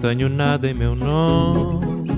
Não 0.00 0.08
tenho 0.08 0.30
nada 0.30 0.66
em 0.66 0.72
meu 0.72 0.96
nome. 0.96 2.08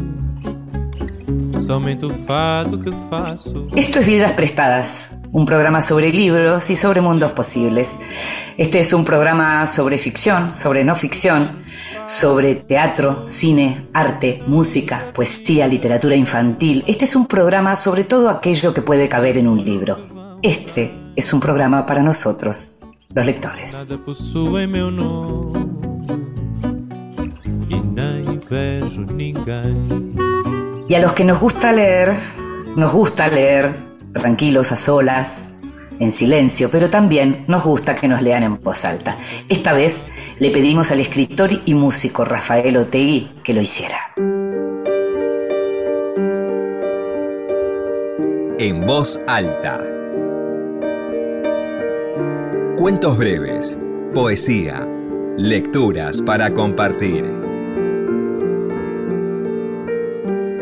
Somente 1.67 2.05
o 2.05 2.11
fato 2.11 2.79
que 2.79 2.93
faço. 3.11 3.67
Esto 3.75 3.99
es 3.99 4.07
Vidas 4.07 4.31
Prestadas, 4.33 5.11
un 5.33 5.45
programa 5.45 5.81
sobre 5.81 6.13
libros 6.13 6.71
y 6.71 6.77
sobre 6.77 7.01
mundos 7.01 7.33
posibles. 7.33 7.99
Este 8.57 8.79
es 8.79 8.93
un 8.93 9.05
programa 9.05 9.67
sobre 9.67 9.99
ficción, 9.99 10.53
sobre 10.53 10.85
no 10.85 10.95
ficción, 10.95 11.65
sobre 12.07 12.55
teatro, 12.55 13.25
cine, 13.25 13.89
arte, 13.93 14.45
música, 14.47 15.11
poesía, 15.13 15.67
literatura 15.67 16.15
infantil. 16.15 16.85
Este 16.87 17.05
es 17.05 17.17
un 17.17 17.27
programa 17.27 17.75
sobre 17.75 18.05
todo 18.05 18.31
aquello 18.31 18.73
que 18.73 18.83
puede 18.83 19.09
caber 19.09 19.39
en 19.39 19.49
un 19.49 19.65
libro. 19.65 20.39
Este 20.41 20.95
es 21.17 21.33
un 21.35 21.41
programa 21.41 21.85
para 21.85 22.05
nosotros, 22.05 22.79
los 23.13 23.27
lectores. 23.27 23.73
Nada 23.73 24.01
Y 30.89 30.95
a 30.95 31.01
los 31.01 31.13
que 31.13 31.25
nos 31.25 31.41
gusta 31.41 31.73
leer, 31.73 32.13
nos 32.77 32.93
gusta 32.93 33.29
leer 33.29 33.75
tranquilos 34.13 34.73
a 34.73 34.77
solas, 34.77 35.55
en 35.99 36.13
silencio, 36.13 36.69
pero 36.71 36.91
también 36.91 37.45
nos 37.49 37.65
gusta 37.65 37.95
que 37.95 38.09
nos 38.09 38.23
lean 38.23 38.43
en 38.43 38.61
voz 38.61 38.85
alta. 38.85 39.19
Esta 39.49 39.73
vez 39.73 40.05
le 40.39 40.51
pedimos 40.51 40.91
al 40.91 41.01
escritor 41.01 41.51
y 41.65 41.75
músico 41.75 42.25
Rafael 42.25 42.77
Otegui 42.77 43.31
que 43.45 43.55
lo 43.55 43.61
hiciera. 43.61 43.99
En 48.59 48.87
voz 48.87 49.21
alta. 49.27 49.79
Cuentos 52.77 53.17
breves, 53.17 53.79
poesía, 54.13 54.89
lecturas 55.37 56.21
para 56.21 56.53
compartir. 56.53 57.42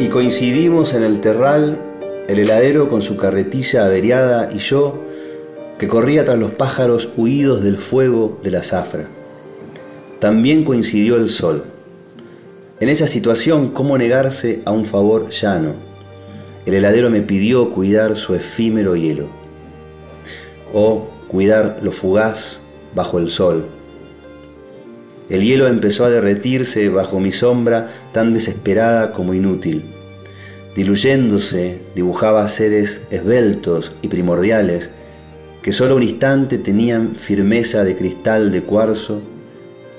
Y 0.01 0.09
coincidimos 0.09 0.95
en 0.95 1.03
el 1.03 1.21
terral, 1.21 1.79
el 2.27 2.39
heladero 2.39 2.89
con 2.89 3.03
su 3.03 3.19
carretilla 3.19 3.85
averiada 3.85 4.49
y 4.51 4.57
yo, 4.57 4.99
que 5.79 5.89
corría 5.89 6.25
tras 6.25 6.39
los 6.39 6.53
pájaros 6.53 7.11
huidos 7.19 7.63
del 7.63 7.77
fuego 7.77 8.41
de 8.43 8.51
la 8.51 8.63
zafra. 8.63 9.09
También 10.19 10.65
coincidió 10.65 11.17
el 11.17 11.29
sol. 11.29 11.65
En 12.81 12.89
esa 12.89 13.07
situación, 13.07 13.73
¿cómo 13.73 13.99
negarse 13.99 14.63
a 14.65 14.71
un 14.71 14.87
favor 14.87 15.29
llano? 15.29 15.75
El 16.65 16.73
heladero 16.73 17.11
me 17.11 17.21
pidió 17.21 17.69
cuidar 17.69 18.17
su 18.17 18.35
efímero 18.35 18.97
hielo. 18.97 19.27
O 20.73 21.11
cuidar 21.29 21.81
lo 21.83 21.93
fugaz 21.93 22.61
bajo 22.95 23.19
el 23.19 23.29
sol. 23.29 23.67
El 25.31 25.43
hielo 25.43 25.69
empezó 25.69 26.05
a 26.05 26.11
derretirse 26.11 26.89
bajo 26.89 27.21
mi 27.21 27.31
sombra 27.31 27.89
tan 28.13 28.35
desesperada 28.35 29.13
como 29.13 29.33
inútil. 29.33 29.85
Diluyéndose, 30.75 31.79
dibujaba 31.95 32.47
seres 32.49 33.03
esbeltos 33.11 33.93
y 34.03 34.09
primordiales 34.09 34.91
que 35.63 35.73
solo 35.73 35.97
un 35.97 36.03
instante 36.03 36.59
tenían 36.59 37.15
firmeza 37.15 37.85
de 37.85 37.97
cristal 37.97 38.51
de 38.51 38.63
cuarzo 38.63 39.23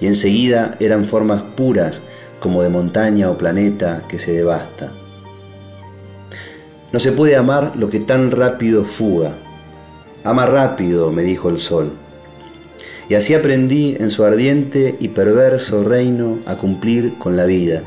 y 0.02 0.08
enseguida 0.08 0.76
eran 0.80 1.06
formas 1.06 1.44
puras 1.56 2.02
como 2.40 2.64
de 2.64 2.70
montaña 2.70 3.30
o 3.30 3.38
planeta 3.38 4.04
que 4.10 4.20
se 4.20 4.34
devasta. 4.34 4.92
No 6.92 7.00
se 7.00 7.14
puede 7.14 7.38
amar 7.38 7.74
lo 7.78 7.90
que 7.90 8.00
tan 8.00 8.32
rápido 8.32 8.84
fuga. 8.84 9.32
Ama 10.26 10.46
rápido, 10.46 11.12
me 11.12 11.24
dijo 11.24 11.50
el 11.50 11.60
sol. 11.60 11.92
Y 13.12 13.16
así 13.16 13.34
aprendí 13.34 13.98
en 14.00 14.10
su 14.10 14.24
ardiente 14.24 14.96
y 14.98 15.10
perverso 15.10 15.84
reino 15.84 16.40
a 16.46 16.56
cumplir 16.56 17.18
con 17.18 17.36
la 17.36 17.44
vida. 17.44 17.84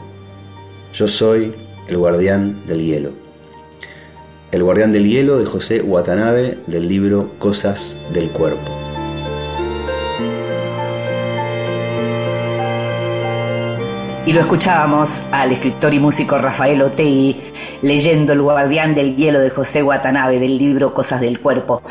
Yo 0.92 1.08
soy 1.08 1.54
el 1.88 1.96
guardián 1.96 2.60
del 2.66 2.84
hielo. 2.84 3.12
El 4.52 4.62
guardián 4.62 4.92
del 4.92 5.08
hielo 5.08 5.38
de 5.38 5.46
José 5.46 5.80
Watanabe 5.80 6.58
del 6.66 6.88
libro 6.88 7.30
Cosas 7.38 7.96
del 8.12 8.28
Cuerpo. 8.32 8.73
Y 14.26 14.32
lo 14.32 14.40
escuchábamos 14.40 15.22
al 15.32 15.52
escritor 15.52 15.92
y 15.92 15.98
músico 15.98 16.38
Rafael 16.38 16.80
Otei 16.80 17.36
leyendo 17.82 18.32
El 18.32 18.40
guardián 18.40 18.94
del 18.94 19.16
hielo 19.16 19.38
de 19.38 19.50
José 19.50 19.82
Watanabe 19.82 20.38
del 20.38 20.56
libro 20.56 20.94
Cosas 20.94 21.20
del 21.20 21.40
Cuerpo. 21.40 21.82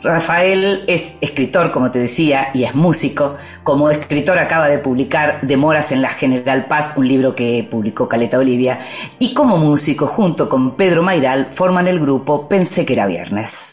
Rafael 0.00 0.84
es 0.86 1.14
escritor, 1.20 1.72
como 1.72 1.90
te 1.90 1.98
decía, 1.98 2.50
y 2.54 2.62
es 2.62 2.76
músico. 2.76 3.36
Como 3.64 3.90
escritor 3.90 4.38
acaba 4.38 4.68
de 4.68 4.78
publicar 4.78 5.40
Demoras 5.42 5.90
en 5.90 6.00
la 6.00 6.10
General 6.10 6.66
Paz, 6.66 6.94
un 6.96 7.08
libro 7.08 7.34
que 7.34 7.66
publicó 7.68 8.08
Caleta 8.08 8.38
Olivia. 8.38 8.78
Y 9.18 9.34
como 9.34 9.56
músico, 9.56 10.06
junto 10.06 10.48
con 10.48 10.76
Pedro 10.76 11.02
Mairal, 11.02 11.48
forman 11.50 11.88
el 11.88 11.98
grupo 11.98 12.48
Pensé 12.48 12.86
que 12.86 12.92
era 12.92 13.06
viernes. 13.06 13.72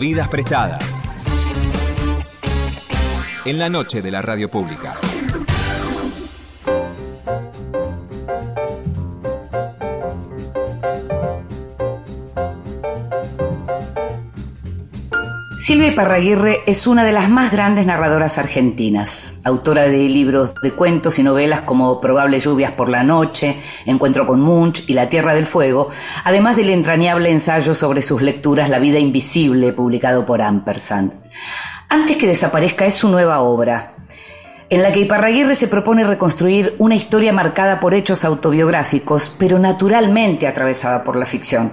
Vidas 0.00 0.26
prestadas. 0.26 1.03
En 3.46 3.58
la 3.58 3.68
noche 3.68 4.00
de 4.00 4.10
la 4.10 4.22
radio 4.22 4.50
pública. 4.50 4.94
Silvia 15.58 15.88
Iparraguirre 15.88 16.60
es 16.66 16.86
una 16.86 17.04
de 17.04 17.12
las 17.12 17.28
más 17.28 17.52
grandes 17.52 17.84
narradoras 17.84 18.38
argentinas, 18.38 19.36
autora 19.44 19.84
de 19.84 20.08
libros 20.08 20.54
de 20.62 20.72
cuentos 20.72 21.18
y 21.18 21.22
novelas 21.22 21.62
como 21.62 22.00
Probables 22.00 22.44
lluvias 22.44 22.72
por 22.72 22.88
la 22.88 23.02
noche, 23.02 23.56
Encuentro 23.84 24.26
con 24.26 24.40
Munch 24.40 24.88
y 24.88 24.94
La 24.94 25.10
Tierra 25.10 25.34
del 25.34 25.44
Fuego, 25.44 25.90
además 26.24 26.56
del 26.56 26.70
entrañable 26.70 27.30
ensayo 27.30 27.74
sobre 27.74 28.00
sus 28.00 28.22
lecturas 28.22 28.70
La 28.70 28.78
vida 28.78 28.98
invisible, 28.98 29.74
publicado 29.74 30.24
por 30.24 30.40
Ampersand. 30.40 31.12
Antes 31.94 32.16
que 32.16 32.26
desaparezca 32.26 32.86
es 32.86 32.94
su 32.94 33.08
nueva 33.08 33.38
obra, 33.38 33.93
en 34.70 34.82
la 34.82 34.92
que 34.92 35.00
Iparraguirre 35.00 35.54
se 35.54 35.68
propone 35.68 36.04
reconstruir 36.04 36.74
una 36.78 36.94
historia 36.94 37.32
marcada 37.32 37.80
por 37.80 37.94
hechos 37.94 38.24
autobiográficos, 38.24 39.34
pero 39.38 39.58
naturalmente 39.58 40.46
atravesada 40.46 41.04
por 41.04 41.16
la 41.16 41.26
ficción. 41.26 41.72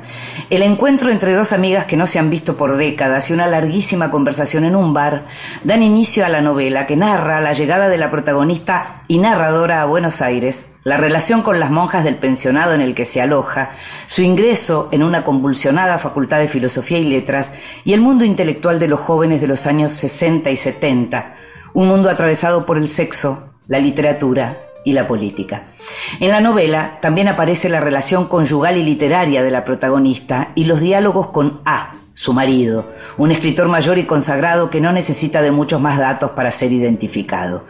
El 0.50 0.62
encuentro 0.62 1.10
entre 1.10 1.34
dos 1.34 1.54
amigas 1.54 1.86
que 1.86 1.98
no 1.98 2.06
se 2.06 2.20
han 2.20 2.30
visto 2.30 2.58
por 2.58 2.76
décadas 2.76 3.30
y 3.30 3.34
una 3.34 3.48
larguísima 3.48 4.12
conversación 4.12 4.66
en 4.66 4.76
un 4.76 4.94
bar 4.94 5.24
dan 5.64 5.84
inicio 5.84 6.26
a 6.26 6.30
la 6.30 6.42
novela 6.42 6.86
que 6.86 6.98
narra 6.98 7.42
la 7.42 7.54
llegada 7.54 7.88
de 7.88 7.98
la 7.98 8.12
protagonista 8.12 9.04
y 9.08 9.18
narradora 9.18 9.82
a 9.82 9.86
Buenos 9.86 10.22
Aires, 10.22 10.68
la 10.84 10.98
relación 10.98 11.44
con 11.44 11.60
las 11.60 11.72
monjas 11.72 12.04
del 12.04 12.16
pensionado 12.16 12.74
en 12.74 12.82
el 12.82 12.96
que 12.96 13.06
se 13.06 13.22
aloja, 13.22 13.72
su 14.06 14.22
ingreso 14.22 14.90
en 14.92 15.04
una 15.04 15.24
convulsionada 15.24 16.00
facultad 16.00 16.40
de 16.40 16.48
filosofía 16.48 17.00
y 17.00 17.06
letras 17.06 17.54
y 17.84 17.94
el 17.94 18.02
mundo 18.02 18.26
intelectual 18.26 18.80
de 18.80 18.88
los 18.88 19.00
jóvenes 19.00 19.42
de 19.42 19.48
los 19.48 19.68
años 19.68 19.92
60 19.92 20.50
y 20.50 20.56
70, 20.56 21.36
un 21.74 21.88
mundo 21.88 22.10
atravesado 22.10 22.66
por 22.66 22.78
el 22.78 22.88
sexo, 22.88 23.50
la 23.68 23.80
literatura 23.80 24.58
y 24.84 24.94
la 24.94 25.08
política. 25.08 25.64
En 26.20 26.30
la 26.30 26.42
novela 26.42 27.00
también 27.02 27.28
aparece 27.28 27.70
la 27.70 27.80
relación 27.80 28.28
conyugal 28.28 28.78
y 28.78 28.84
literaria 28.84 29.44
de 29.44 29.52
la 29.52 29.64
protagonista 29.64 30.52
y 30.56 30.66
los 30.66 30.82
diálogos 30.82 31.28
con 31.28 31.62
A, 31.66 31.96
su 32.14 32.34
marido, 32.34 32.86
un 33.18 33.32
escritor 33.32 33.68
mayor 33.68 33.98
y 33.98 34.04
consagrado 34.04 34.70
que 34.70 34.82
no 34.82 34.92
necesita 34.92 35.42
de 35.42 35.52
muchos 35.52 35.82
más 35.82 35.98
datos 35.98 36.32
para 36.32 36.52
ser 36.52 36.74
identificado. 36.74 37.66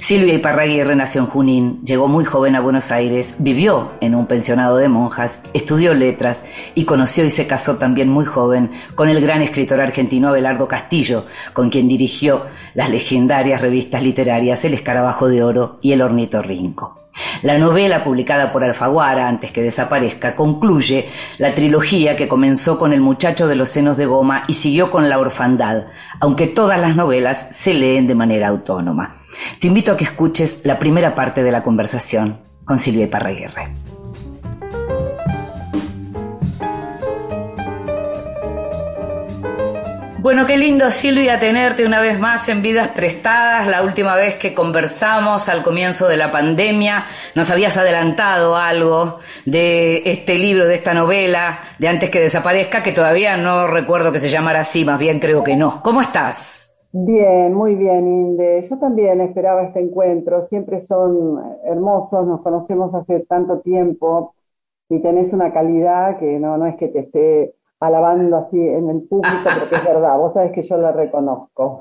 Silvia 0.00 0.34
Iparraguirre 0.34 0.96
nació 0.96 1.20
en 1.20 1.26
Junín, 1.26 1.80
llegó 1.84 2.08
muy 2.08 2.24
joven 2.24 2.56
a 2.56 2.60
Buenos 2.60 2.90
Aires, 2.90 3.36
vivió 3.38 3.92
en 4.00 4.14
un 4.14 4.26
pensionado 4.26 4.76
de 4.78 4.88
monjas, 4.88 5.40
estudió 5.52 5.94
letras 5.94 6.44
y 6.74 6.84
conoció 6.84 7.24
y 7.24 7.30
se 7.30 7.46
casó 7.46 7.76
también 7.76 8.08
muy 8.08 8.24
joven 8.24 8.72
con 8.94 9.08
el 9.08 9.20
gran 9.20 9.42
escritor 9.42 9.80
argentino 9.80 10.28
Abelardo 10.28 10.68
Castillo, 10.68 11.26
con 11.52 11.68
quien 11.68 11.88
dirigió 11.88 12.46
las 12.74 12.90
legendarias 12.90 13.60
revistas 13.60 14.02
literarias 14.02 14.64
El 14.64 14.74
Escarabajo 14.74 15.28
de 15.28 15.42
Oro 15.44 15.78
y 15.82 15.92
El 15.92 16.02
Ornitorrinco. 16.02 17.01
La 17.42 17.58
novela, 17.58 18.04
publicada 18.04 18.52
por 18.52 18.64
Alfaguara 18.64 19.28
antes 19.28 19.52
que 19.52 19.62
desaparezca, 19.62 20.34
concluye 20.36 21.08
la 21.38 21.54
trilogía 21.54 22.16
que 22.16 22.28
comenzó 22.28 22.78
con 22.78 22.92
El 22.92 23.00
muchacho 23.00 23.48
de 23.48 23.56
los 23.56 23.68
senos 23.68 23.96
de 23.96 24.06
goma 24.06 24.44
y 24.48 24.54
siguió 24.54 24.90
con 24.90 25.08
La 25.08 25.18
orfandad, 25.18 25.86
aunque 26.20 26.46
todas 26.46 26.80
las 26.80 26.96
novelas 26.96 27.48
se 27.50 27.74
leen 27.74 28.06
de 28.06 28.14
manera 28.14 28.48
autónoma. 28.48 29.16
Te 29.60 29.68
invito 29.68 29.92
a 29.92 29.96
que 29.96 30.04
escuches 30.04 30.60
la 30.64 30.78
primera 30.78 31.14
parte 31.14 31.42
de 31.42 31.52
la 31.52 31.62
conversación 31.62 32.38
con 32.64 32.78
Silvia 32.78 33.04
Iparraguirre. 33.04 33.91
Bueno, 40.22 40.46
qué 40.46 40.56
lindo 40.56 40.88
Silvia 40.90 41.40
tenerte 41.40 41.84
una 41.84 42.00
vez 42.00 42.20
más 42.20 42.48
en 42.48 42.62
Vidas 42.62 42.86
Prestadas. 42.94 43.66
La 43.66 43.82
última 43.82 44.14
vez 44.14 44.36
que 44.36 44.54
conversamos 44.54 45.48
al 45.48 45.64
comienzo 45.64 46.06
de 46.06 46.16
la 46.16 46.30
pandemia 46.30 47.06
nos 47.34 47.50
habías 47.50 47.76
adelantado 47.76 48.54
algo 48.54 49.18
de 49.46 50.00
este 50.04 50.38
libro, 50.38 50.68
de 50.68 50.76
esta 50.76 50.94
novela, 50.94 51.58
de 51.80 51.88
antes 51.88 52.08
que 52.08 52.20
desaparezca, 52.20 52.84
que 52.84 52.92
todavía 52.92 53.36
no 53.36 53.66
recuerdo 53.66 54.12
que 54.12 54.20
se 54.20 54.28
llamara 54.28 54.60
así, 54.60 54.84
más 54.84 55.00
bien 55.00 55.18
creo 55.18 55.42
que 55.42 55.56
no. 55.56 55.82
¿Cómo 55.82 56.00
estás? 56.00 56.72
Bien, 56.92 57.52
muy 57.52 57.74
bien, 57.74 58.06
Inde. 58.06 58.64
Yo 58.70 58.78
también 58.78 59.20
esperaba 59.20 59.64
este 59.64 59.80
encuentro. 59.80 60.42
Siempre 60.42 60.82
son 60.82 61.36
hermosos, 61.64 62.28
nos 62.28 62.42
conocemos 62.42 62.94
hace 62.94 63.26
tanto 63.28 63.58
tiempo 63.58 64.36
y 64.88 65.02
tenés 65.02 65.32
una 65.32 65.52
calidad 65.52 66.20
que 66.20 66.38
no, 66.38 66.56
no 66.58 66.66
es 66.66 66.76
que 66.76 66.86
te 66.86 67.00
esté 67.00 67.54
alabando 67.82 68.36
así 68.38 68.56
en 68.56 68.88
el 68.88 69.02
público, 69.08 69.42
porque 69.58 69.74
es 69.74 69.84
verdad, 69.84 70.16
vos 70.16 70.32
sabés 70.32 70.52
que 70.52 70.62
yo 70.62 70.76
la 70.76 70.92
reconozco. 70.92 71.80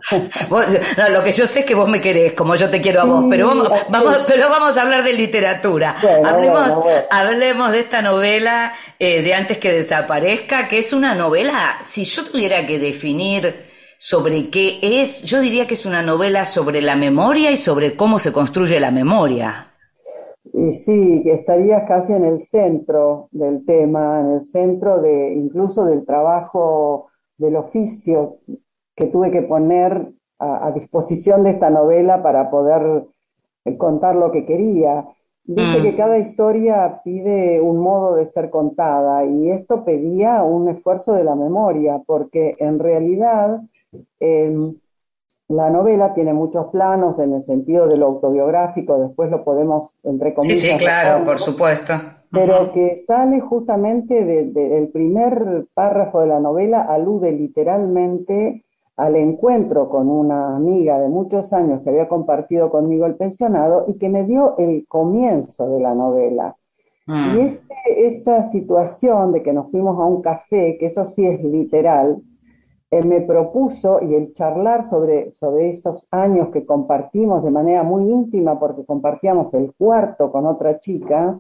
no, 0.49 1.09
lo 1.09 1.23
que 1.23 1.31
yo 1.31 1.45
sé 1.45 1.59
es 1.59 1.65
que 1.65 1.75
vos 1.75 1.87
me 1.87 2.01
querés, 2.01 2.33
como 2.33 2.55
yo 2.55 2.69
te 2.69 2.81
quiero 2.81 3.01
a 3.01 3.05
vos, 3.05 3.25
pero 3.29 3.47
vamos, 3.47 3.69
vamos, 3.89 4.21
pero 4.27 4.49
vamos 4.49 4.75
a 4.77 4.81
hablar 4.81 5.03
de 5.03 5.13
literatura. 5.13 5.95
hablemos, 6.25 6.73
hablemos 7.09 7.71
de 7.71 7.79
esta 7.79 8.01
novela 8.01 8.73
eh, 8.97 9.21
de 9.21 9.33
Antes 9.33 9.59
que 9.59 9.71
desaparezca, 9.71 10.67
que 10.67 10.79
es 10.79 10.91
una 10.91 11.13
novela, 11.13 11.77
si 11.83 12.03
yo 12.03 12.23
tuviera 12.25 12.65
que 12.65 12.79
definir 12.79 13.69
sobre 13.99 14.49
qué 14.49 14.79
es, 14.81 15.21
yo 15.21 15.39
diría 15.39 15.67
que 15.67 15.75
es 15.75 15.85
una 15.85 16.01
novela 16.01 16.45
sobre 16.45 16.81
la 16.81 16.95
memoria 16.95 17.51
y 17.51 17.57
sobre 17.57 17.95
cómo 17.95 18.17
se 18.17 18.33
construye 18.33 18.79
la 18.79 18.89
memoria. 18.89 19.70
Y 20.43 20.73
sí, 20.73 21.23
estarías 21.25 21.87
casi 21.87 22.13
en 22.13 22.25
el 22.25 22.41
centro 22.41 23.29
del 23.31 23.63
tema, 23.65 24.21
en 24.21 24.31
el 24.31 24.41
centro 24.41 24.99
de 24.99 25.33
incluso 25.33 25.85
del 25.85 26.05
trabajo 26.05 27.07
del 27.37 27.55
oficio 27.55 28.37
que 28.95 29.07
tuve 29.07 29.31
que 29.31 29.43
poner 29.43 30.11
a, 30.39 30.71
disposición 30.71 31.43
de 31.43 31.51
esta 31.51 31.69
novela 31.69 32.23
para 32.23 32.49
poder 32.49 33.05
eh, 33.65 33.77
contar 33.77 34.15
lo 34.15 34.31
que 34.31 34.45
quería. 34.45 35.05
Dice 35.43 35.79
mm. 35.79 35.83
que 35.83 35.95
cada 35.95 36.17
historia 36.17 37.01
pide 37.03 37.61
un 37.61 37.79
modo 37.79 38.15
de 38.15 38.27
ser 38.27 38.49
contada 38.49 39.25
y 39.25 39.51
esto 39.51 39.83
pedía 39.85 40.43
un 40.43 40.69
esfuerzo 40.69 41.13
de 41.13 41.23
la 41.23 41.35
memoria, 41.35 42.01
porque 42.05 42.55
en 42.59 42.79
realidad 42.79 43.61
em, 44.19 44.75
la 45.51 45.69
novela 45.69 46.13
tiene 46.13 46.33
muchos 46.33 46.67
planos 46.67 47.19
en 47.19 47.33
el 47.33 47.45
sentido 47.45 47.87
de 47.87 47.97
lo 47.97 48.07
autobiográfico, 48.07 48.99
después 48.99 49.29
lo 49.29 49.43
podemos, 49.43 49.95
entre 50.03 50.33
comillas. 50.33 50.59
Sí, 50.59 50.69
sí, 50.69 50.77
claro, 50.77 51.23
por 51.25 51.39
supuesto. 51.39 51.93
Pero 52.31 52.71
que 52.71 52.99
sale 53.05 53.41
justamente 53.41 54.23
del 54.23 54.89
primer 54.89 55.67
párrafo 55.73 56.21
de 56.21 56.27
la 56.27 56.39
novela, 56.39 56.83
alude 56.83 57.31
literalmente 57.33 58.63
al 58.95 59.15
encuentro 59.15 59.89
con 59.89 60.09
una 60.09 60.55
amiga 60.55 60.99
de 60.99 61.09
muchos 61.09 61.51
años 61.53 61.81
que 61.83 61.89
había 61.89 62.07
compartido 62.07 62.69
conmigo 62.69 63.05
el 63.05 63.15
pensionado 63.15 63.85
y 63.87 63.97
que 63.97 64.09
me 64.09 64.23
dio 64.23 64.55
el 64.57 64.85
comienzo 64.87 65.67
de 65.69 65.81
la 65.81 65.93
novela. 65.93 66.55
Mm. 67.07 67.35
Y 67.35 67.41
este, 67.41 68.07
esa 68.07 68.49
situación 68.51 69.33
de 69.33 69.43
que 69.43 69.53
nos 69.53 69.71
fuimos 69.71 69.99
a 69.99 70.05
un 70.05 70.21
café, 70.21 70.77
que 70.79 70.85
eso 70.85 71.05
sí 71.05 71.25
es 71.25 71.43
literal, 71.43 72.21
me 72.91 73.21
propuso 73.21 74.01
y 74.01 74.15
el 74.15 74.33
charlar 74.33 74.83
sobre, 74.85 75.31
sobre 75.31 75.69
esos 75.69 76.07
años 76.11 76.49
que 76.49 76.65
compartimos 76.65 77.43
de 77.43 77.49
manera 77.49 77.83
muy 77.83 78.09
íntima, 78.09 78.59
porque 78.59 78.85
compartíamos 78.85 79.53
el 79.53 79.73
cuarto 79.73 80.31
con 80.31 80.45
otra 80.45 80.77
chica, 80.79 81.39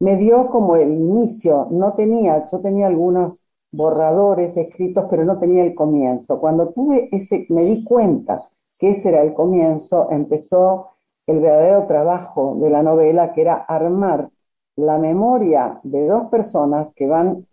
me 0.00 0.16
dio 0.16 0.48
como 0.48 0.74
el 0.76 0.92
inicio. 0.92 1.68
No 1.70 1.94
tenía, 1.94 2.44
yo 2.50 2.60
tenía 2.60 2.88
algunos 2.88 3.46
borradores 3.70 4.56
escritos, 4.56 5.06
pero 5.08 5.24
no 5.24 5.38
tenía 5.38 5.64
el 5.64 5.74
comienzo. 5.76 6.40
Cuando 6.40 6.72
tuve 6.72 7.08
ese, 7.12 7.46
me 7.50 7.62
di 7.62 7.84
cuenta 7.84 8.42
que 8.80 8.90
ese 8.90 9.10
era 9.10 9.22
el 9.22 9.32
comienzo, 9.32 10.10
empezó 10.10 10.88
el 11.26 11.38
verdadero 11.38 11.86
trabajo 11.86 12.56
de 12.60 12.70
la 12.70 12.82
novela, 12.82 13.32
que 13.32 13.42
era 13.42 13.54
armar 13.54 14.30
la 14.74 14.98
memoria 14.98 15.78
de 15.84 16.06
dos 16.06 16.26
personas 16.30 16.92
que 16.94 17.06
van 17.06 17.46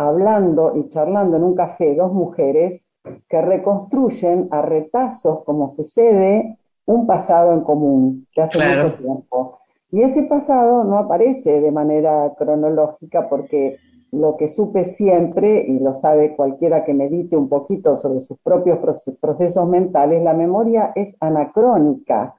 hablando 0.00 0.72
y 0.76 0.88
charlando 0.88 1.36
en 1.36 1.44
un 1.44 1.54
café 1.54 1.94
dos 1.94 2.12
mujeres 2.12 2.86
que 3.28 3.42
reconstruyen 3.42 4.48
a 4.50 4.62
retazos, 4.62 5.44
como 5.44 5.72
sucede, 5.72 6.58
un 6.86 7.06
pasado 7.06 7.52
en 7.52 7.60
común 7.60 8.26
de 8.34 8.42
hace 8.42 8.58
mucho 8.58 8.94
tiempo. 8.94 9.58
Y 9.92 10.02
ese 10.02 10.22
pasado 10.22 10.84
no 10.84 10.96
aparece 10.96 11.60
de 11.60 11.70
manera 11.70 12.32
cronológica 12.38 13.28
porque 13.28 13.76
lo 14.12 14.36
que 14.38 14.48
supe 14.48 14.86
siempre, 14.86 15.66
y 15.68 15.78
lo 15.78 15.92
sabe 15.92 16.34
cualquiera 16.34 16.84
que 16.84 16.94
medite 16.94 17.36
un 17.36 17.48
poquito 17.48 17.96
sobre 17.96 18.20
sus 18.20 18.38
propios 18.38 18.78
procesos 19.20 19.68
mentales, 19.68 20.22
la 20.22 20.32
memoria 20.32 20.92
es 20.94 21.14
anacrónica. 21.20 22.34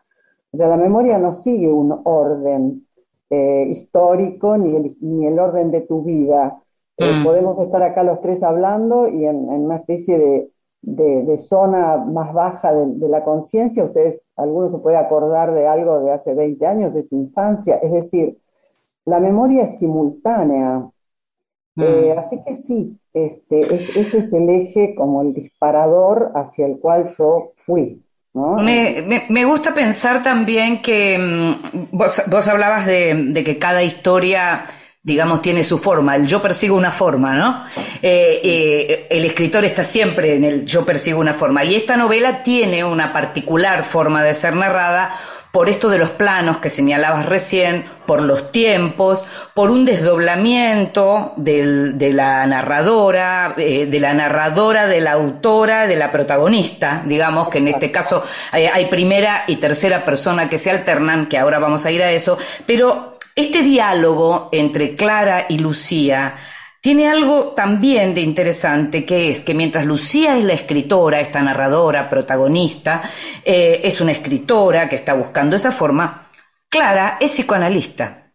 O 0.51 0.57
sea, 0.57 0.67
la 0.67 0.77
memoria 0.77 1.19
no 1.19 1.33
sigue 1.33 1.71
un 1.71 2.01
orden 2.05 2.87
eh, 3.29 3.67
histórico 3.69 4.57
ni 4.57 4.75
el, 4.75 4.97
ni 5.01 5.27
el 5.27 5.37
orden 5.39 5.69
de 5.69 5.81
tu 5.81 6.01
vida. 6.03 6.59
Eh, 6.97 7.11
mm. 7.11 7.23
podemos 7.23 7.59
estar 7.59 7.81
acá 7.81 8.03
los 8.03 8.21
tres 8.21 8.43
hablando 8.43 9.07
y 9.07 9.25
en, 9.25 9.49
una 9.49 9.77
especie 9.77 10.47
de, 10.81 11.37
zona 11.39 11.97
más 11.97 12.33
baja 12.33 12.73
de, 12.73 13.09
la 13.09 13.23
conciencia, 13.23 13.83
ustedes, 13.83 14.27
algunos 14.35 14.71
se 14.71 14.79
puede 14.79 14.97
acordar 14.97 15.53
de 15.53 15.67
algo 15.67 16.01
de 16.01 16.11
hace 16.11 16.33
20 16.33 16.65
años, 16.65 16.93
de 16.93 17.03
su 17.03 17.15
infancia, 17.15 17.77
es 17.77 17.91
decir, 17.91 18.37
la 19.05 19.19
memoria 19.19 19.63
es 19.63 19.79
simultánea. 19.79 20.85
Mm. 21.75 21.81
Eh, 21.81 22.15
así 22.17 22.39
que 22.45 22.57
sí, 22.57 22.99
este, 23.13 23.59
ese 23.59 24.19
es 24.19 24.33
el 24.33 24.49
eje 24.49 24.93
como 24.95 25.21
el 25.21 25.33
disparador 25.33 26.31
hacia 26.35 26.65
el 26.65 26.79
cual 26.79 27.13
yo 27.17 27.53
fui. 27.65 28.03
Me, 28.33 29.45
gusta 29.45 29.73
pensar 29.73 30.23
también 30.23 30.81
que 30.81 31.17
mm, 31.17 31.89
vos, 31.91 32.47
hablabas 32.47 32.85
de 32.85 33.43
que 33.45 33.57
cada 33.57 33.83
historia 33.83 34.65
digamos, 35.03 35.41
tiene 35.41 35.63
su 35.63 35.79
forma. 35.79 36.15
El 36.15 36.27
yo 36.27 36.41
persigo 36.41 36.75
una 36.75 36.91
forma, 36.91 37.33
¿no? 37.33 37.65
Eh, 38.01 38.39
eh, 38.43 39.07
el 39.09 39.25
escritor 39.25 39.65
está 39.65 39.83
siempre 39.83 40.35
en 40.35 40.43
el 40.43 40.65
yo 40.65 40.85
persigo 40.85 41.19
una 41.19 41.33
forma. 41.33 41.63
Y 41.63 41.75
esta 41.75 41.97
novela 41.97 42.43
tiene 42.43 42.83
una 42.83 43.11
particular 43.11 43.83
forma 43.83 44.23
de 44.23 44.35
ser 44.35 44.55
narrada 44.55 45.11
por 45.51 45.69
esto 45.69 45.89
de 45.89 45.97
los 45.97 46.11
planos 46.11 46.59
que 46.59 46.69
señalabas 46.69 47.25
recién, 47.25 47.83
por 48.05 48.21
los 48.21 48.51
tiempos, 48.51 49.25
por 49.53 49.71
un 49.71 49.85
desdoblamiento 49.85 51.33
de 51.35 52.11
la 52.13 52.45
narradora, 52.45 53.55
eh, 53.57 53.87
de 53.87 53.99
la 53.99 54.13
narradora, 54.13 54.87
de 54.87 55.01
la 55.01 55.13
autora, 55.13 55.87
de 55.87 55.97
la 55.97 56.11
protagonista, 56.11 57.03
digamos 57.05 57.49
que 57.49 57.57
en 57.57 57.67
este 57.67 57.91
caso 57.91 58.23
hay 58.51 58.85
primera 58.85 59.43
y 59.47 59.57
tercera 59.57 60.05
persona 60.05 60.47
que 60.47 60.57
se 60.57 60.69
alternan, 60.69 61.27
que 61.27 61.37
ahora 61.37 61.59
vamos 61.59 61.85
a 61.85 61.91
ir 61.91 62.01
a 62.01 62.11
eso, 62.11 62.37
pero 62.65 63.10
este 63.35 63.61
diálogo 63.61 64.49
entre 64.51 64.95
Clara 64.95 65.45
y 65.49 65.57
Lucía 65.57 66.35
tiene 66.81 67.07
algo 67.07 67.53
también 67.55 68.15
de 68.15 68.21
interesante, 68.21 69.05
que 69.05 69.29
es 69.29 69.41
que 69.41 69.53
mientras 69.53 69.85
Lucía 69.85 70.37
es 70.37 70.43
la 70.43 70.53
escritora, 70.53 71.19
esta 71.19 71.41
narradora, 71.41 72.09
protagonista, 72.09 73.03
eh, 73.45 73.81
es 73.83 74.01
una 74.01 74.13
escritora 74.13 74.89
que 74.89 74.95
está 74.95 75.13
buscando 75.13 75.55
esa 75.55 75.71
forma, 75.71 76.29
Clara 76.67 77.17
es 77.21 77.31
psicoanalista. 77.31 78.33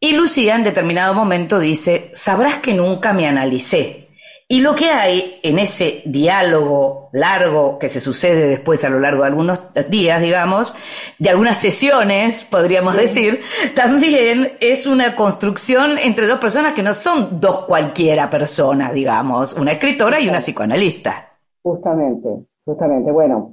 Y 0.00 0.12
Lucía 0.14 0.56
en 0.56 0.64
determinado 0.64 1.12
momento 1.12 1.58
dice, 1.58 2.10
sabrás 2.14 2.56
que 2.56 2.72
nunca 2.72 3.12
me 3.12 3.26
analicé, 3.26 4.05
y 4.48 4.60
lo 4.60 4.76
que 4.76 4.84
hay 4.86 5.40
en 5.42 5.58
ese 5.58 6.02
diálogo 6.04 7.08
largo 7.12 7.80
que 7.80 7.88
se 7.88 7.98
sucede 7.98 8.46
después 8.48 8.84
a 8.84 8.88
lo 8.88 9.00
largo 9.00 9.22
de 9.22 9.28
algunos 9.28 9.60
días, 9.90 10.22
digamos, 10.22 10.76
de 11.18 11.30
algunas 11.30 11.56
sesiones, 11.56 12.44
podríamos 12.44 12.96
decir, 12.96 13.40
también 13.74 14.52
es 14.60 14.86
una 14.86 15.16
construcción 15.16 15.98
entre 15.98 16.28
dos 16.28 16.38
personas 16.38 16.74
que 16.74 16.84
no 16.84 16.92
son 16.92 17.40
dos 17.40 17.66
cualquiera 17.66 18.30
personas, 18.30 18.92
digamos, 18.92 19.52
una 19.54 19.72
escritora 19.72 20.20
y 20.20 20.28
una 20.28 20.38
psicoanalista. 20.38 21.28
Justamente, 21.64 22.46
justamente. 22.64 23.10
Bueno, 23.10 23.50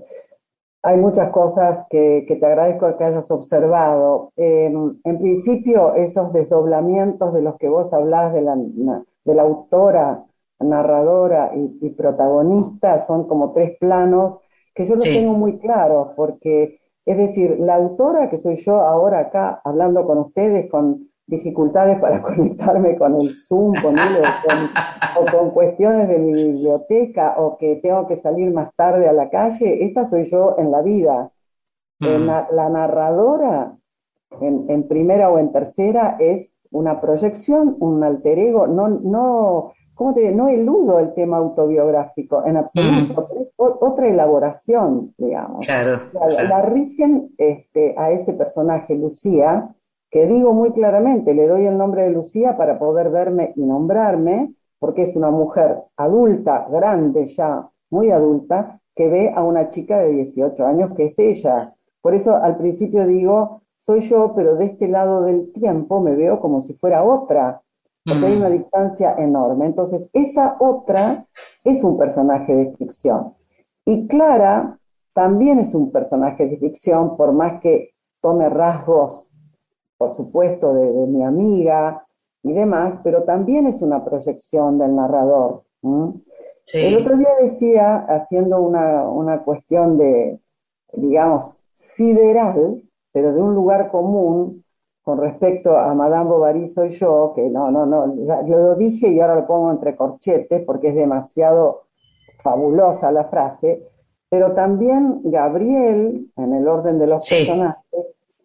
hay 0.84 0.98
muchas 0.98 1.32
cosas 1.32 1.88
que, 1.90 2.24
te 2.28 2.46
agradezco 2.46 2.96
que 3.00 3.04
hayas 3.04 3.32
observado. 3.32 4.32
Em, 4.36 5.00
en 5.04 5.18
principio, 5.18 5.96
esos 5.96 6.32
desdoblamientos 6.34 7.34
de 7.34 7.42
los 7.42 7.58
que 7.58 7.68
vos 7.68 7.92
hablás 7.94 8.32
de 8.32 8.44
la, 8.44 8.56
de 8.56 9.34
la 9.34 9.42
autora, 9.42 10.26
narradora 10.63 11.51
y, 11.55 11.89
protagonista 11.91 13.01
son 13.01 13.27
como 13.27 13.51
tres 13.51 13.77
planos 13.79 14.39
que 14.74 14.88
yo 14.88 14.96
los 14.96 15.03
tengo 15.03 15.34
muy 15.34 15.60
claros, 15.60 16.10
porque 16.15 16.79
es 17.05 17.17
decir, 17.17 17.58
la 17.60 17.75
autora 17.75 18.29
que 18.29 18.38
soy 18.38 18.58
yo 18.63 18.82
ahora 18.82 19.20
acá 19.20 19.62
hablando 19.63 20.05
con 20.05 20.17
ustedes 20.20 20.70
con 20.70 21.08
dificultades 21.27 22.00
para 22.00 22.22
conectarme 22.22 22.98
con 22.98 23.15
el 23.15 23.29
Zoom, 23.29 23.74
con 23.82 23.96
o, 23.98 25.25
con, 25.32 25.51
cuestiones 25.51 26.08
de 26.08 26.17
mi 26.17 26.34
biblioteca, 26.34 27.36
o 27.38 27.58
que 27.58 27.77
tengo 27.77 28.08
que 28.08 28.17
salir 28.17 28.51
más 28.51 28.74
tarde 28.75 29.08
a 29.08 29.13
la 29.13 29.29
calle, 29.29 29.86
esta 29.86 30.05
soy 30.05 30.29
yo 30.29 30.55
en 30.58 30.72
la 30.72 30.82
vida. 30.82 31.32
Mm. 32.00 32.25
la, 32.25 32.70
narradora, 32.70 33.77
en, 34.41 34.65
en, 34.67 34.88
primera 34.88 35.29
o 35.29 35.38
en 35.38 35.51
tercera, 35.51 36.17
es 36.20 36.53
una 36.72 37.00
proyección, 37.00 37.77
un 37.79 38.03
alter 38.03 38.39
ego, 38.39 38.67
no, 38.67 38.89
no, 38.89 39.74
¿cómo 39.96 40.14
te 40.14 40.22
digo? 40.22 40.36
No 40.36 40.50
eludo 40.50 41.00
el 41.00 41.14
tema 41.14 41.38
autobiográfico 41.38 42.46
en 42.46 42.58
absoluto, 42.58 43.30
mm. 43.34 43.42
es 43.42 43.48
otra 43.58 44.08
elaboración, 44.08 45.14
digamos. 45.18 45.66
Claro, 45.66 46.00
la, 46.14 46.62
rigen 46.64 47.34
este, 47.38 47.96
a 47.98 48.12
ese 48.12 48.34
personaje, 48.34 48.96
Lucía, 48.96 49.74
que 50.10 50.28
digo 50.28 50.54
muy 50.54 50.72
claramente, 50.72 51.34
le 51.34 51.48
doy 51.48 51.66
el 51.66 51.78
nombre 51.78 52.04
de 52.04 52.12
Lucía 52.12 52.56
para 52.58 52.78
poder 52.78 53.10
verme 53.10 53.54
y 53.56 53.62
nombrarme, 53.62 54.54
porque 54.80 55.04
es 55.04 55.16
una 55.16 55.32
mujer 55.32 55.78
adulta, 55.98 56.68
grande 56.70 57.28
ya, 57.36 57.70
muy 57.90 58.12
adulta, 58.12 58.80
que 58.96 59.08
ve 59.08 59.34
a 59.36 59.44
una 59.44 59.70
chica 59.70 60.00
de 60.00 60.10
18 60.12 60.66
años 60.66 60.92
que 60.96 61.06
es 61.06 61.18
ella. 61.18 61.74
Por 62.02 62.14
eso 62.14 62.36
al 62.36 62.58
principio 62.58 63.08
digo, 63.08 63.62
soy 63.78 64.02
yo, 64.02 64.34
pero 64.36 64.56
de 64.56 64.66
este 64.66 64.88
lado 64.88 65.24
del 65.24 65.52
tiempo 65.52 66.00
me 66.00 66.16
veo 66.16 66.40
como 66.40 66.62
si 66.62 66.74
fuera 66.74 67.04
otra, 67.04 67.62
porque 68.07 68.27
hay 68.27 68.36
una 68.38 68.50
Mm. 68.50 68.53
distancia 68.53 69.15
enorme. 69.17 69.65
Entonces, 69.67 70.10
esa 70.13 70.57
otra 70.60 71.25
es 71.63 71.83
un 71.83 71.98
personaje 71.98 72.53
de 72.55 72.75
ficción. 72.77 73.33
Y 73.86 74.07
Clara 74.07 74.79
también 75.13 75.60
es 75.60 75.74
un 75.75 75.91
personaje 75.91 76.48
de 76.48 76.57
ficción, 76.57 77.17
por 77.17 77.33
más 77.33 77.62
que 77.62 77.91
tome 78.22 78.50
rasgos, 78.50 79.29
por 79.98 80.15
supuesto, 80.15 80.74
de, 80.74 80.91
de 80.91 81.07
mi 81.07 81.24
amiga 81.24 82.05
y 82.43 82.53
demás, 82.53 83.00
pero 83.03 83.24
también 83.24 83.67
es 83.67 83.81
una 83.81 84.03
proyección 84.03 84.77
del 84.79 84.95
narrador. 84.95 85.62
El 86.74 86.95
otro 86.98 87.17
día 87.17 87.29
decía, 87.41 87.98
haciendo 88.07 88.62
una, 88.62 89.03
una 89.10 89.43
cuestión 89.43 89.98
de, 89.98 90.39
digamos, 90.93 91.57
sideral, 91.74 92.83
pero 93.12 93.33
de 93.33 93.41
un 93.41 93.53
lugar 93.53 93.91
común 93.91 94.62
con 95.03 95.19
respecto 95.19 95.77
a 95.77 95.93
Madame 95.93 96.29
Bovary 96.29 96.69
soy 96.69 96.91
yo, 96.91 97.33
que 97.36 97.50
no, 97.50 97.69
no, 97.72 97.86
no, 97.86 98.13
ya 98.15 98.41
lo 98.41 98.75
dije 98.75 99.10
y 99.10 99.19
ahora 99.19 99.36
lo 99.36 99.48
pongo 99.48 99.72
entre 99.72 99.95
corchetes 99.95 100.63
porque 100.65 100.89
es 100.89 100.95
demasiado 100.95 101.83
fabulosa 102.41 103.12
la 103.12 103.25
frase, 103.25 103.83
pero 104.29 104.53
también 104.53 105.22
Gabriel, 105.25 106.27
en 106.38 106.53
el 106.53 106.67
orden 106.67 107.00
de 107.00 107.07
los 107.07 107.25
Sí. 107.25 107.36
personajes, 107.45 107.83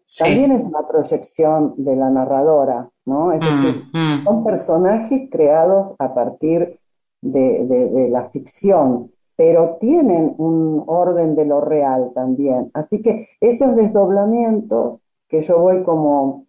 Sí. 0.04 0.24
también 0.24 0.52
es 0.52 0.64
una 0.64 0.86
proyección 0.88 1.74
de 1.76 1.94
la 1.96 2.10
narradora, 2.10 2.88
¿no? 3.06 3.32
Es 3.32 3.40
decir, 3.40 3.84
Mm, 3.92 3.98
mm. 3.98 4.24
son 4.24 4.44
personajes 4.44 5.28
creados 5.30 5.94
a 5.98 6.14
partir 6.14 6.78
de, 7.22 7.66
de- 7.66 7.90
de 7.90 8.08
la 8.08 8.28
ficción, 8.30 9.10
pero 9.36 9.76
tienen 9.80 10.34
un 10.38 10.82
orden 10.86 11.34
de 11.36 11.44
lo 11.44 11.60
real 11.60 12.10
también. 12.14 12.70
Así 12.74 13.02
que 13.02 13.26
esos 13.40 13.76
desdoblamientos 13.76 14.98
que 15.28 15.42
yo 15.42 15.58
voy 15.60 15.82
como, 15.84 16.44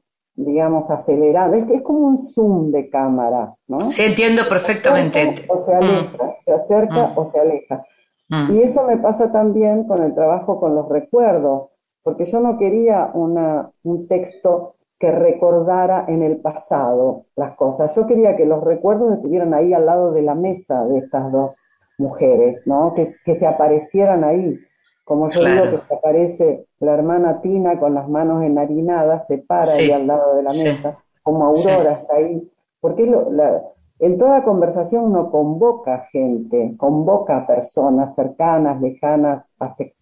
digamos, 0.46 0.90
acelerando, 0.90 1.58
es, 1.58 1.70
es 1.70 1.82
como 1.82 2.00
un 2.00 2.18
zoom 2.18 2.72
de 2.72 2.90
cámara, 2.90 3.54
¿no? 3.68 3.92
Sí, 3.92 4.04
entiendo 4.04 4.44
perfectamente. 4.48 5.46
O 5.50 5.58
se 5.60 5.76
aleja, 5.76 6.36
se 6.46 6.52
acerca 6.54 7.08
Mm. 7.08 7.18
o 7.18 7.26
se 7.26 7.40
aleja. 7.40 7.84
Mm. 8.30 8.52
Y 8.54 8.62
eso 8.62 8.84
me 8.84 8.98
pasa 8.98 9.32
también 9.32 9.86
con 9.86 10.02
el 10.04 10.14
trabajo 10.14 10.60
con 10.60 10.76
los 10.76 10.88
recuerdos, 10.90 11.70
porque 12.04 12.26
yo 12.26 12.40
no 12.40 12.58
quería 12.58 13.12
una, 13.14 13.70
un 13.84 14.08
texto 14.08 14.76
que 14.98 15.12
recordara 15.12 16.06
en 16.08 16.24
el 16.24 16.40
pasado 16.42 17.26
las 17.36 17.56
cosas. 17.56 17.94
Yo 17.96 18.06
quería 18.08 18.36
que 18.38 18.46
los 18.46 18.64
recuerdos 18.64 19.14
estuvieran 19.14 19.54
ahí 19.54 19.74
al 19.74 19.86
lado 19.86 20.12
de 20.12 20.22
la 20.22 20.36
mesa 20.36 20.86
de 20.86 21.00
estas 21.00 21.32
dos 21.32 21.56
mujeres, 21.98 22.64
¿no? 22.66 22.94
Que, 22.94 23.14
que 23.26 23.36
se 23.36 23.46
aparecieran 23.48 24.24
ahí. 24.24 24.58
Como 25.10 25.30
yo 25.30 25.42
Claro. 25.42 25.46
digo 25.46 25.86
que 25.88 25.96
aparece 25.96 26.68
la 26.80 26.94
hermana 26.94 27.42
Tina 27.42 27.80
con 27.80 27.96
las 27.96 28.10
manos 28.10 28.44
enharinadas, 28.44 29.28
se 29.28 29.40
para 29.40 29.76
Sí, 29.76 29.76
ahí 29.76 29.92
al 29.92 30.08
lado 30.08 30.36
de 30.38 30.44
la 30.44 30.54
sí, 30.54 30.70
mesa, 30.70 31.00
como 31.24 31.46
Aurora 31.46 31.94
está 31.94 32.16
ahí. 32.16 32.50
Porque 32.82 33.08
lo- 33.08 33.32
la- 33.32 33.64
en 34.00 34.18
toda 34.18 34.44
conversación 34.44 35.06
uno 35.06 35.32
convoca 35.32 36.06
gente, 36.12 36.76
convoca 36.78 37.48
personas 37.48 38.16
cercanas, 38.16 38.82
lejanas, 38.82 39.52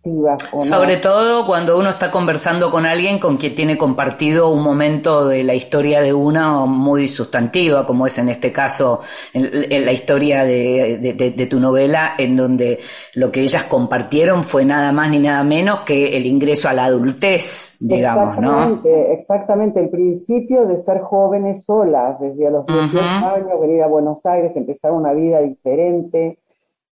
afectivas 0.07 0.53
o 0.53 0.57
no. 0.57 0.63
Sobre 0.63 0.97
todo 0.97 1.45
cuando 1.45 1.77
uno 1.77 1.89
está 1.89 2.11
conversando 2.11 2.69
con 2.71 2.85
alguien 2.85 3.19
con 3.19 3.37
quien 3.37 3.55
tiene 3.55 3.77
compartido 3.77 4.49
un 4.49 4.63
momento 4.63 5.27
de 5.27 5.43
la 5.43 5.53
historia 5.53 6.01
de 6.01 6.13
una 6.13 6.65
muy 6.65 7.07
sustantiva, 7.07 7.85
como 7.85 8.07
es 8.07 8.17
en 8.17 8.29
este 8.29 8.51
caso 8.51 9.01
en, 9.33 9.49
en 9.71 9.85
la 9.85 9.91
historia 9.91 10.43
de, 10.43 10.97
de- 11.01 11.13
de- 11.13 11.31
de 11.31 11.45
tu 11.45 11.59
novela, 11.59 12.13
en 12.17 12.35
donde 12.35 12.79
lo 13.15 13.31
que 13.31 13.41
ellas 13.41 13.63
compartieron 13.63 14.43
fue 14.43 14.65
nada 14.65 14.91
más 14.91 15.09
ni 15.09 15.19
nada 15.19 15.43
menos 15.43 15.81
que 15.81 16.15
el 16.17 16.25
ingreso 16.25 16.69
a 16.69 16.73
la 16.73 16.85
adultez, 16.85 17.77
digamos, 17.79 18.37
¿no? 18.37 18.51
Exactamente, 18.63 19.13
exactamente. 19.13 19.79
El 19.79 19.89
principio 19.89 20.65
de 20.67 20.81
ser 20.81 20.99
jóvenes 21.01 21.63
solas, 21.65 22.19
desde 22.19 22.49
los 22.51 22.65
18 22.65 22.87
Ujú. 22.97 22.99
años, 22.99 23.61
venir 23.61 23.81
a 23.83 23.87
Buenos 23.87 24.25
Aires, 24.25 24.51
empezar 24.55 24.91
una 24.91 25.13
vida 25.13 25.41
diferente, 25.41 26.39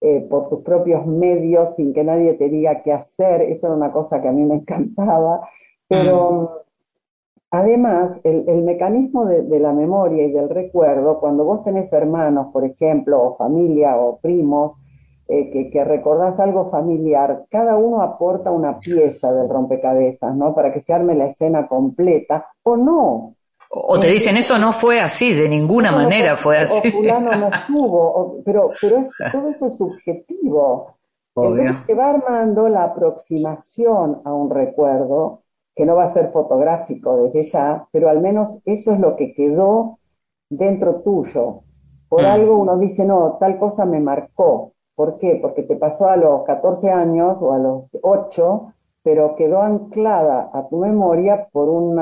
eh, 0.01 0.21
por 0.29 0.49
tus 0.49 0.61
propios 0.63 1.05
medios, 1.05 1.75
sin 1.75 1.93
que 1.93 2.03
nadie 2.03 2.33
te 2.35 2.49
diga 2.49 2.81
qué 2.83 2.93
hacer. 2.93 3.41
Eso 3.41 3.67
era 3.67 3.75
una 3.75 3.91
cosa 3.91 4.21
que 4.21 4.27
a 4.27 4.31
mí 4.31 4.43
me 4.43 4.55
encantaba. 4.61 5.47
Pero 5.87 6.63
además, 7.51 8.19
el, 8.23 8.47
el 8.47 8.63
mecanismo 8.63 9.25
de, 9.25 9.43
de 9.43 9.59
la 9.59 9.73
memoria 9.73 10.23
y 10.25 10.31
del 10.31 10.49
recuerdo, 10.49 11.19
cuando 11.19 11.43
vos 11.45 11.63
tenés 11.63 11.91
hermanos, 11.93 12.47
por 12.53 12.65
ejemplo, 12.65 13.21
o 13.23 13.35
familia 13.37 13.97
o 13.97 14.19
primos, 14.19 14.73
eh, 15.27 15.49
que, 15.51 15.71
que 15.71 15.83
recordás 15.83 16.39
algo 16.39 16.69
familiar, 16.69 17.45
cada 17.49 17.77
uno 17.77 18.01
aporta 18.01 18.51
una 18.51 18.79
pieza 18.79 19.33
del 19.33 19.49
rompecabezas, 19.49 20.35
¿no? 20.35 20.53
Para 20.53 20.71
que 20.71 20.81
se 20.81 20.93
arme 20.93 21.15
la 21.15 21.27
escena 21.27 21.67
completa, 21.67 22.47
o 22.63 22.77
no. 22.77 23.34
O 23.69 23.99
te 23.99 24.07
dicen, 24.07 24.37
eso 24.37 24.57
no 24.57 24.71
fue 24.71 25.01
así, 25.01 25.33
de 25.33 25.49
ninguna 25.49 25.91
no 25.91 25.97
manera 25.97 26.37
fue 26.37 26.57
así. 26.57 26.87
O 26.89 26.91
fulano 26.91 27.35
no 27.35 27.47
estuvo, 27.55 27.99
o- 28.01 28.43
pero, 28.43 28.77
pero 28.79 28.97
es, 28.99 29.07
todo 29.31 29.49
eso 29.49 29.65
es 29.67 29.77
subjetivo. 29.77 30.87
Obvio. 31.35 31.63
Entonces 31.63 31.85
se 31.85 31.93
va 31.93 32.09
armando 32.11 32.69
la 32.69 32.83
aproximación 32.85 34.21
a 34.23 34.33
un 34.33 34.49
recuerdo, 34.49 35.41
que 35.75 35.85
no 35.85 35.95
va 35.95 36.05
a 36.05 36.13
ser 36.13 36.31
fotográfico 36.31 37.17
desde 37.23 37.43
ya, 37.51 37.85
pero 37.91 38.09
al 38.09 38.21
menos 38.21 38.61
eso 38.65 38.93
es 38.93 38.99
lo 38.99 39.15
que 39.17 39.33
quedó 39.33 39.99
dentro 40.49 41.01
tuyo. 41.01 41.61
Por 42.07 42.21
Mm. 42.21 42.25
algo 42.25 42.57
uno 42.57 42.77
dice, 42.77 43.03
no, 43.03 43.37
tal 43.39 43.57
cosa 43.57 43.85
me 43.85 43.99
marcó. 43.99 44.71
¿Por 44.95 45.17
qué? 45.17 45.37
Porque 45.41 45.63
te 45.63 45.75
pasó 45.75 46.07
a 46.07 46.15
los 46.15 46.43
14 46.43 46.89
años 46.89 47.37
o 47.41 47.51
a 47.51 47.57
los 47.57 47.83
8, 48.01 48.71
pero 49.03 49.35
quedó 49.35 49.61
anclada 49.61 50.49
a 50.53 50.69
tu 50.69 50.77
memoria 50.77 51.49
por 51.51 51.67
un 51.67 51.95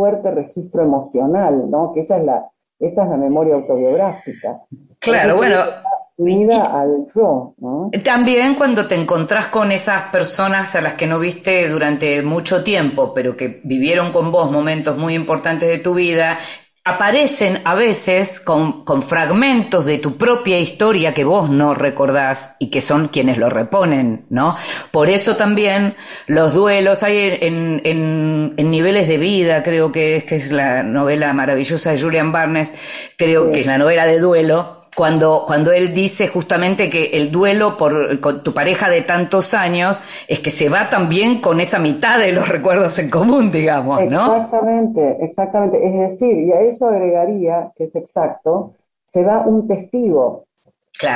fuerte 0.00 0.30
registro 0.30 0.82
emocional, 0.82 1.70
¿no? 1.70 1.92
Que 1.92 2.00
esa 2.00 2.16
es 2.16 2.24
la, 2.24 2.50
esa 2.78 3.04
es 3.04 3.10
la 3.10 3.18
memoria 3.18 3.54
autobiográfica. 3.56 4.62
Claro, 4.98 5.36
bueno, 5.36 5.58
está 5.58 5.82
unida 6.16 6.62
al 6.80 7.06
yo, 7.14 7.52
¿no? 7.58 7.90
También 8.02 8.54
cuando 8.54 8.86
te 8.86 8.94
encontrás 8.94 9.48
con 9.48 9.70
esas 9.72 10.04
personas 10.04 10.74
a 10.74 10.80
las 10.80 10.94
que 10.94 11.06
no 11.06 11.18
viste 11.18 11.68
durante 11.68 12.22
mucho 12.22 12.64
tiempo, 12.64 13.12
pero 13.12 13.36
que 13.36 13.60
vivieron 13.62 14.10
con 14.10 14.32
vos 14.32 14.50
momentos 14.50 14.96
muy 14.96 15.14
importantes 15.14 15.68
de 15.68 15.80
tu 15.80 15.92
vida, 15.92 16.38
aparecen 16.82 17.60
a 17.64 17.74
veces 17.74 18.40
con, 18.40 18.84
con 18.84 19.02
fragmentos 19.02 19.84
de 19.84 19.98
tu 19.98 20.16
propia 20.16 20.58
historia 20.58 21.12
que 21.12 21.24
vos 21.24 21.50
no 21.50 21.74
recordás 21.74 22.56
y 22.58 22.70
que 22.70 22.80
son 22.80 23.08
quienes 23.08 23.36
lo 23.36 23.50
reponen, 23.50 24.24
¿no? 24.30 24.56
Por 24.90 25.10
eso 25.10 25.36
también 25.36 25.94
los 26.26 26.54
duelos 26.54 27.02
hay 27.02 27.38
en, 27.42 27.82
en, 27.84 28.54
en 28.56 28.70
niveles 28.70 29.08
de 29.08 29.18
vida, 29.18 29.62
creo 29.62 29.92
que 29.92 30.16
es, 30.16 30.24
que 30.24 30.36
es 30.36 30.52
la 30.52 30.82
novela 30.82 31.32
maravillosa 31.34 31.92
de 31.92 32.00
Julian 32.00 32.32
Barnes, 32.32 32.72
creo 33.18 33.52
que 33.52 33.60
es 33.60 33.66
la 33.66 33.76
novela 33.76 34.06
de 34.06 34.18
duelo, 34.18 34.79
cuando, 34.96 35.44
cuando 35.46 35.72
él 35.72 35.94
dice 35.94 36.28
justamente 36.28 36.90
que 36.90 37.06
el 37.18 37.30
duelo 37.32 37.76
por 37.76 38.20
con 38.20 38.42
tu 38.42 38.52
pareja 38.54 38.88
de 38.90 39.02
tantos 39.02 39.54
años 39.54 40.00
es 40.28 40.40
que 40.40 40.50
se 40.50 40.68
va 40.68 40.88
también 40.88 41.40
con 41.40 41.60
esa 41.60 41.78
mitad 41.78 42.18
de 42.18 42.32
los 42.32 42.48
recuerdos 42.50 42.98
en 42.98 43.10
común, 43.10 43.50
digamos, 43.50 44.06
¿no? 44.06 44.34
Exactamente, 44.34 45.24
exactamente. 45.24 45.78
Es 45.86 46.10
decir, 46.10 46.38
y 46.38 46.52
a 46.52 46.60
eso 46.62 46.86
agregaría, 46.88 47.72
que 47.76 47.84
es 47.84 47.94
exacto, 47.96 48.74
se 49.04 49.22
da 49.24 49.46
un 49.46 49.66
testigo, 49.68 50.46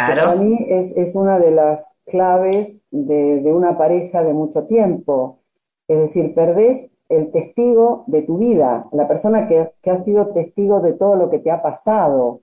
que 0.07 0.15
para 0.15 0.37
Claro, 0.37 0.37
mí 0.37 0.59
es, 0.69 0.93
es 0.97 1.15
una 1.17 1.39
de 1.41 1.51
las 1.53 1.85
claves 2.07 2.81
de, 2.91 3.41
de 3.43 3.53
una 3.53 3.79
pareja 3.79 4.23
de 4.25 4.35
mucho 4.35 4.67
tiempo. 4.67 5.41
Es 5.89 5.99
decir, 6.01 6.35
perdés 6.35 6.91
el 7.11 7.33
testigo 7.33 8.05
de 8.09 8.23
tu 8.23 8.39
vida, 8.39 8.89
la 8.93 9.09
persona 9.09 9.49
que, 9.49 9.73
que 9.83 9.91
ha 9.93 9.99
sido 9.99 10.33
testigo 10.35 10.81
de 10.83 10.95
todo 10.95 11.17
lo 11.17 11.31
que 11.31 11.41
te 11.41 11.51
ha 11.53 11.63
pasado, 11.63 12.43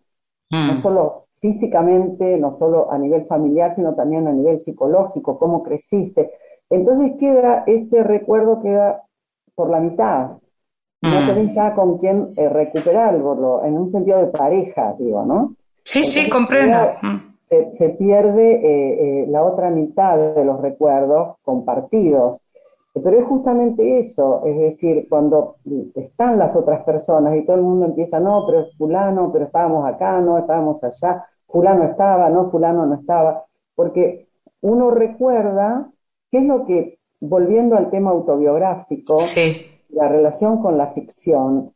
no 0.65 0.75
Mm, 0.75 0.81
solo 0.81 1.27
físicamente, 1.41 2.37
no 2.37 2.51
solo 2.51 2.91
a 2.91 2.97
nivel 2.97 3.25
familiar, 3.25 3.75
sino 3.75 3.95
también 3.95 4.27
a 4.27 4.31
nivel 4.31 4.59
psicológico, 4.61 5.37
cómo 5.39 5.63
creciste. 5.63 6.31
Entonces 6.69 7.13
queda, 7.19 7.63
ese 7.67 8.03
recuerdo 8.03 8.61
queda 8.61 9.03
por 9.55 9.69
la 9.69 9.79
mitad. 9.79 10.37
No 11.01 11.19
mm. 11.21 11.25
tenés 11.25 11.55
ya 11.55 11.73
con 11.75 11.97
quién 11.97 12.27
eh, 12.37 12.49
recuperarlo, 12.49 13.63
en 13.65 13.77
un 13.77 13.89
sentido 13.89 14.19
de 14.19 14.27
pareja, 14.27 14.95
digo, 14.99 15.23
¿no? 15.25 15.55
Sí, 15.83 16.03
sí, 16.03 16.29
comprendo. 16.29 16.77
queda- 16.77 16.97
Mm. 17.01 17.17
se, 17.47 17.73
se 17.75 17.89
pierde 17.91 18.55
eh, 18.55 19.23
eh, 19.23 19.27
la 19.27 19.43
otra 19.43 19.69
mitad 19.71 20.17
de 20.35 20.45
los 20.45 20.61
recuerdos 20.61 21.37
compartidos. 21.43 22.41
Pero 22.93 23.17
es 23.17 23.25
justamente 23.25 23.99
eso, 23.99 24.43
es 24.45 24.57
decir, 24.57 25.07
cuando 25.09 25.55
están 25.95 26.37
las 26.37 26.55
otras 26.55 26.83
personas 26.83 27.37
y 27.37 27.45
todo 27.45 27.55
el 27.55 27.61
mundo 27.61 27.85
empieza, 27.85 28.19
no, 28.19 28.43
pero 28.45 28.61
es 28.61 28.77
fulano, 28.77 29.31
pero 29.31 29.45
estábamos 29.45 29.85
acá, 29.85 30.19
no, 30.19 30.37
estábamos 30.37 30.83
allá, 30.83 31.23
fulano 31.47 31.85
estaba, 31.85 32.29
no, 32.29 32.49
fulano 32.49 32.85
no 32.85 32.95
estaba, 32.95 33.41
porque 33.75 34.27
uno 34.59 34.91
recuerda 34.91 35.89
qué 36.29 36.39
es 36.39 36.45
lo 36.45 36.65
que, 36.65 36.99
volviendo 37.21 37.77
al 37.77 37.89
tema 37.89 38.11
autobiográfico, 38.11 39.19
Sí, 39.19 39.65
la 39.89 40.09
relación 40.09 40.61
con 40.61 40.77
la 40.77 40.87
ficción 40.87 41.73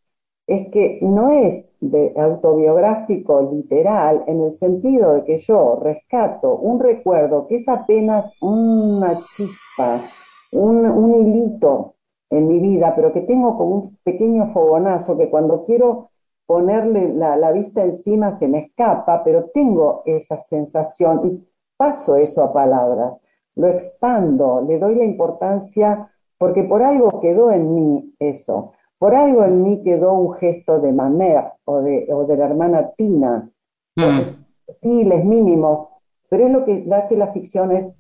es 0.47 0.69
que 0.71 0.99
no 1.01 1.31
es 1.31 1.71
de 1.79 2.13
autobiográfico 2.17 3.49
literal 3.51 4.23
en 4.27 4.43
el 4.43 4.57
sentido 4.57 5.15
de 5.15 5.23
que 5.23 5.39
yo 5.39 5.79
rescato 5.81 6.55
un 6.55 6.79
recuerdo 6.79 7.47
que 7.47 7.55
es 7.57 7.67
apenas 7.67 8.31
un 8.41 8.85
una 8.97 9.25
chispa, 9.35 10.09
un, 10.55 10.85
un 10.85 11.13
hilito 11.13 11.95
en 12.29 12.47
mi 12.47 12.59
vida, 12.59 12.93
pero 12.95 13.13
que 13.13 13.21
tengo 13.21 13.57
como 13.57 13.75
un 13.75 13.97
pequeño 14.03 14.51
fogonazo 14.51 15.17
que 15.17 15.29
cuando 15.29 15.63
quiero 15.63 16.07
ponerle 16.45 17.13
la, 17.13 17.35
la, 17.37 17.51
vista 17.51 17.83
encima 17.83 18.37
se 18.37 18.47
me 18.47 18.59
escapa, 18.59 19.23
pero 19.23 19.49
tengo 19.53 20.03
esa 20.05 20.41
sensación 20.41 21.21
y 21.25 21.47
paso 21.77 22.15
eso 22.15 22.43
a 22.43 22.53
palabras, 22.53 23.13
lo 23.55 23.67
expando, 23.67 24.61
le 24.61 24.79
doy 24.79 24.95
la 24.95 25.05
importancia, 25.05 26.11
porque 26.37 26.63
por 26.63 26.83
algo 26.83 27.19
quedó 27.19 27.51
en 27.51 27.73
mí 27.73 28.13
eso, 28.19 28.73
por 28.97 29.15
algo 29.15 29.43
en 29.43 29.61
mí 29.61 29.81
quedó 29.83 30.13
un 30.13 30.33
gesto 30.33 30.79
de 30.79 30.91
Mamer 30.91 31.45
o 31.65 31.81
de, 31.81 32.07
o 32.11 32.25
de 32.25 32.37
la 32.37 32.45
hermana 32.45 32.91
Tina, 32.95 33.49
mm. 33.95 34.21
estiles 34.67 35.25
mínimos, 35.25 35.87
pero 36.29 36.45
es 36.47 36.51
lo 36.51 36.65
que 36.65 36.85
hace 36.93 37.17
la 37.17 37.31
ficción 37.31 37.71
es 37.71 37.93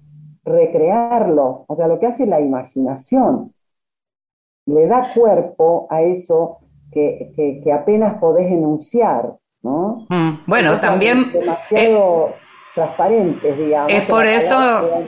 recrearlos, 0.45 1.63
o 1.67 1.75
sea, 1.75 1.87
lo 1.87 1.99
que 1.99 2.07
hace 2.07 2.25
la 2.25 2.39
imaginación, 2.39 3.53
le 4.67 4.87
da 4.87 5.13
cuerpo 5.13 5.87
a 5.89 6.01
eso 6.01 6.59
que, 6.91 7.61
que, 7.63 7.73
apenas 7.73 8.15
podés 8.19 8.51
enunciar, 8.51 9.35
¿no? 9.61 10.05
Mm, 10.09 10.43
bueno, 10.47 10.79
también... 10.79 11.31
Demasiado 11.33 12.44
transparentes, 12.75 13.57
digamos. 13.57 13.91
Es 13.91 14.03
por 14.03 14.25
eso, 14.25 15.05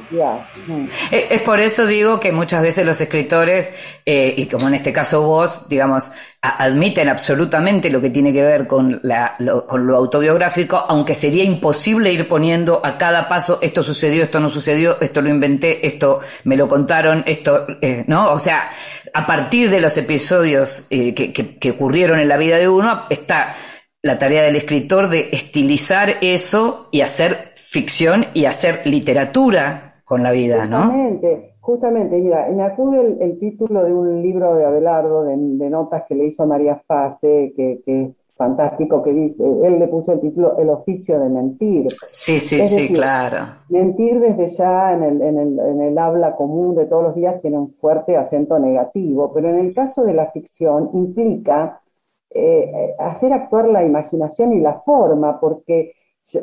mm. 0.67 0.85
es, 1.11 1.41
por 1.41 1.59
eso 1.59 1.85
digo 1.85 2.17
que 2.17 2.31
muchas 2.31 2.61
veces 2.61 2.85
los 2.85 2.99
escritores, 3.01 3.73
eh, 4.05 4.33
y 4.37 4.45
como 4.45 4.69
en 4.69 4.75
este 4.75 4.93
caso 4.93 5.21
vos, 5.21 5.67
digamos, 5.67 6.13
admiten 6.41 7.09
absolutamente 7.09 7.89
lo 7.89 7.99
que 7.99 8.09
tiene 8.09 8.31
que 8.31 8.41
ver 8.41 8.67
con, 8.67 9.01
la, 9.03 9.35
lo, 9.39 9.67
con 9.67 9.85
lo 9.85 9.97
autobiográfico, 9.97 10.77
aunque 10.77 11.13
sería 11.13 11.43
imposible 11.43 12.13
ir 12.13 12.29
poniendo 12.29 12.79
a 12.85 12.97
cada 12.97 13.27
paso 13.27 13.59
esto 13.61 13.83
sucedió, 13.83 14.23
esto 14.23 14.39
no 14.39 14.49
sucedió, 14.49 14.97
esto 15.01 15.21
lo 15.21 15.27
inventé, 15.27 15.85
esto 15.85 16.21
me 16.45 16.55
lo 16.55 16.69
contaron, 16.69 17.23
esto, 17.27 17.67
eh, 17.81 18.05
¿no? 18.07 18.31
O 18.31 18.39
sea, 18.39 18.71
a 19.13 19.27
partir 19.27 19.69
de 19.69 19.81
los 19.81 19.97
episodios 19.97 20.87
eh, 20.89 21.13
que, 21.13 21.33
que, 21.33 21.71
ocurrieron 21.71 22.19
en 22.19 22.29
la 22.29 22.37
vida 22.37 22.57
de 22.57 22.69
uno, 22.69 23.07
está 23.09 23.55
la 24.03 24.17
tarea 24.17 24.43
del 24.43 24.55
escritor 24.55 25.09
de 25.09 25.29
estilizar 25.33 26.17
eso 26.21 26.87
y 26.91 27.01
hacer 27.01 27.46
ficción 27.69 28.23
y 28.33 28.45
hacer 28.45 28.87
literatura 28.87 30.01
con 30.05 30.23
la 30.23 30.31
vida, 30.31 30.65
¿no? 30.67 30.83
Justamente, 30.83 31.55
justamente, 31.59 32.17
mira, 32.21 32.47
me 32.49 32.63
acude 32.63 33.17
el, 33.19 33.39
título 33.39 33.83
de 33.83 33.93
un 33.93 34.21
libro 34.21 34.55
de 34.55 34.65
Abelardo, 34.65 35.25
de, 35.25 35.69
notas 35.69 36.03
que 36.07 36.15
le 36.15 36.27
hizo 36.27 36.47
María 36.47 36.81
Fase, 36.87 37.51
que, 37.57 37.81
es 37.85 38.15
fantástico, 38.37 39.03
que 39.03 39.11
dice, 39.11 39.43
él 39.43 39.79
le 39.79 39.87
puso 39.89 40.13
el 40.13 40.21
título 40.21 40.57
El 40.57 40.69
oficio 40.69 41.19
de 41.19 41.27
mentir. 41.27 41.87
Sí, 42.07 42.39
sí, 42.39 42.61
sí, 42.63 42.93
claro. 42.93 43.47
Mentir 43.67 44.21
desde 44.21 44.47
ya 44.55 44.93
en 44.93 45.03
el, 45.03 45.21
en, 45.21 45.37
el, 45.37 45.59
en 45.59 45.81
el 45.81 45.97
habla 45.97 46.35
común 46.35 46.73
de 46.73 46.85
todos 46.85 47.03
los 47.03 47.15
días 47.15 47.41
tiene 47.41 47.57
un 47.57 47.73
fuerte 47.73 48.15
acento 48.15 48.59
negativo, 48.59 49.33
pero 49.33 49.49
en 49.49 49.59
el 49.59 49.73
caso 49.73 50.05
de 50.05 50.13
la 50.13 50.31
ficción 50.31 50.91
implica 50.93 51.81
eh, 52.29 52.95
hacer 52.97 53.33
actuar 53.33 53.67
la 53.67 53.83
imaginación 53.83 54.53
y 54.53 54.61
la 54.61 54.79
forma, 54.79 55.37
porque 55.39 55.91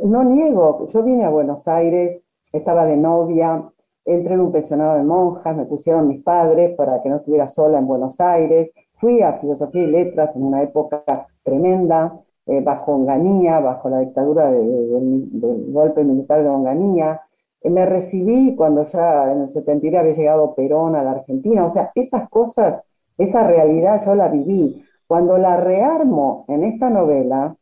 no 0.05 0.25
niego, 0.25 0.87
yo 0.93 1.03
vine 1.03 1.25
a 1.25 1.31
Buenos 1.31 1.67
Aires, 1.69 2.23
estaba 2.53 2.87
de 2.87 2.97
novia, 2.97 3.71
entré 4.05 4.35
en 4.35 4.41
un 4.41 4.53
pensionado 4.53 4.97
de 4.97 5.05
monjas, 5.05 5.57
me 5.57 5.67
pusieron 5.67 6.09
mis 6.09 6.23
padres 6.23 6.75
para 6.77 7.03
que 7.03 7.09
no 7.09 7.17
estuviera 7.17 7.49
sola 7.49 7.79
en 7.79 7.87
Buenos 7.87 8.21
Aires, 8.21 8.71
fui 8.95 9.23
a 9.23 9.35
Filosofía 9.35 9.83
y 9.83 9.87
Letras 9.89 10.35
en 10.37 10.45
una 10.45 10.63
época 10.63 11.05
tremenda, 11.43 12.21
eh, 12.47 12.61
bajo 12.61 12.93
Onganía, 12.93 13.61
bajo 13.61 13.89
la 13.89 14.01
dictadura 14.01 14.51
del 14.51 15.29
golpe 15.73 16.05
militar 16.05 16.43
de 16.43 16.49
Onganía, 16.49 17.23
eh, 17.63 17.71
me 17.71 17.87
recibí 17.87 18.55
cuando 18.55 18.85
ya 18.85 19.33
en 19.33 19.43
el 19.43 19.49
70 19.49 20.01
había 20.01 20.13
llegado 20.13 20.55
Perón 20.55 20.95
a 20.97 21.03
la 21.03 21.13
Argentina, 21.13 21.65
o 21.65 21.73
sea, 21.73 21.91
esas 21.95 22.29
cosas, 22.29 22.83
esa 23.17 23.47
realidad 23.47 24.03
yo 24.05 24.15
la 24.15 24.29
viví. 24.29 24.83
Cuando 25.07 25.39
la 25.39 25.57
rearmo 25.57 26.45
en 26.49 26.65
esta 26.65 26.91
novela, 26.91 27.57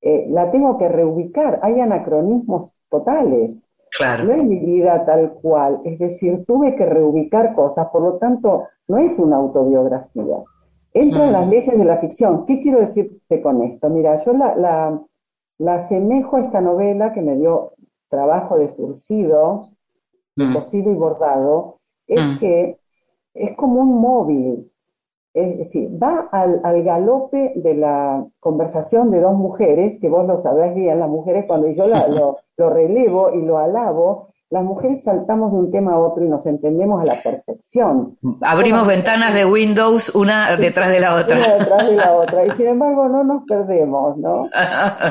eh, 0.00 0.26
la 0.28 0.50
tengo 0.50 0.78
que 0.78 0.88
reubicar. 0.88 1.60
Hay 1.62 1.80
anacronismos 1.80 2.74
totales. 2.88 3.62
Claro. 3.96 4.24
No 4.24 4.32
es 4.32 4.44
mi 4.44 4.58
vida 4.58 5.04
tal 5.04 5.34
cual. 5.40 5.80
Es 5.84 5.98
decir, 5.98 6.44
tuve 6.46 6.76
que 6.76 6.86
reubicar 6.86 7.54
cosas, 7.54 7.88
por 7.88 8.02
lo 8.02 8.18
tanto, 8.18 8.64
no 8.88 8.98
es 8.98 9.18
una 9.18 9.36
autobiografía. 9.36 10.36
Entra 10.92 11.26
en 11.26 11.32
las 11.32 11.46
mm. 11.46 11.50
leyes 11.50 11.78
de 11.78 11.84
la 11.84 11.98
ficción. 11.98 12.46
¿Qué 12.46 12.60
quiero 12.60 12.80
decirte 12.80 13.40
con 13.42 13.62
esto? 13.62 13.90
Mira, 13.90 14.22
yo 14.24 14.32
la, 14.32 14.54
la, 14.56 15.00
la 15.58 15.74
asemejo 15.74 16.36
a 16.36 16.40
esta 16.40 16.60
novela 16.60 17.12
que 17.12 17.22
me 17.22 17.36
dio 17.36 17.72
trabajo 18.08 18.58
de 18.58 18.74
surcido, 18.74 19.70
mm. 20.36 20.54
cosido 20.54 20.90
y 20.90 20.94
bordado, 20.94 21.78
es 22.06 22.24
mm. 22.24 22.38
que 22.38 22.78
es 23.34 23.56
como 23.56 23.80
un 23.80 24.00
móvil 24.00 24.70
es 25.36 25.58
decir, 25.58 25.90
va 26.02 26.28
al, 26.32 26.82
galope 26.82 27.52
de 27.56 27.74
la 27.74 28.24
conversación 28.40 29.10
de 29.10 29.20
dos 29.20 29.34
mujeres, 29.34 29.98
que 30.00 30.08
vos 30.08 30.26
lo 30.26 30.38
sabrás 30.38 30.74
bien, 30.74 30.98
las 30.98 31.10
mujeres 31.10 31.44
cuando 31.46 31.68
yo 31.68 31.86
lo, 31.86 32.38
lo, 32.56 32.70
relevo 32.70 33.30
y 33.34 33.42
lo 33.42 33.58
alabo, 33.58 34.28
las 34.48 34.64
mujeres 34.64 35.02
saltamos 35.02 35.52
de 35.52 35.58
un 35.58 35.70
tema 35.70 35.92
a 35.92 35.98
otro 35.98 36.24
y 36.24 36.28
nos 36.28 36.46
entendemos 36.46 37.02
a 37.02 37.14
la 37.14 37.20
perfección. 37.20 38.16
Abrimos 38.40 38.86
ventanas 38.86 39.34
de 39.34 39.44
Windows 39.44 40.14
una 40.14 40.56
detrás 40.56 40.88
de 40.88 41.00
la 41.00 41.16
otra. 41.16 41.36
Una 41.36 41.54
detrás 41.58 41.86
de 41.86 41.96
la 41.96 42.12
otra. 42.14 42.46
Y 42.46 42.50
sin 42.52 42.68
embargo 42.68 43.08
no 43.08 43.22
nos 43.22 43.42
perdemos, 43.44 44.16
¿no? 44.16 44.48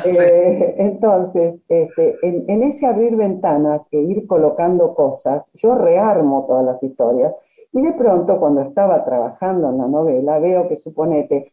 Eh, 0.06 0.76
entonces, 0.78 1.60
este, 1.68 2.16
en, 2.22 2.46
en, 2.48 2.64
ese 2.64 2.86
abrir 2.86 3.16
ventanas 3.16 3.82
e 3.92 3.98
ir 3.98 4.26
colocando 4.26 4.94
cosas, 4.94 5.44
yo 5.54 5.76
rearmo 5.76 6.46
todas 6.48 6.66
las 6.66 6.82
historias 6.82 7.34
y 7.76 7.82
de 7.82 7.92
pronto, 7.92 8.40
cuando 8.40 8.62
estaba 8.62 9.04
trabajando 9.04 9.70
en 9.70 9.80
la 9.80 9.88
novela, 9.88 10.40
veo 10.40 10.66
que, 10.70 10.78
suponete, 10.78 11.52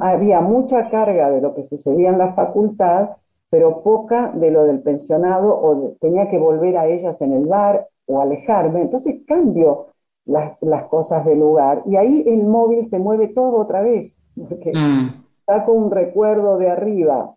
había 0.00 0.40
mucha 0.40 0.88
carga 0.90 1.28
de 1.28 1.40
lo 1.40 1.54
que 1.54 1.66
sucedía 1.66 2.10
en 2.10 2.18
la 2.18 2.34
facultad, 2.34 3.16
pero 3.50 3.82
poca 3.82 4.30
de 4.30 4.52
lo 4.52 4.64
del 4.64 4.80
pensionado, 4.80 5.52
o 5.60 5.96
tenía 6.00 6.30
que 6.30 6.38
volver 6.38 6.76
a 6.76 6.86
ellas 6.86 7.20
en 7.20 7.32
el 7.32 7.46
bar 7.46 7.88
o 8.06 8.20
alejarme. 8.20 8.82
Entonces 8.82 9.22
cambio 9.26 9.86
las, 10.24 10.56
cosas 10.88 11.24
de 11.24 11.34
lugar 11.34 11.82
y 11.84 11.96
ahí 11.96 12.22
el 12.28 12.44
móvil 12.44 12.88
se 12.88 13.00
mueve 13.00 13.26
todo 13.26 13.56
otra 13.56 13.82
vez. 13.82 14.16
Porque 14.36 14.72
mm. 14.72 15.24
saco 15.46 15.72
un 15.72 15.90
recuerdo 15.90 16.58
de 16.58 16.70
arriba 16.70 17.34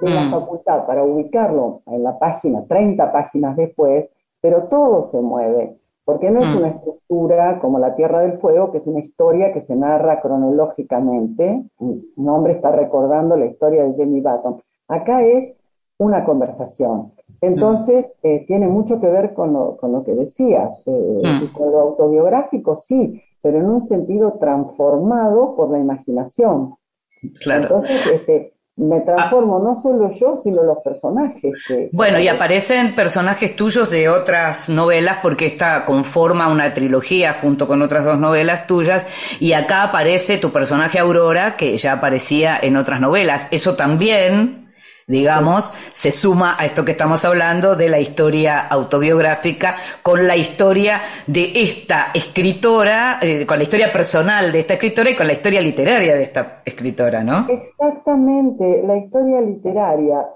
de 0.00 0.10
la 0.10 0.26
mm. 0.26 0.30
facultad 0.30 0.86
para 0.86 1.02
ubicarlo 1.02 1.82
en 1.86 2.04
la 2.04 2.20
página, 2.20 2.64
30 2.68 3.10
páginas 3.10 3.56
después, 3.56 4.08
pero 4.40 4.68
todo 4.68 5.02
se 5.02 5.20
mueve 5.20 5.80
porque 6.06 6.30
no 6.30 6.40
es 6.40 6.46
mm. 6.46 6.56
una 6.56 6.68
estructura 6.68 7.58
como 7.58 7.80
La 7.80 7.96
Tierra 7.96 8.20
del 8.20 8.38
Fuego, 8.38 8.70
que 8.70 8.78
es 8.78 8.86
una 8.86 9.00
historia 9.00 9.52
que 9.52 9.62
se 9.62 9.74
narra 9.74 10.20
cronológicamente. 10.20 11.64
Un 11.78 12.28
hombre 12.28 12.52
está 12.52 12.70
recordando 12.70 13.36
la 13.36 13.46
historia 13.46 13.82
de 13.82 13.92
Jamie 13.94 14.22
Button. 14.22 14.62
Acá 14.86 15.22
es 15.22 15.52
una 15.98 16.24
conversación. 16.24 17.12
Entonces, 17.40 18.06
mm. 18.06 18.26
eh, 18.26 18.44
tiene 18.46 18.68
mucho 18.68 19.00
que 19.00 19.08
ver 19.08 19.34
con 19.34 19.52
lo, 19.52 19.76
con 19.78 19.90
lo 19.90 20.04
que 20.04 20.14
decías. 20.14 20.80
Eh, 20.86 21.22
mm. 21.24 21.44
y 21.44 21.48
con 21.48 21.72
lo 21.72 21.80
autobiográfico, 21.80 22.76
sí, 22.76 23.20
pero 23.42 23.58
en 23.58 23.68
un 23.68 23.82
sentido 23.82 24.34
transformado 24.38 25.56
por 25.56 25.70
la 25.70 25.80
imaginación. 25.80 26.76
Claro. 27.42 27.62
Entonces, 27.64 28.06
este, 28.12 28.52
me 28.76 29.00
transformo 29.00 29.58
no 29.58 29.80
solo 29.80 30.10
yo, 30.10 30.40
sino 30.42 30.62
los 30.62 30.78
personajes. 30.82 31.54
bueno, 31.92 32.18
y 32.18 32.28
aparecen 32.28 32.94
personajes 32.94 33.56
tuyos 33.56 33.90
de 33.90 34.10
otras 34.10 34.68
novelas, 34.68 35.18
porque 35.22 35.46
esta 35.46 35.86
conforma 35.86 36.48
una 36.48 36.74
trilogía 36.74 37.38
junto 37.40 37.66
con 37.66 37.80
otras 37.80 38.04
dos 38.04 38.18
novelas 38.18 38.66
tuyas, 38.66 39.06
y 39.40 39.54
acá 39.54 39.82
aparece 39.82 40.36
tu 40.36 40.50
personaje 40.50 40.98
Aurora, 40.98 41.56
que 41.56 41.76
ya 41.78 41.94
aparecía 41.94 42.58
en 42.60 42.76
otras 42.76 43.00
novelas. 43.00 43.48
Eso 43.50 43.76
también 43.76 44.65
digamos, 45.06 45.72
se 45.92 46.10
suma 46.10 46.56
a 46.58 46.64
esto 46.64 46.84
que 46.84 46.90
estamos 46.90 47.24
hablando 47.24 47.76
de 47.76 47.88
la 47.88 48.00
historia 48.00 48.66
autobiográfica 48.66 49.76
con 50.02 50.26
la 50.26 50.36
historia 50.36 51.00
de 51.28 51.52
esta 51.54 52.08
escritora, 52.12 53.20
eh, 53.22 53.46
con 53.46 53.58
la 53.58 53.62
historia 53.62 53.92
personal 53.92 54.50
de 54.50 54.58
esta 54.58 54.74
escritora 54.74 55.10
y 55.10 55.14
con 55.14 55.28
la 55.28 55.34
historia 55.34 55.60
literaria 55.60 56.16
de 56.16 56.24
esta 56.24 56.62
escritora, 56.64 57.22
¿no? 57.22 57.46
Exactamente, 57.48 58.82
la 58.82 58.96
historia 58.96 59.40
literaria. 59.40 60.26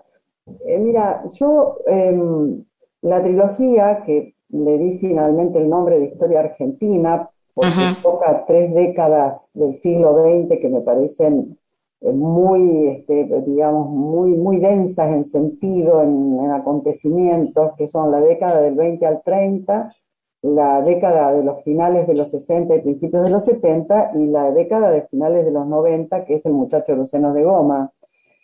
Eh, 0.64 0.78
mira, 0.78 1.24
yo, 1.32 1.78
em, 1.86 2.64
la 3.02 3.20
trilogía 3.22 4.04
que 4.06 4.34
le 4.50 4.78
di 4.78 4.98
finalmente 4.98 5.58
el 5.58 5.68
nombre 5.68 5.98
de 5.98 6.06
Historia 6.06 6.40
Argentina, 6.40 7.28
porque 7.54 7.96
toca 8.02 8.44
tres 8.46 8.72
décadas 8.72 9.50
del 9.52 9.76
siglo 9.76 10.14
XX 10.14 10.60
que 10.60 10.68
me 10.68 10.80
parecen 10.80 11.58
muy, 12.00 12.88
este, 12.88 13.42
digamos, 13.46 13.90
muy, 13.90 14.30
muy 14.30 14.58
densas 14.58 15.10
en 15.10 15.24
sentido, 15.24 16.02
en, 16.02 16.50
acontecimientos, 16.50 17.72
que 17.76 17.86
son 17.88 18.10
la 18.10 18.20
década 18.20 18.60
del 18.60 18.74
20 18.74 19.06
al 19.06 19.22
30, 19.22 19.94
la 20.42 20.82
década 20.82 21.32
de 21.34 21.44
los 21.44 21.62
finales 21.62 22.06
de 22.06 22.14
los 22.14 22.30
60 22.30 22.74
y 22.74 22.80
principios 22.80 23.22
de 23.22 23.30
los 23.30 23.44
70, 23.44 24.12
y 24.14 24.26
la 24.26 24.50
década 24.52 24.90
de 24.90 25.02
finales 25.02 25.44
de 25.44 25.52
los 25.52 25.66
90, 25.66 26.24
que 26.24 26.36
es 26.36 26.46
el 26.46 26.54
muchacho 26.54 26.92
de 26.92 26.98
los 26.98 27.10
senos 27.10 27.34
de 27.34 27.44
goma. 27.44 27.92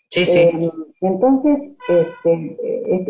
Sí, 0.08 0.24
sí. 0.24 0.38
Eh, 0.38 0.70
entonces, 1.00 1.72
este, 1.88 2.56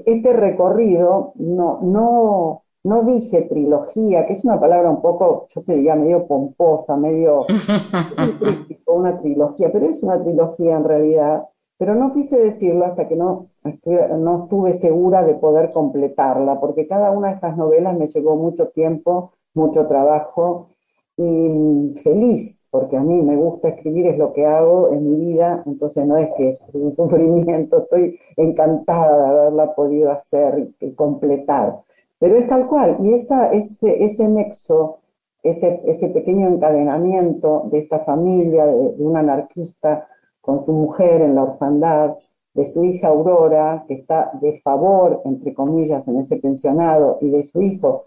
este, 0.06 0.32
recorrido 0.32 1.32
no, 1.36 1.80
no, 1.82 2.62
no 2.86 3.02
dije 3.02 3.42
trilogía, 3.42 4.26
que 4.26 4.34
es 4.34 4.44
una 4.44 4.60
palabra 4.60 4.88
un 4.90 5.02
poco, 5.02 5.48
yo 5.52 5.62
te 5.62 5.74
diría, 5.74 5.96
medio 5.96 6.26
pomposa, 6.26 6.96
medio 6.96 7.44
una 8.86 9.20
trilogía, 9.20 9.70
pero 9.72 9.86
es 9.86 10.02
una 10.04 10.22
trilogía 10.22 10.76
en 10.76 10.84
realidad, 10.84 11.48
pero 11.78 11.96
no 11.96 12.12
quise 12.12 12.38
decirlo 12.38 12.84
hasta 12.84 13.08
que 13.08 13.16
no 13.16 13.48
estuve, 13.64 14.08
no 14.16 14.44
estuve 14.44 14.74
segura 14.74 15.24
de 15.24 15.34
poder 15.34 15.72
completarla, 15.72 16.60
porque 16.60 16.86
cada 16.86 17.10
una 17.10 17.28
de 17.28 17.34
estas 17.34 17.56
novelas 17.56 17.98
me 17.98 18.06
llevó 18.06 18.36
mucho 18.36 18.68
tiempo, 18.68 19.32
mucho 19.52 19.88
trabajo 19.88 20.68
y 21.16 21.92
feliz, 22.04 22.62
porque 22.70 22.96
a 22.96 23.00
mí 23.00 23.20
me 23.20 23.34
gusta 23.34 23.70
escribir, 23.70 24.06
es 24.06 24.18
lo 24.18 24.32
que 24.32 24.46
hago 24.46 24.92
en 24.92 25.10
mi 25.10 25.26
vida, 25.32 25.64
entonces 25.66 26.06
no 26.06 26.16
es 26.18 26.28
que 26.36 26.50
es 26.50 26.62
un 26.72 26.94
sufrimiento, 26.94 27.78
estoy 27.78 28.16
encantada 28.36 29.18
de 29.18 29.28
haberla 29.28 29.74
podido 29.74 30.12
hacer 30.12 30.68
y 30.78 30.92
completar. 30.92 31.80
Pero 32.18 32.36
es 32.36 32.48
tal 32.48 32.66
cual, 32.66 32.96
y 33.00 33.14
esa, 33.14 33.52
ese, 33.52 34.04
ese 34.04 34.26
nexo, 34.28 35.00
ese, 35.42 35.82
ese 35.84 36.08
pequeño 36.08 36.48
encadenamiento 36.48 37.68
de 37.70 37.80
esta 37.80 38.00
familia, 38.00 38.66
de, 38.66 38.94
un 38.98 39.16
anarquista 39.16 40.08
con 40.40 40.60
su 40.64 40.72
mujer 40.72 41.22
en 41.22 41.34
la 41.34 41.44
orfandad, 41.44 42.16
de 42.54 42.64
su 42.66 42.84
hija 42.84 43.08
Aurora, 43.08 43.84
que 43.86 43.94
está 43.94 44.30
de 44.40 44.60
favor, 44.62 45.20
entre 45.26 45.52
comillas, 45.52 46.08
en 46.08 46.20
ese 46.20 46.38
pensionado, 46.38 47.18
y 47.20 47.30
de 47.30 47.44
su 47.44 47.60
hijo 47.60 48.06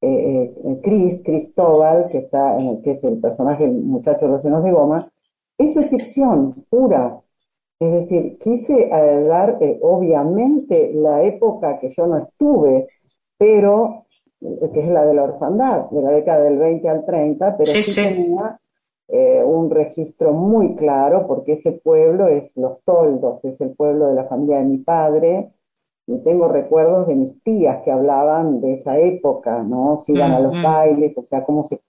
eh, 0.00 0.52
eh 0.64 0.80
Cris, 0.82 1.22
Cristóbal, 1.24 2.06
que, 2.10 2.18
está 2.18 2.58
en 2.58 2.66
el, 2.66 2.82
que 2.82 2.92
es 2.92 3.04
el 3.04 3.20
personaje, 3.20 3.64
el 3.64 3.82
muchacho 3.82 4.26
de 4.26 4.32
los 4.32 4.42
senos 4.42 4.64
de 4.64 4.72
goma, 4.72 5.10
eso 5.58 5.80
es 5.80 5.90
ficción 5.90 6.66
pura. 6.68 7.20
Es 7.78 7.92
decir, 7.92 8.38
quise 8.38 8.88
dar, 8.88 9.58
eh, 9.60 9.78
obviamente, 9.82 10.92
la 10.94 11.22
época 11.22 11.78
que 11.78 11.90
yo 11.90 12.06
no 12.06 12.18
estuve, 12.18 12.88
pero 13.38 14.06
eh, 14.40 14.70
que 14.72 14.80
es 14.80 14.88
la 14.88 15.04
de 15.04 15.14
la 15.14 15.24
orfandad, 15.24 15.90
de 15.90 16.02
la 16.02 16.10
década 16.10 16.44
del 16.44 16.58
20 16.58 16.88
al 16.88 17.04
30, 17.04 17.56
pero 17.56 17.70
sí, 17.70 17.94
tenía 17.94 18.60
eh, 19.08 19.42
un 19.44 19.70
registro 19.70 20.32
muy 20.32 20.76
claro, 20.76 21.26
porque 21.26 21.54
ese 21.54 21.72
pueblo 21.72 22.28
es 22.28 22.56
Los 22.56 22.82
Toldos, 22.84 23.44
es 23.44 23.60
el 23.60 23.70
pueblo 23.74 24.08
de 24.08 24.14
la 24.14 24.24
familia 24.24 24.58
de 24.58 24.64
mi 24.64 24.78
padre, 24.78 25.52
y 26.06 26.18
tengo 26.18 26.48
recuerdos 26.48 27.06
de 27.06 27.14
mis 27.14 27.42
tías 27.42 27.82
que 27.82 27.90
hablaban 27.90 28.60
de 28.60 28.74
esa 28.74 28.98
época, 28.98 29.62
¿no? 29.62 30.00
Si 30.04 30.12
iban 30.12 30.32
a 30.32 30.40
los 30.40 30.52
bailes, 30.62 31.16
o 31.16 31.22
sea, 31.22 31.44
cómo 31.44 31.64
se, 31.64 31.80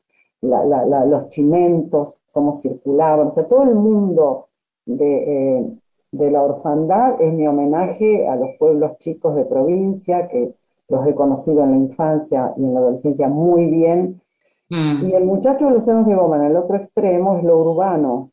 los 0.42 1.30
chimentos, 1.30 2.20
cómo 2.32 2.60
circulaban, 2.62 3.28
o 3.28 3.32
sea, 3.32 3.48
todo 3.48 3.64
el 3.64 3.76
mundo 3.76 4.48
de, 4.86 5.58
eh, 5.58 5.66
de 6.12 6.32
la 6.32 6.44
orfandad 6.44 7.22
es 7.22 7.34
mi 7.34 7.48
homenaje 7.48 8.28
a 8.28 8.36
los 8.36 8.52
pueblos 8.58 8.98
chicos 9.00 9.36
de 9.36 9.46
provincia 9.46 10.28
que 10.30 10.54
los 10.88 11.08
he 11.08 11.16
conocido 11.16 11.64
en 11.64 11.72
la 11.72 11.78
infancia 11.78 12.54
y 12.58 12.64
en 12.64 12.74
la 12.74 12.80
adolescencia 12.80 13.28
muy 13.28 13.66
bien. 13.66 14.22
Mm. 14.70 15.06
Y 15.06 15.14
el 15.14 15.26
muchacho 15.26 15.66
de 15.66 15.72
los 15.72 15.86
senos 15.86 16.06
de 16.06 16.16
goma 16.16 16.38
en 16.38 16.52
el 16.52 16.56
otro 16.56 16.78
extremo 16.78 17.38
es 17.38 17.44
lo 17.44 17.60
urbano. 17.60 18.32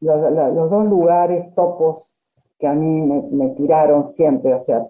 Los, 0.00 0.70
dos, 0.70 0.86
lugares 0.86 1.54
topos 1.54 2.16
que 2.58 2.66
a 2.66 2.74
mí 2.74 3.00
me, 3.02 3.48
tiraron 3.50 4.08
siempre, 4.08 4.54
o 4.54 4.60
sea, 4.60 4.86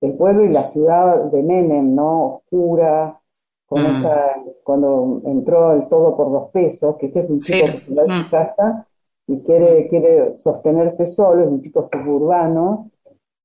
el 0.00 0.14
pueblo 0.14 0.44
y 0.44 0.48
la 0.50 0.64
ciudad 0.64 1.30
de 1.30 1.42
Menem, 1.42 1.94
¿no? 1.94 2.26
Oscura, 2.26 3.20
con 3.66 3.82
mm. 3.82 3.96
esa, 3.96 4.34
cuando 4.62 5.22
entró 5.24 5.72
el 5.72 5.88
todo 5.88 6.16
por 6.16 6.30
dos 6.32 6.50
pesos, 6.50 6.96
que 6.98 7.06
este 7.06 7.20
es 7.20 7.30
un 7.30 7.40
chico 7.40 7.66
que 7.66 7.80
se 7.80 7.94
va 7.94 8.02
de 8.02 8.08
su 8.08 8.26
mm. 8.26 8.30
casa 8.30 8.86
y 9.26 9.40
quiere, 9.40 9.86
quiere 9.88 10.38
sostenerse 10.38 11.06
solo, 11.06 11.42
es 11.42 11.48
un 11.48 11.62
chico 11.62 11.88
suburbano, 11.90 12.90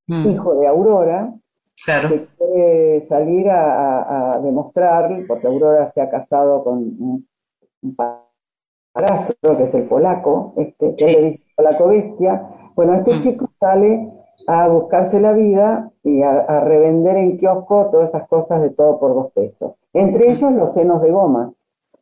hijo 0.07 0.55
de 0.55 0.67
Aurora, 0.67 1.33
que 1.87 2.27
quiere 2.37 3.07
salir 3.07 3.49
a, 3.49 4.39
demostrar, 4.43 5.09
porque 5.27 5.47
Aurora 5.47 5.89
se 5.91 6.01
ha 6.01 6.09
casado 6.09 6.63
con 6.63 6.77
un, 6.77 7.27
parastro, 8.93 9.57
que 9.57 9.63
es 9.63 9.73
el 9.73 9.83
polaco, 9.83 10.53
este, 10.57 10.95
que 10.95 11.05
le 11.05 11.21
dice 11.29 11.43
polaco 11.55 11.87
bestia. 11.87 12.49
Bueno, 12.75 12.93
este 12.95 13.15
mm. 13.15 13.19
chico 13.19 13.49
sale 13.57 14.11
a 14.47 14.67
buscarse 14.67 15.19
la 15.19 15.33
vida 15.33 15.91
y 16.03 16.21
a, 16.21 16.59
revender 16.61 17.15
en 17.17 17.37
kiosco 17.37 17.89
todas 17.91 18.09
esas 18.09 18.27
cosas 18.27 18.61
de 18.61 18.71
todo 18.71 18.99
por 18.99 19.13
dos 19.13 19.31
pesos. 19.31 19.73
Entre 19.93 20.27
mm. 20.27 20.31
ellos 20.31 20.51
los 20.53 20.73
senos 20.73 21.01
de 21.01 21.11
goma. 21.11 21.53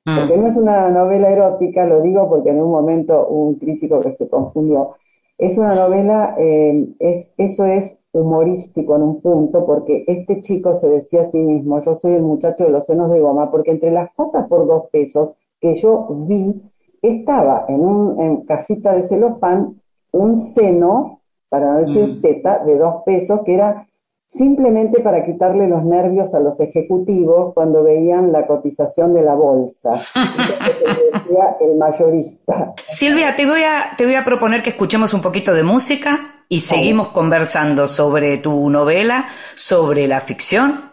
Mm. 0.05 0.19
Porque 0.19 0.37
no 0.37 0.47
es 0.47 0.55
una 0.55 0.89
novela 0.89 1.29
erótica, 1.29 1.85
lo 1.85 2.01
digo 2.01 2.27
porque 2.27 2.49
en 2.49 2.61
un 2.61 2.71
momento 2.71 3.27
un 3.27 3.55
crítico 3.55 4.01
que 4.01 4.13
se 4.13 4.27
confundió. 4.27 4.95
Es 5.37 5.57
una 5.57 5.75
novela, 5.75 6.35
eh, 6.39 6.87
es, 6.99 7.33
eso 7.37 7.65
es 7.65 7.99
humorístico 8.15 8.95
en 8.95 9.01
un 9.03 9.21
punto, 9.21 9.65
porque 9.65 10.05
este 10.07 10.41
chico 10.41 10.75
se 10.75 10.87
decía 10.87 11.23
a 11.23 11.31
sí 11.31 11.37
mismo, 11.37 11.81
yo 11.83 11.95
soy 11.95 12.13
el 12.13 12.21
muchacho 12.21 12.63
de 12.63 12.69
los 12.69 12.85
senos 12.85 13.11
de 13.11 13.19
goma, 13.19 13.51
porque 13.51 13.71
entre 13.71 13.91
las 13.91 14.13
cosas 14.13 14.47
por 14.47 14.65
dos 14.65 14.83
pesos 14.91 15.31
que 15.59 15.75
yo 15.81 16.07
vi, 16.27 16.61
estaba 17.01 17.65
en 17.67 17.81
un 17.81 18.45
cajita 18.45 18.93
de 18.93 19.07
celofán 19.07 19.81
un 20.11 20.37
seno, 20.37 21.19
para 21.49 21.73
no 21.73 21.79
decir 21.79 22.07
mm. 22.07 22.21
teta, 22.21 22.63
de 22.63 22.77
dos 22.77 23.03
pesos, 23.05 23.41
que 23.45 23.53
era 23.53 23.85
simplemente 24.27 25.01
para 25.01 25.23
quitarle 25.25 25.67
los 25.67 25.83
nervios 25.83 26.33
a 26.33 26.39
los 26.39 26.59
ejecutivos 26.59 27.53
cuando 27.53 27.83
veían 27.83 28.31
la 28.31 28.47
cotización 28.47 29.13
de 29.13 29.23
la 29.23 29.35
bolsa. 29.35 29.91
decía 30.15 31.57
el 31.59 31.77
mayorista. 31.77 32.73
Silvia, 32.83 33.35
te 33.35 33.45
voy, 33.45 33.61
a, 33.61 33.95
te 33.97 34.05
voy 34.05 34.15
a 34.15 34.23
proponer 34.23 34.63
que 34.63 34.69
escuchemos 34.69 35.13
un 35.13 35.21
poquito 35.21 35.53
de 35.53 35.63
música 35.63 36.34
y 36.49 36.59
seguimos 36.59 37.09
conversando 37.09 37.87
sobre 37.87 38.37
tu 38.37 38.69
novela, 38.69 39.27
sobre 39.55 40.07
la 40.07 40.21
ficción 40.21 40.91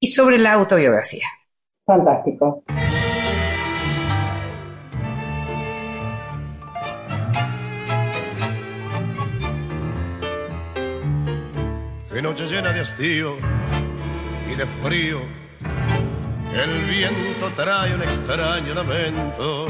y 0.00 0.08
sobre 0.08 0.38
la 0.38 0.52
autobiografía. 0.54 1.26
Fantástico. 1.86 2.64
Qué 12.12 12.20
noche 12.20 12.46
llena 12.46 12.72
de 12.72 12.80
hastío 12.80 13.36
y 14.50 14.54
de 14.54 14.66
frío. 14.66 15.20
El 16.52 16.84
viento 16.84 17.50
trae 17.56 17.94
un 17.94 18.02
extraño 18.02 18.74
lamento. 18.74 19.66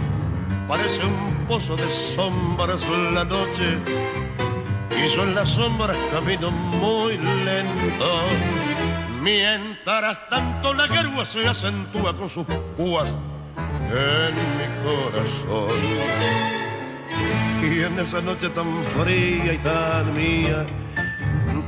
Parece 0.66 1.04
un 1.04 1.46
pozo 1.46 1.76
de 1.76 1.88
sombras 1.90 2.82
la 3.12 3.24
noche 3.24 3.78
y 4.96 5.08
yo 5.08 5.22
en 5.22 5.34
las 5.34 5.50
sombras 5.50 5.96
camino 6.10 6.50
muy 6.50 7.18
lento. 7.18 8.26
Mientras 9.20 10.28
tanto 10.28 10.74
la 10.74 10.86
guerra 10.86 11.24
se 11.24 11.46
acentúa 11.46 12.16
con 12.16 12.28
sus 12.28 12.46
púas 12.76 13.12
en 13.90 14.34
mi 14.58 14.66
corazón. 14.84 15.76
Y 17.62 17.80
en 17.80 17.98
esa 17.98 18.20
noche 18.20 18.48
tan 18.50 18.84
fría 18.84 19.52
y 19.52 19.58
tan 19.58 20.12
mía, 20.14 20.66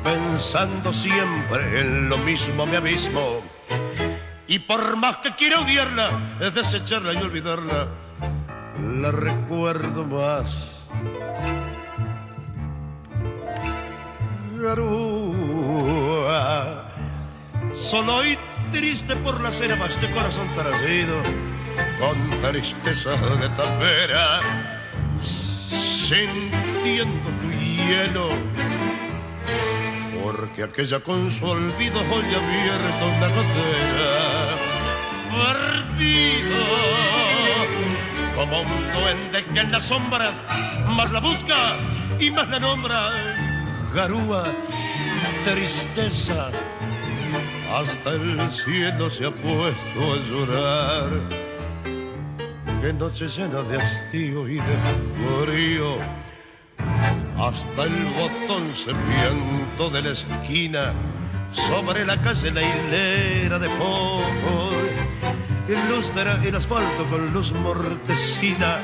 pensando 0.02 0.92
siempre 0.92 1.80
en 1.80 2.08
lo 2.08 2.18
mismo 2.18 2.66
me 2.66 2.76
abismo. 2.76 3.40
Y 4.46 4.58
por 4.58 4.96
más 4.96 5.18
que 5.18 5.34
quiera 5.34 5.60
odiarla, 5.60 6.37
es 6.40 6.54
desecharla 6.54 7.14
y 7.14 7.16
olvidarla, 7.18 7.88
la 8.80 9.10
recuerdo 9.10 10.04
más 10.04 10.74
Solo 17.74 18.24
y 18.24 18.38
triste 18.72 19.14
por 19.16 19.38
las 19.42 19.61
herbas 19.61 20.00
de 20.00 20.11
corazón 20.11 20.48
traído, 20.55 21.22
con 22.00 22.31
tristeza 22.40 23.11
de 23.11 23.50
tapera, 23.50 24.40
sintiendo 25.20 27.29
tu 27.29 27.50
hielo, 27.50 28.31
porque 30.22 30.62
aquella 30.62 31.00
con 31.00 31.31
su 31.31 31.44
olvido 31.44 32.00
hoy 32.00 32.24
abierto 32.24 33.07
una 33.18 33.29
gotera, 33.29 34.57
perdido 35.44 36.64
como 38.35 38.62
un 38.62 38.92
duende 38.94 39.44
que 39.44 39.61
en 39.61 39.70
las 39.70 39.85
sombras 39.85 40.33
más 40.87 41.12
la 41.12 41.20
busca 41.20 41.77
y 42.18 42.31
más 42.31 42.48
la 42.48 42.61
nombra 42.61 43.43
garúa, 43.94 44.44
tristeza, 45.44 46.50
hasta 47.72 48.11
el 48.11 48.50
cielo 48.50 49.09
se 49.09 49.26
ha 49.26 49.30
puesto 49.30 50.00
a 50.12 50.16
llorar. 50.28 51.11
Qué 52.83 52.92
noche 52.92 53.28
llena 53.28 53.62
de 53.62 53.80
hastío 53.80 54.48
y 54.48 54.57
de 54.57 54.76
frío, 55.46 55.96
hasta 57.38 57.85
el 57.85 58.04
botón 58.18 58.74
se 58.74 58.92
viento 58.92 59.90
de 59.90 60.02
la 60.02 60.11
esquina, 60.11 60.92
sobre 61.52 62.04
la 62.04 62.20
calle 62.20 62.50
la 62.50 62.62
hilera 62.62 63.59
de 63.61 63.68
focos, 63.70 64.74
ilustra 65.68 66.42
el 66.44 66.57
asfalto 66.57 67.04
con 67.09 67.33
luz 67.33 67.52
mortecina 67.52 68.80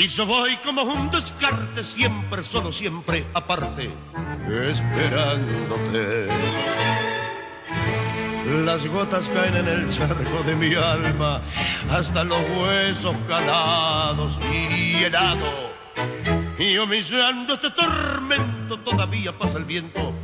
y 0.00 0.08
yo 0.08 0.24
voy 0.24 0.56
como 0.64 0.82
un 0.82 1.10
descarte, 1.10 1.84
siempre, 1.84 2.42
solo, 2.42 2.72
siempre, 2.72 3.26
aparte, 3.34 3.92
esperándote. 4.70 6.26
Las 8.64 8.86
gotas 8.86 9.28
caen 9.28 9.56
en 9.56 9.68
el 9.68 9.90
charco 9.90 10.42
de 10.46 10.56
mi 10.56 10.74
alma 10.74 11.42
hasta 11.90 12.24
los 12.24 12.40
huesos 12.58 13.14
calados 13.28 14.38
y 14.50 15.04
helado. 15.04 15.68
Y 16.58 16.78
humillando 16.78 17.52
este 17.54 17.70
tormento 17.70 18.78
todavía 18.80 19.38
pasa 19.38 19.58
el 19.58 19.66
viento 19.66 20.14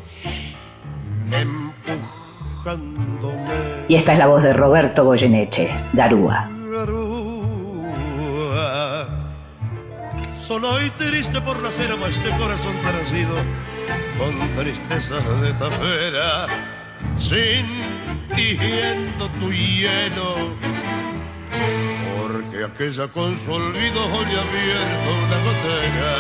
empujándome. 1.30 3.44
Y 3.88 3.96
esta 3.96 4.14
es 4.14 4.18
la 4.18 4.26
voz 4.26 4.42
de 4.42 4.54
Roberto 4.54 5.04
Goyeneche, 5.04 5.68
Garúa. 5.92 6.56
Solo 10.46 10.80
y 10.80 10.90
triste 10.90 11.40
por 11.40 11.61
nacer 11.61 11.90
a 11.90 12.06
este 12.06 12.30
corazón 12.38 12.80
nacido 12.85 13.35
con 14.16 14.38
tristeza 14.54 15.18
de 15.42 15.52
tafera, 15.54 16.46
sintiendo 17.18 17.68
tu 19.40 19.50
hielo. 19.50 20.54
Porque 22.16 22.62
aquella 22.62 23.09
con 23.09 23.37
su 23.40 23.50
olvido 23.50 24.04
hoy 24.04 24.26
abierto 24.44 25.11
una 25.24 25.38
gotera. 25.48 26.14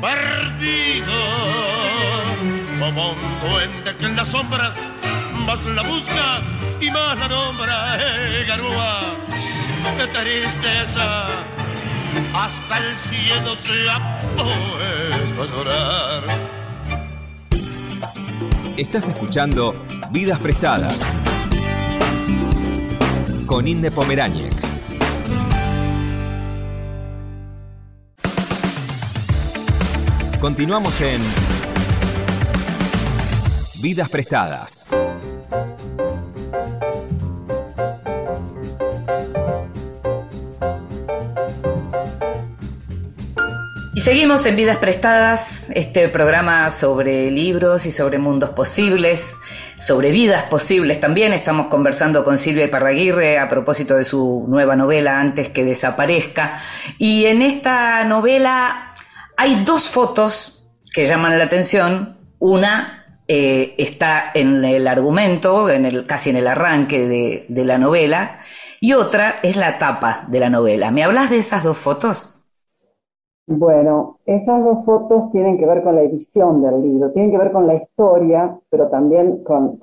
Perdido 0.00 1.18
como 2.80 3.10
un 3.10 3.18
duende 3.42 3.94
que 3.98 4.06
en 4.06 4.16
las 4.16 4.28
sombras 4.28 4.74
más 5.44 5.62
la 5.66 5.82
busca 5.82 6.40
y 6.80 6.90
más 6.90 7.18
la 7.18 7.28
nombra, 7.28 7.98
eh, 8.00 8.46
Garúa. 8.48 9.16
Qué 9.98 10.06
tristeza, 10.06 11.28
hasta 12.34 12.78
el 12.78 12.96
cielo 12.96 13.54
se 13.62 13.90
ha 13.90 14.20
puesto 14.36 15.42
a 15.42 15.46
llorar. 15.46 16.24
Estás 18.76 19.08
escuchando 19.08 19.74
Vidas 20.10 20.38
Prestadas 20.38 21.10
con 23.46 23.66
Inde 23.66 23.90
Pomeráñez. 23.90 24.54
Continuamos 30.40 31.00
en 31.00 31.22
Vidas 33.80 34.08
Prestadas. 34.08 34.86
Y 43.96 44.02
seguimos 44.02 44.44
en 44.44 44.56
Vidas 44.56 44.76
Prestadas, 44.76 45.70
este 45.70 46.10
programa 46.10 46.68
sobre 46.68 47.30
libros 47.30 47.86
y 47.86 47.92
sobre 47.92 48.18
mundos 48.18 48.50
posibles, 48.50 49.38
sobre 49.78 50.10
vidas 50.10 50.42
posibles 50.42 51.00
también. 51.00 51.32
Estamos 51.32 51.68
conversando 51.68 52.22
con 52.22 52.36
Silvia 52.36 52.70
Parraguirre 52.70 53.38
a 53.38 53.48
propósito 53.48 53.96
de 53.96 54.04
su 54.04 54.44
nueva 54.48 54.76
novela 54.76 55.18
Antes 55.18 55.48
que 55.48 55.64
desaparezca. 55.64 56.60
Y 56.98 57.24
en 57.24 57.40
esta 57.40 58.04
novela 58.04 58.92
hay 59.34 59.64
dos 59.64 59.88
fotos 59.88 60.68
que 60.92 61.06
llaman 61.06 61.38
la 61.38 61.44
atención. 61.44 62.18
Una 62.38 63.22
eh, 63.26 63.76
está 63.78 64.30
en 64.34 64.62
el 64.62 64.88
argumento, 64.88 65.70
en 65.70 65.86
el, 65.86 66.04
casi 66.04 66.28
en 66.28 66.36
el 66.36 66.48
arranque 66.48 67.08
de, 67.08 67.46
de 67.48 67.64
la 67.64 67.78
novela, 67.78 68.40
y 68.78 68.92
otra 68.92 69.36
es 69.42 69.56
la 69.56 69.78
tapa 69.78 70.26
de 70.28 70.38
la 70.38 70.50
novela. 70.50 70.90
¿Me 70.90 71.02
hablas 71.02 71.30
de 71.30 71.38
esas 71.38 71.64
dos 71.64 71.78
fotos? 71.78 72.35
Bueno, 73.48 74.18
esas 74.26 74.64
dos 74.64 74.84
fotos 74.84 75.30
tienen 75.30 75.56
que 75.58 75.66
ver 75.66 75.82
con 75.84 75.94
la 75.94 76.02
edición 76.02 76.62
del 76.62 76.82
libro, 76.82 77.12
tienen 77.12 77.30
que 77.30 77.38
ver 77.38 77.52
con 77.52 77.66
la 77.66 77.74
historia, 77.76 78.58
pero 78.70 78.88
también 78.90 79.44
con, 79.44 79.78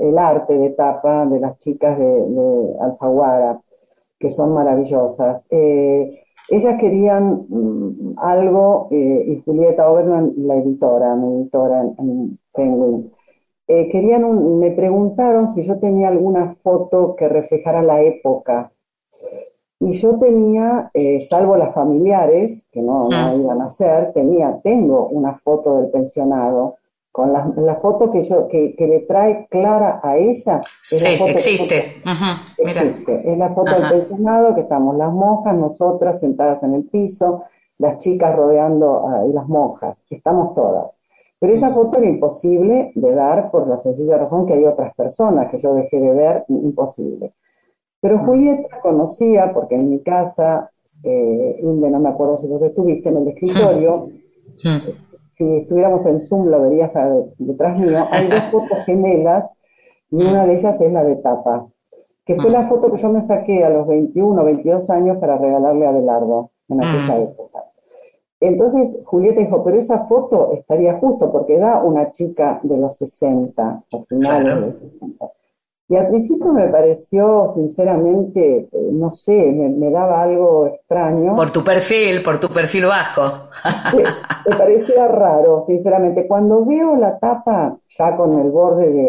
el 0.00 0.18
arte 0.18 0.54
de 0.58 0.70
tapa 0.70 1.24
de 1.26 1.38
las 1.38 1.56
chicas 1.58 1.96
de, 1.98 2.04
de 2.04 2.74
Alfaguara, 2.80 3.60
que 4.18 4.32
son 4.32 4.52
maravillosas. 4.54 5.44
Eh, 5.50 6.22
ellas 6.50 6.78
querían 6.80 7.46
mm, 7.48 8.14
algo, 8.18 8.88
eh, 8.90 9.24
y 9.28 9.42
Julieta 9.44 9.88
Oberman, 9.90 10.32
la 10.36 10.56
editora, 10.56 11.14
mi 11.16 11.42
editora 11.42 11.82
en, 11.82 11.94
en 11.98 12.38
Penguin, 12.52 13.12
eh, 13.68 13.88
querían 13.90 14.24
un- 14.24 14.60
me 14.60 14.72
preguntaron 14.72 15.52
si 15.52 15.66
yo 15.66 15.78
tenía 15.80 16.08
alguna 16.08 16.56
foto 16.62 17.16
que 17.16 17.28
reflejara 17.28 17.82
la 17.82 18.02
época. 18.02 18.72
Y 19.80 19.92
yo 19.98 20.18
tenía, 20.18 20.90
eh, 20.92 21.20
salvo 21.30 21.56
las 21.56 21.72
familiares, 21.74 22.66
que 22.72 22.82
no, 22.82 23.08
no 23.08 23.36
Mm. 23.36 23.40
iban 23.42 23.62
a 23.62 23.70
ser, 23.70 24.12
tenía, 24.12 24.58
tengo 24.62 25.06
una 25.08 25.36
foto 25.38 25.76
del 25.76 25.90
pensionado, 25.90 26.76
con 27.12 27.32
la, 27.32 27.50
la 27.56 27.76
foto 27.76 28.10
que 28.10 28.22
yo, 28.28 28.46
que, 28.48 28.74
que 28.76 28.86
le 28.86 29.00
trae 29.00 29.46
Clara 29.50 30.00
a 30.02 30.16
ella. 30.16 30.62
es 30.82 31.02
la 31.04 31.10
Sí, 31.10 31.18
que- 31.24 31.30
existe. 31.30 31.84
Mira. 32.58 32.82
Existe. 32.82 33.32
Es 33.32 33.38
la 33.38 33.54
foto 33.54 33.70
Ajá. 33.70 33.92
del 33.92 34.02
pensionado, 34.06 34.54
que 34.54 34.60
estamos 34.62 34.96
las 34.96 35.12
monjas, 35.12 35.56
nosotras 35.56 36.20
sentadas 36.20 36.62
en 36.62 36.74
el 36.74 36.84
piso, 36.84 37.42
las 37.78 37.98
chicas 37.98 38.34
rodeando 38.36 39.06
a 39.08 39.26
y 39.26 39.32
las 39.32 39.48
monjas, 39.48 40.04
estamos 40.10 40.54
todas. 40.54 40.86
Pero 41.40 41.54
esa 41.54 41.70
foto 41.70 41.98
era 41.98 42.06
imposible 42.08 42.90
de 42.96 43.14
dar 43.14 43.52
por 43.52 43.68
la 43.68 43.78
sencilla 43.78 44.18
razón 44.18 44.44
que 44.46 44.54
hay 44.54 44.64
otras 44.64 44.92
personas 44.96 45.48
que 45.50 45.60
yo 45.60 45.72
dejé 45.74 46.00
de 46.00 46.10
ver, 46.12 46.44
imposible. 46.48 47.32
Pero 48.00 48.18
Julieta 48.24 48.80
conocía, 48.80 49.52
porque 49.52 49.74
en 49.74 49.90
mi 49.90 50.00
casa, 50.00 50.70
eh, 51.02 51.58
Inde, 51.62 51.90
no 51.90 52.00
me 52.00 52.08
acuerdo 52.10 52.36
si 52.38 52.46
vos 52.48 52.62
estuviste 52.62 53.08
en 53.08 53.16
el 53.18 53.28
escritorio, 53.28 54.08
si 54.54 55.56
estuviéramos 55.56 56.04
en 56.06 56.20
Zoom 56.20 56.46
lo 56.46 56.62
verías 56.62 56.94
a- 56.96 57.14
detrás 57.38 57.78
mío, 57.78 57.98
hay 58.10 58.28
dos 58.28 58.42
fotos 58.52 58.78
gemelas 58.86 59.50
y 60.10 60.16
una 60.16 60.46
de 60.46 60.54
ellas 60.54 60.80
es 60.80 60.92
la 60.92 61.04
de 61.04 61.16
tapa, 61.16 61.66
que 62.24 62.34
fue 62.36 62.50
la 62.50 62.68
foto 62.68 62.90
que 62.92 62.98
yo 62.98 63.08
me 63.10 63.26
saqué 63.26 63.64
a 63.64 63.70
los 63.70 63.86
21 63.86 64.42
o 64.42 64.44
22 64.44 64.88
años 64.90 65.18
para 65.18 65.38
regalarle 65.38 65.86
a 65.86 65.90
Abelardo 65.90 66.50
en 66.68 66.80
aquella 66.82 67.14
Mm. 67.18 67.22
época. 67.22 67.64
Entonces 68.40 68.98
Julieta 69.04 69.40
dijo, 69.40 69.64
pero 69.64 69.78
esa 69.80 70.06
foto 70.06 70.52
estaría 70.52 70.94
justo 70.98 71.32
porque 71.32 71.58
da 71.58 71.82
una 71.82 72.10
chica 72.12 72.60
de 72.62 72.76
los 72.76 72.96
60, 72.96 73.82
o 73.92 74.02
finales 74.04 74.42
Claro. 74.44 74.60
de 74.60 74.66
los 74.68 74.80
60. 74.80 75.30
Y 75.90 75.96
al 75.96 76.08
principio 76.08 76.52
me 76.52 76.68
pareció, 76.68 77.48
sinceramente, 77.54 78.68
eh, 78.70 78.88
no 78.92 79.10
sé, 79.10 79.52
me, 79.52 79.70
me 79.70 79.90
daba 79.90 80.22
algo 80.22 80.66
extraño. 80.66 81.34
Por 81.34 81.50
tu 81.50 81.64
perfil, 81.64 82.22
por 82.22 82.38
tu 82.38 82.48
perfil 82.48 82.84
bajo. 82.86 83.48
Me, 83.96 84.02
me 84.50 84.56
parecía 84.58 85.08
raro, 85.08 85.62
sinceramente. 85.66 86.26
Cuando 86.28 86.64
veo 86.66 86.94
la 86.96 87.18
tapa 87.18 87.78
ya 87.98 88.16
con 88.16 88.38
el 88.38 88.50
borde 88.50 88.90
de, 88.90 89.02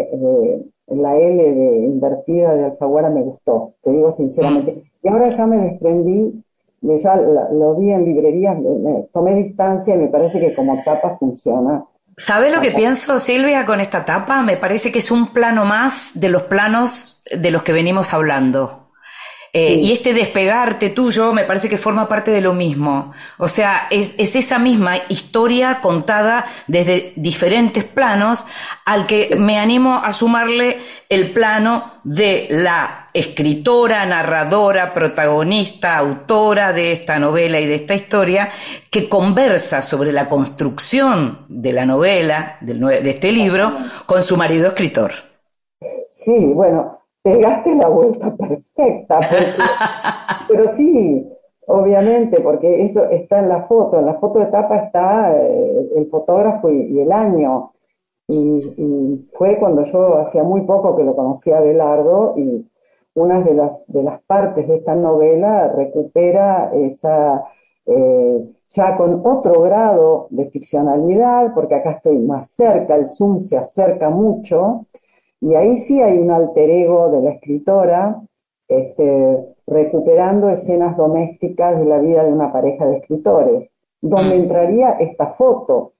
de 0.87 0.95
la 0.95 1.17
L 1.17 1.53
de 1.53 1.77
invertida 1.85 2.53
de 2.55 2.65
Alfaguara 2.65 3.09
me 3.09 3.23
gustó, 3.23 3.73
te 3.83 3.91
digo 3.91 4.11
sinceramente. 4.13 4.81
Y 5.03 5.09
ahora 5.09 5.29
ya 5.29 5.45
me 5.45 5.57
desprendí, 5.57 6.43
de 6.81 6.97
ya 6.97 7.17
lo 7.17 7.75
vi 7.75 7.91
en 7.91 8.05
librerías, 8.05 8.57
me- 8.57 8.69
me 8.79 9.03
tomé 9.11 9.35
distancia 9.35 9.95
y 9.95 9.97
me 9.97 10.07
parece 10.07 10.39
que 10.39 10.55
como 10.55 10.81
tapa 10.83 11.17
funciona. 11.17 11.83
¿Sabes 12.19 12.53
lo 12.53 12.59
que 12.59 12.71
pienso, 12.71 13.17
Silvia, 13.17 13.65
con 13.65 13.79
esta 13.79 14.03
tapa? 14.03 14.41
Me 14.41 14.57
parece 14.57 14.91
que 14.91 14.99
es 14.99 15.09
un 15.09 15.27
plano 15.27 15.63
más 15.63 16.19
de 16.19 16.27
los 16.27 16.43
planos 16.43 17.23
de 17.31 17.49
los 17.49 17.63
que 17.63 17.71
venimos 17.71 18.13
hablando. 18.13 18.78
Eh, 19.53 19.79
Sí. 19.79 19.81
Y 19.81 19.91
este 19.91 20.13
despegarte 20.13 20.89
tuyo 20.89 21.33
me 21.33 21.43
parece 21.43 21.69
que 21.69 21.77
forma 21.77 22.07
parte 22.07 22.31
de 22.31 22.41
lo 22.41 22.53
mismo. 22.53 23.13
O 23.37 23.47
sea, 23.47 23.87
es, 23.89 24.15
es 24.17 24.35
esa 24.35 24.59
misma 24.59 24.97
historia 25.09 25.79
contada 25.81 26.45
desde 26.67 27.13
diferentes 27.15 27.83
planos 27.83 28.45
al 28.85 29.07
que 29.07 29.35
me 29.37 29.59
animo 29.59 30.01
a 30.03 30.13
sumarle 30.13 30.79
el 31.09 31.31
plano 31.31 31.99
de 32.03 32.47
la 32.49 33.07
escritora, 33.13 34.05
narradora, 34.05 34.93
protagonista, 34.93 35.97
autora 35.97 36.73
de 36.73 36.91
esta 36.91 37.17
novela 37.19 37.59
y 37.59 37.65
de 37.65 37.75
esta 37.75 37.95
historia, 37.95 38.49
que 38.91 39.09
conversa 39.09 39.81
sobre 39.81 40.11
la 40.11 40.27
construcción 40.27 41.45
de 41.49 41.73
la 41.73 41.85
novela, 41.85 42.57
de 42.61 43.09
este 43.09 43.31
libro, 43.31 43.75
con 44.05 44.23
su 44.23 44.37
marido 44.37 44.67
escritor. 44.67 45.11
Sí, 46.11 46.51
bueno, 46.53 46.98
pegaste 47.23 47.75
la 47.75 47.87
vuelta 47.89 48.35
perfecta, 48.37 49.19
porque- 49.19 49.45
pero 50.47 50.75
sí, 50.75 51.29
obviamente, 51.67 52.39
porque 52.41 52.85
eso 52.85 53.05
está 53.09 53.39
en 53.39 53.49
la 53.49 53.63
foto, 53.63 53.99
en 53.99 54.05
la 54.05 54.15
foto 54.15 54.39
de 54.39 54.47
tapa 54.47 54.77
está 54.77 55.35
eh, 55.35 55.89
el 55.97 56.07
fotógrafo 56.09 56.69
y, 56.69 56.81
y 56.93 56.99
el 57.01 57.11
año, 57.11 57.71
y, 58.27 58.37
y 58.77 59.29
fue 59.37 59.57
cuando 59.59 59.83
yo 59.85 60.19
hacía 60.19 60.43
muy 60.43 60.61
poco 60.61 60.95
que 60.95 61.03
lo 61.03 61.15
conocía 61.15 61.57
a 61.57 61.61
Belardo, 61.61 62.35
y 62.37 62.67
una 63.15 63.41
de 63.41 63.53
las, 63.53 63.83
de 63.87 64.03
las 64.03 64.21
partes 64.23 64.67
de 64.67 64.77
esta 64.77 64.95
novela 64.95 65.67
recupera 65.69 66.71
esa, 66.73 67.43
eh, 67.85 68.49
ya 68.69 68.95
con 68.95 69.21
otro 69.25 69.61
grado 69.61 70.27
de 70.29 70.45
ficcionalidad, 70.49 71.53
porque 71.53 71.75
acá 71.75 71.91
estoy 71.91 72.17
más 72.19 72.51
cerca, 72.51 72.95
el 72.95 73.07
zoom 73.07 73.39
se 73.39 73.57
acerca 73.57 74.09
mucho, 74.09 74.85
y 75.41 75.55
ahí 75.55 75.77
sí 75.79 76.01
hay 76.01 76.17
un 76.19 76.31
alter 76.31 76.69
ego 76.69 77.09
de 77.11 77.21
la 77.21 77.31
escritora, 77.31 78.21
este, 78.67 79.37
recuperando 79.67 80.49
escenas 80.49 80.95
domésticas 80.97 81.79
de 81.79 81.85
la 81.85 81.99
vida 81.99 82.23
de 82.23 82.33
una 82.33 82.51
pareja 82.51 82.85
de 82.85 82.97
escritores, 82.97 83.69
donde 84.01 84.37
Mm. 84.37 84.41
entraría 84.43 84.89
esta 84.91 85.27
foto. 85.31 85.93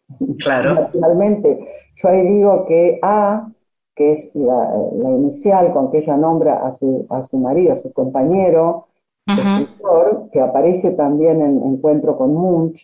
Claro. 0.43 0.73
Naturalmente, 0.73 1.59
yo 1.95 2.09
ahí 2.09 2.21
digo 2.27 2.65
que 2.65 2.99
A, 3.03 3.47
que 3.95 4.13
es 4.13 4.29
la, 4.33 4.73
la 4.95 5.09
inicial 5.11 5.71
con 5.73 5.89
que 5.91 5.99
ella 5.99 6.17
nombra 6.17 6.65
a 6.65 6.71
su, 6.71 7.05
a 7.09 7.21
su 7.23 7.37
marido, 7.37 7.73
a 7.73 7.75
su 7.77 7.91
compañero, 7.93 8.87
escritor, 9.27 10.29
que 10.31 10.41
aparece 10.41 10.91
también 10.91 11.41
en 11.41 11.61
Encuentro 11.63 12.17
con 12.17 12.33
Munch, 12.33 12.79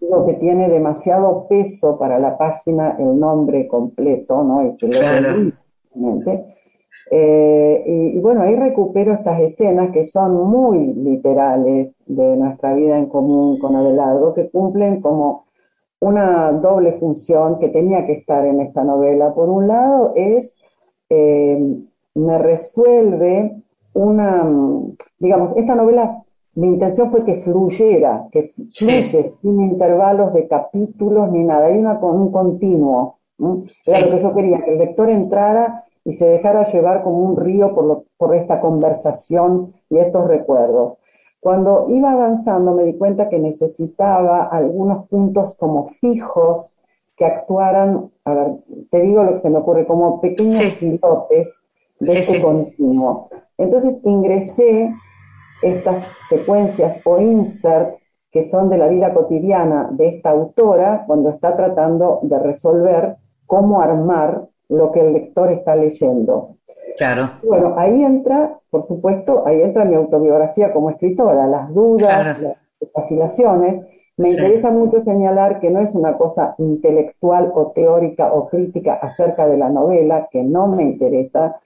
digo 0.00 0.26
que 0.26 0.34
tiene 0.34 0.68
demasiado 0.68 1.46
peso 1.48 1.98
para 1.98 2.18
la 2.18 2.36
página 2.36 2.96
el 2.98 3.18
nombre 3.18 3.66
completo, 3.68 4.42
¿no? 4.42 4.66
Y 4.66 4.76
que 4.76 4.86
lo 4.86 4.98
Claro. 4.98 5.28
Eh, 7.12 7.82
y, 7.86 8.16
y 8.16 8.20
bueno, 8.20 8.42
ahí 8.42 8.54
recupero 8.54 9.12
estas 9.12 9.40
escenas 9.40 9.90
que 9.90 10.04
son 10.04 10.48
muy 10.48 10.94
literales 10.94 11.96
de 12.06 12.36
nuestra 12.36 12.72
vida 12.74 12.98
en 12.98 13.08
común 13.08 13.58
con 13.58 13.74
Abelardo, 13.74 14.32
que 14.32 14.48
cumplen 14.48 15.00
como 15.00 15.42
una 16.00 16.52
doble 16.52 16.92
función 16.94 17.58
que 17.58 17.68
tenía 17.68 18.06
que 18.06 18.14
estar 18.14 18.44
en 18.46 18.60
esta 18.60 18.84
novela. 18.84 19.34
Por 19.34 19.48
un 19.48 19.68
lado 19.68 20.12
es, 20.16 20.56
eh, 21.10 21.78
me 22.14 22.38
resuelve 22.38 23.62
una, 23.92 24.48
digamos, 25.18 25.56
esta 25.56 25.74
novela, 25.74 26.22
mi 26.54 26.68
intención 26.68 27.10
fue 27.10 27.24
que 27.24 27.42
fluyera, 27.42 28.26
que 28.32 28.50
Sí. 28.68 28.84
fluye 28.86 29.34
sin 29.42 29.60
intervalos 29.60 30.32
de 30.34 30.48
capítulos 30.48 31.30
ni 31.30 31.44
nada, 31.44 31.66
hay 31.66 31.78
una, 31.78 32.00
con 32.00 32.16
un 32.20 32.32
continuo. 32.32 33.16
¿no? 33.38 33.62
Era 33.86 34.00
lo 34.00 34.10
que 34.10 34.20
yo 34.22 34.34
quería, 34.34 34.62
que 34.62 34.72
el 34.72 34.78
lector 34.80 35.08
entrara 35.08 35.82
y 36.04 36.12
se 36.12 36.26
dejara 36.26 36.70
llevar 36.70 37.02
como 37.02 37.18
un 37.24 37.36
río 37.38 37.74
por, 37.74 37.84
lo- 37.84 38.04
por 38.18 38.34
esta 38.34 38.60
conversación 38.60 39.72
y 39.88 39.96
estos 39.98 40.26
recuerdos. 40.28 40.98
Cuando 41.40 41.86
iba 41.88 42.10
avanzando 42.10 42.74
me 42.74 42.84
di 42.84 42.98
cuenta 42.98 43.30
que 43.30 43.38
necesitaba 43.38 44.44
algunos 44.44 45.08
puntos 45.08 45.56
como 45.58 45.88
fijos 46.00 46.76
que 47.16 47.24
actuaran, 47.24 48.10
a 48.26 48.34
ver, 48.34 48.52
te 48.90 49.00
digo 49.00 49.22
lo 49.22 49.32
que 49.34 49.38
se 49.40 49.48
me 49.50 49.58
ocurre, 49.60 49.86
como 49.86 50.20
pequeños 50.20 50.56
Sí. 50.56 50.76
pilotes 50.78 51.48
de 51.98 52.06
Sí, 52.06 52.18
este 52.18 52.34
sí. 52.36 52.42
continuo. 52.42 53.28
Entonces 53.56 54.00
ingresé 54.04 54.92
estas 55.62 56.04
secuencias 56.28 57.00
o 57.04 57.18
insert 57.20 57.96
que 58.30 58.42
son 58.48 58.70
de 58.70 58.78
la 58.78 58.88
vida 58.88 59.12
cotidiana 59.12 59.88
de 59.92 60.08
esta 60.08 60.30
autora 60.30 61.04
cuando 61.06 61.30
está 61.30 61.56
tratando 61.56 62.20
de 62.22 62.38
resolver 62.38 63.16
cómo 63.46 63.80
armar 63.80 64.48
lo 64.68 64.92
que 64.92 65.00
el 65.00 65.12
lector 65.12 65.50
está 65.50 65.74
leyendo. 65.74 66.56
Claro, 66.96 67.28
Bueno, 67.42 67.74
ahí 67.76 68.02
entra, 68.04 68.58
por 68.70 68.84
supuesto, 68.84 69.44
ahí 69.46 69.60
entra 69.62 69.84
mi 69.84 69.94
autobiografía 69.96 70.72
como 70.72 70.90
escritora, 70.90 71.46
las 71.46 71.72
dudas, 71.74 72.08
Claro. 72.08 72.40
las 72.42 72.56
vacilaciones. 72.94 73.84
Me 74.16 74.28
Sí. 74.28 74.36
interesa 74.36 74.70
mucho 74.70 75.00
señalar 75.00 75.60
que 75.60 75.70
no 75.70 75.80
es 75.80 75.94
una 75.94 76.16
cosa 76.16 76.54
intelectual 76.58 77.50
o 77.54 77.72
teórica 77.72 78.32
o 78.32 78.46
crítica 78.48 78.94
acerca 78.94 79.46
de 79.46 79.56
la 79.56 79.70
novela, 79.70 80.28
que 80.30 80.42
no 80.44 80.66
me 80.68 80.82
interesa 80.84 81.56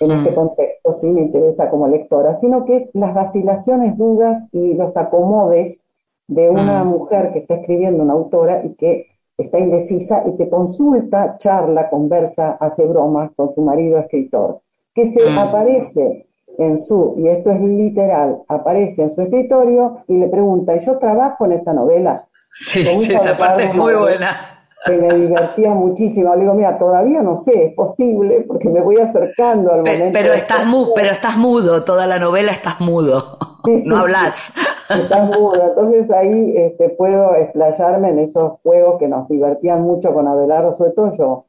en 0.00 0.08
Mm. 0.10 0.12
este 0.18 0.34
contexto, 0.34 0.92
sí 0.92 1.06
me 1.08 1.22
interesa 1.22 1.70
como 1.70 1.88
lectora, 1.88 2.38
sino 2.40 2.64
que 2.64 2.76
es 2.76 2.90
las 2.94 3.14
vacilaciones, 3.14 3.96
dudas 3.96 4.46
y 4.52 4.74
los 4.74 4.96
acomodes 4.96 5.84
de 6.28 6.50
una 6.50 6.84
Mm. 6.84 6.88
mujer 6.88 7.30
que 7.32 7.40
está 7.40 7.54
escribiendo, 7.54 8.02
una 8.02 8.12
autora, 8.14 8.64
y 8.64 8.74
que 8.74 9.06
está 9.38 9.58
indecisa 9.58 10.22
y 10.26 10.36
que 10.36 10.48
consulta, 10.48 11.36
charla, 11.38 11.88
conversa, 11.90 12.56
hace 12.60 12.84
bromas 12.86 13.30
con 13.36 13.50
su 13.50 13.62
marido 13.62 13.98
escritor, 13.98 14.60
que 14.94 15.06
se 15.06 15.28
Mm. 15.30 15.38
aparece 15.38 16.26
en 16.58 16.78
su, 16.78 17.14
y 17.18 17.28
esto 17.28 17.50
es 17.50 17.60
literal, 17.60 18.38
aparece 18.48 19.02
en 19.02 19.10
su 19.10 19.20
escritorio 19.20 19.98
y 20.08 20.16
le 20.16 20.28
pregunta, 20.28 20.74
¿y 20.74 20.84
yo 20.86 20.98
trabajo 20.98 21.44
en 21.44 21.52
esta 21.52 21.72
novela? 21.74 22.24
sí, 22.50 22.80
esa 22.80 23.36
parte 23.36 23.64
es 23.64 23.74
muy 23.74 23.94
buena. 23.94 24.55
Que 24.84 24.92
me 24.98 25.08
divertía 25.14 25.72
muchísimo. 25.72 26.34
Le 26.34 26.42
digo, 26.42 26.54
mira, 26.54 26.78
todavía 26.78 27.22
no 27.22 27.36
sé, 27.38 27.64
es 27.68 27.74
posible, 27.74 28.44
porque 28.46 28.68
me 28.68 28.80
voy 28.82 28.96
acercando 28.98 29.72
al 29.72 29.78
momento. 29.78 30.10
Pero 30.12 30.32
estás, 30.34 30.64
mu 30.66 30.92
pero 30.94 31.10
estás 31.10 31.36
mudo, 31.38 31.82
toda 31.84 32.06
la 32.06 32.18
novela 32.18 32.52
estás 32.52 32.80
mudo, 32.80 33.22
Sí, 33.64 33.82
no 33.86 33.96
sí. 33.96 34.02
hablas. 34.02 34.54
Estás 34.90 35.28
mudo. 35.36 35.54
Entonces 35.68 36.10
ahí 36.10 36.52
este, 36.56 36.90
puedo 36.90 37.34
explayarme 37.34 38.10
en 38.10 38.18
esos 38.20 38.60
juegos 38.62 38.98
que 38.98 39.08
nos 39.08 39.28
divertían 39.28 39.82
mucho 39.82 40.12
con 40.12 40.28
Abelardo, 40.28 40.74
sobre 40.74 40.92
todo 40.92 41.16
yo. 41.16 41.44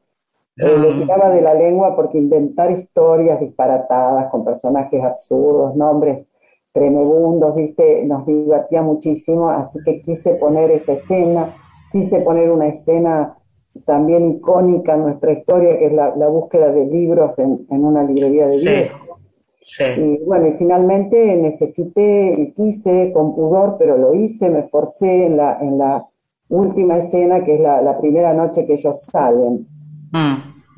Eh, 0.56 0.76
le 0.76 0.90
Mm. 0.94 1.02
tiraba 1.02 1.30
de 1.30 1.40
la 1.42 1.54
lengua 1.54 1.94
porque 1.94 2.18
inventar 2.18 2.72
historias 2.72 3.38
disparatadas 3.38 4.28
con 4.30 4.44
personajes 4.44 5.04
absurdos, 5.04 5.76
nombres 5.76 6.26
tremebundos, 6.72 7.54
viste, 7.54 8.04
nos 8.04 8.26
divertía 8.26 8.82
muchísimo, 8.82 9.50
así 9.50 9.78
que 9.84 10.00
quise 10.02 10.34
poner 10.34 10.70
esa 10.72 10.92
escena, 10.94 11.54
quise 11.90 12.20
poner 12.20 12.50
una 12.50 12.68
escena 12.68 13.34
también 13.84 14.30
icónica 14.32 14.94
en 14.94 15.02
nuestra 15.02 15.32
historia, 15.32 15.78
que 15.78 15.86
es 15.86 15.92
la, 15.92 16.14
la 16.16 16.28
búsqueda 16.28 16.70
de 16.72 16.86
libros 16.86 17.38
en, 17.38 17.66
en 17.70 17.84
una 17.84 18.02
librería 18.04 18.46
de 18.48 18.52
Sí. 18.52 18.68
viejos. 18.68 19.00
Sí, 19.60 19.84
Y 19.96 20.18
bueno, 20.24 20.48
y 20.48 20.52
finalmente 20.52 21.36
necesité 21.36 22.34
y 22.38 22.52
quise 22.54 23.12
con 23.12 23.34
pudor, 23.34 23.76
pero 23.78 23.98
lo 23.98 24.14
hice, 24.14 24.48
me 24.50 24.60
esforcé 24.60 25.26
en 25.26 25.36
la, 25.36 25.58
en 25.60 25.78
la 25.78 26.06
última 26.48 26.98
escena, 26.98 27.44
que 27.44 27.54
es 27.56 27.60
la, 27.60 27.82
la 27.82 27.98
primera 27.98 28.32
noche 28.34 28.64
que 28.66 28.74
ellos 28.74 29.02
salen. 29.12 29.66
Mm, 30.12 30.36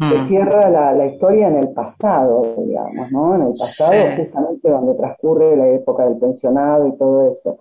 que 0.08 0.18
mm. 0.18 0.28
cierra 0.28 0.68
la, 0.70 0.92
la 0.92 1.06
historia 1.06 1.48
en 1.48 1.56
el 1.56 1.72
pasado, 1.72 2.54
digamos, 2.66 3.12
¿no? 3.12 3.34
En 3.36 3.42
el 3.42 3.48
pasado, 3.52 3.92
Sí. 3.92 4.22
justamente 4.24 4.70
donde 4.70 4.94
transcurre 4.94 5.56
la 5.56 5.68
época 5.68 6.04
del 6.08 6.18
pensionado 6.18 6.86
y 6.88 6.96
todo 6.96 7.30
eso. 7.30 7.58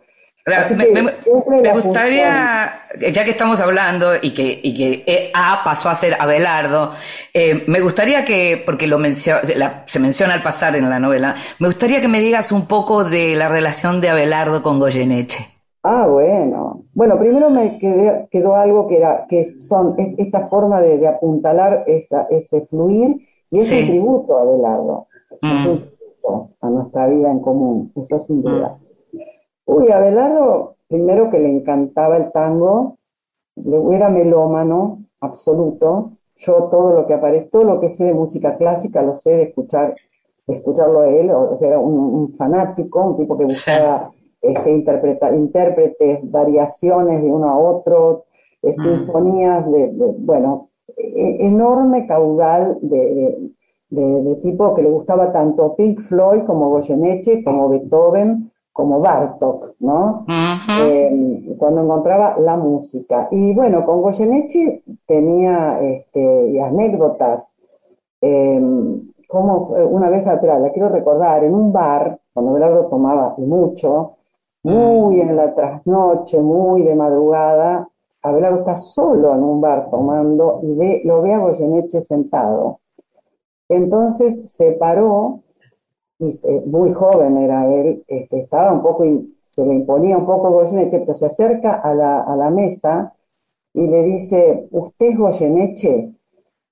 Así 0.58 0.76
me, 0.76 1.72
gustaría, 1.72 2.82
ya 3.12 3.24
que 3.24 3.30
estamos 3.32 3.62
hablando 3.62 4.12
y 4.22 4.34
que, 4.34 4.60
y 4.64 4.76
que 4.76 5.04
eh, 5.06 5.32
A 5.34 5.62
pasó 5.64 5.90
a 5.90 5.96
ser 5.96 6.16
Abelardo, 6.20 6.92
eh, 7.34 7.64
me 7.68 7.82
gustaría 7.82 8.26
que, 8.26 8.62
porque 8.66 8.88
lo 8.88 8.98
mencio- 9.00 9.38
la- 9.56 9.84
se 9.86 10.00
menciona 10.00 10.34
al 10.34 10.42
pasar 10.44 10.76
en 10.76 10.90
la 10.90 11.00
novela, 11.00 11.36
me 11.60 11.68
gustaría 11.68 12.02
que 12.02 12.08
me 12.08 12.20
digas 12.20 12.52
un 12.52 12.68
poco 12.68 13.04
de 13.04 13.36
la 13.36 13.48
relación 13.48 14.02
de 14.02 14.10
Abelardo 14.10 14.62
con 14.62 14.80
Goyeneche. 14.80 15.46
Ah, 15.84 16.06
bueno. 16.08 16.84
Bueno, 16.94 17.18
primero 17.18 17.50
me 17.50 17.80
quedé- 17.80 18.28
quedó 18.32 18.56
algo 18.56 18.88
que 18.88 18.98
era, 18.98 19.26
que 19.30 19.46
son 19.60 19.96
es- 19.98 20.18
esta 20.20 20.48
forma 20.50 20.82
de, 20.82 20.98
de 20.98 21.08
apuntalar 21.08 21.84
esa, 21.88 22.28
ese 22.30 22.62
fluir 22.68 23.16
y 23.50 23.60
es 23.60 23.68
Sí. 23.68 23.80
un 23.84 23.88
tributo 23.88 24.38
a 24.38 24.42
Abelardo. 24.42 25.08
Es 25.32 25.38
Mm. 25.42 25.68
un 25.68 25.78
tributo 25.90 26.50
a 26.62 26.70
nuestra 26.70 27.08
vida 27.08 27.32
en 27.32 27.40
común, 27.40 27.94
eso 27.96 28.20
sin 28.20 28.42
duda. 28.42 28.76
Uy, 29.76 29.92
Abelardo, 29.92 30.76
primero 30.88 31.30
que 31.30 31.40
le 31.40 31.50
encantaba 31.50 32.18
el 32.18 32.32
tango, 32.32 32.98
era 33.92 34.10
melómano, 34.10 35.04
absoluto. 35.22 36.12
Yo 36.38 36.70
todo 36.72 36.94
lo 36.94 37.06
que 37.06 37.14
aparece, 37.14 37.50
todo 37.50 37.64
lo 37.66 37.80
que 37.80 37.90
sé 37.92 38.06
de 38.06 38.14
música 38.14 38.56
clásica 38.58 39.02
lo 39.02 39.16
sé 39.16 39.32
de 39.32 39.44
escuchar, 39.44 39.96
de 40.48 40.56
escucharlo 40.56 41.02
a 41.02 41.10
él, 41.10 41.30
o 41.32 41.58
sea, 41.58 41.68
era 41.70 41.80
un, 41.80 41.94
un 42.00 42.34
fanático, 42.36 43.04
un 43.04 43.18
tipo 43.18 43.38
que 43.38 43.46
buscaba 43.46 44.12
este, 44.42 44.72
interpreta- 44.72 45.36
intérpretes, 45.36 46.20
variaciones 46.32 47.22
de 47.22 47.30
uno 47.32 47.50
a 47.50 47.58
otro, 47.60 48.26
eh, 48.64 48.70
Mm. 48.70 48.74
sinfonías 48.74 49.72
de, 49.72 49.88
de- 49.92 50.16
bueno, 50.20 50.70
e- 50.98 51.46
enorme 51.46 52.08
caudal 52.08 52.80
de, 52.82 52.98
de- 52.98 53.52
de- 53.90 54.22
de 54.24 54.36
tipo 54.38 54.74
que 54.76 54.82
le 54.84 54.90
gustaba 54.90 55.32
tanto 55.34 55.76
Pink 55.76 56.00
Floyd 56.08 56.44
como 56.46 56.70
Goyeneche, 56.70 57.44
como 57.44 57.70
Beethoven, 57.70 58.49
como 58.80 59.02
Bartok, 59.02 59.76
¿no? 59.82 60.24
Eh, 60.70 61.54
cuando 61.60 61.82
encontraba 61.82 62.38
la 62.40 62.56
música. 62.56 63.28
Y 63.30 63.54
bueno, 63.54 63.84
con 63.86 64.02
Goyeneche 64.02 64.84
tenía 65.06 65.82
este, 65.82 66.62
anécdotas. 66.62 67.58
eh, 68.22 68.62
como 69.28 69.68
fue 69.68 69.84
una 69.84 70.10
vez, 70.10 70.26
espera, 70.26 70.58
la 70.60 70.72
quiero 70.72 70.88
recordar, 70.88 71.44
en 71.44 71.54
un 71.54 71.74
bar, 71.74 72.20
cuando 72.34 72.54
Belardo 72.54 72.86
tomaba 72.86 73.36
mucho, 73.38 74.14
muy 74.64 75.20
en 75.20 75.36
la 75.36 75.54
trasnoche, 75.54 76.40
muy 76.40 76.84
de 76.84 76.96
madrugada, 76.96 77.86
Abelardo 78.22 78.60
está 78.60 78.78
solo 78.78 79.36
en 79.36 79.44
un 79.44 79.60
bar 79.60 79.90
tomando 79.92 80.62
y 80.64 80.74
ve, 80.74 81.02
lo 81.04 81.22
ve 81.22 81.34
a 81.34 81.40
Goyeneche 81.40 82.00
sentado. 82.00 82.80
Entonces 83.68 84.42
se 84.48 84.72
paró 84.72 85.42
se- 86.20 86.62
muy 86.66 86.92
joven 86.94 87.38
era 87.38 87.68
él, 87.74 88.04
este, 88.08 88.42
estaba 88.42 88.74
un 88.74 88.82
poco, 88.82 89.06
in- 89.06 89.34
se 89.56 89.66
le 89.66 89.74
imponía 89.76 90.18
un 90.18 90.26
poco 90.26 90.52
Goyeneche, 90.52 91.00
pero 91.00 91.14
se 91.16 91.26
acerca 91.28 91.74
a 91.76 91.94
la, 91.94 92.22
a 92.22 92.36
la 92.36 92.50
mesa 92.50 93.14
y 93.74 93.88
le 93.88 94.04
dice, 94.04 94.68
¿usted 94.72 95.08
es 95.08 95.18
Goyeneche? 95.18 96.14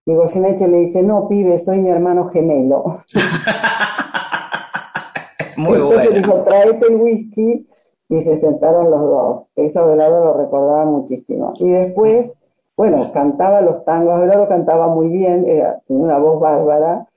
Y 0.05 0.15
Goyeneche 0.15 0.67
le 0.67 0.77
dice, 0.79 1.03
no, 1.03 1.27
pibe, 1.27 1.59
soy 1.59 1.79
mi 1.81 1.89
hermano 1.89 2.27
gemelo. 2.29 2.99
Muy 5.57 5.77
Entonces 5.79 6.09
bueno. 6.09 6.15
dijo, 6.15 6.43
traete 6.43 6.87
el 6.87 6.95
whisky 7.01 7.67
y 8.09 8.21
se 8.21 8.37
sentaron 8.37 8.91
los 8.91 9.01
dos. 9.01 9.47
Eso 9.55 9.79
Abelardo 9.81 10.23
lo 10.25 10.33
recordaba 10.33 10.85
muchísimo. 10.85 11.53
Y 11.59 11.69
después, 11.69 12.31
bueno, 12.75 13.11
cantaba 13.13 13.61
los 13.61 13.83
tangos, 13.85 14.13
Abelardo 14.13 14.47
cantaba 14.47 14.87
muy 14.87 15.07
bien, 15.09 15.45
era, 15.47 15.79
tenía 15.87 16.03
una 16.03 16.17
voz 16.19 16.39
bárbara, 16.39 17.07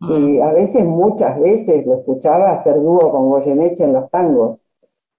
y 0.00 0.40
a 0.40 0.52
veces, 0.52 0.84
muchas 0.84 1.40
veces, 1.40 1.86
lo 1.86 1.96
escuchaba 1.98 2.52
hacer 2.52 2.74
dúo 2.76 3.10
con 3.10 3.28
Goyeneche 3.30 3.84
en 3.84 3.92
los 3.94 4.10
tangos. 4.10 4.60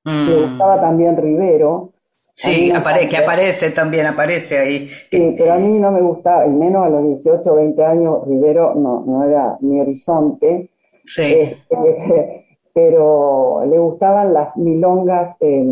Le 0.05 0.11
Mm. 0.11 0.49
gustaba 0.49 0.80
también 0.82 1.17
Rivero. 1.17 1.91
Sí, 2.34 2.71
apare 2.71 3.09
que 3.09 3.17
aparece 3.17 3.71
también, 3.71 4.05
aparece 4.07 4.57
ahí. 4.57 4.89
Sí, 5.11 5.36
pero 5.38 5.53
a 5.53 5.57
mí 5.57 5.80
no 5.80 5.91
me 5.91 6.01
gustaba, 6.01 6.45
y 6.47 6.51
menos 6.51 6.86
a 6.86 6.89
los 6.89 7.03
18 7.03 7.51
o 7.51 7.55
20 7.55 7.84
años, 7.86 8.25
Rivero 8.27 8.75
no, 8.75 9.03
no 9.05 9.23
era 9.25 9.57
mi 9.61 9.82
horizonte. 9.82 10.69
Sí. 11.05 11.23
Este, 11.23 12.45
pero 12.73 13.65
le 13.65 13.77
gustaban 13.80 14.34
las 14.34 14.55
milongas 14.55 15.36
eh, 15.41 15.65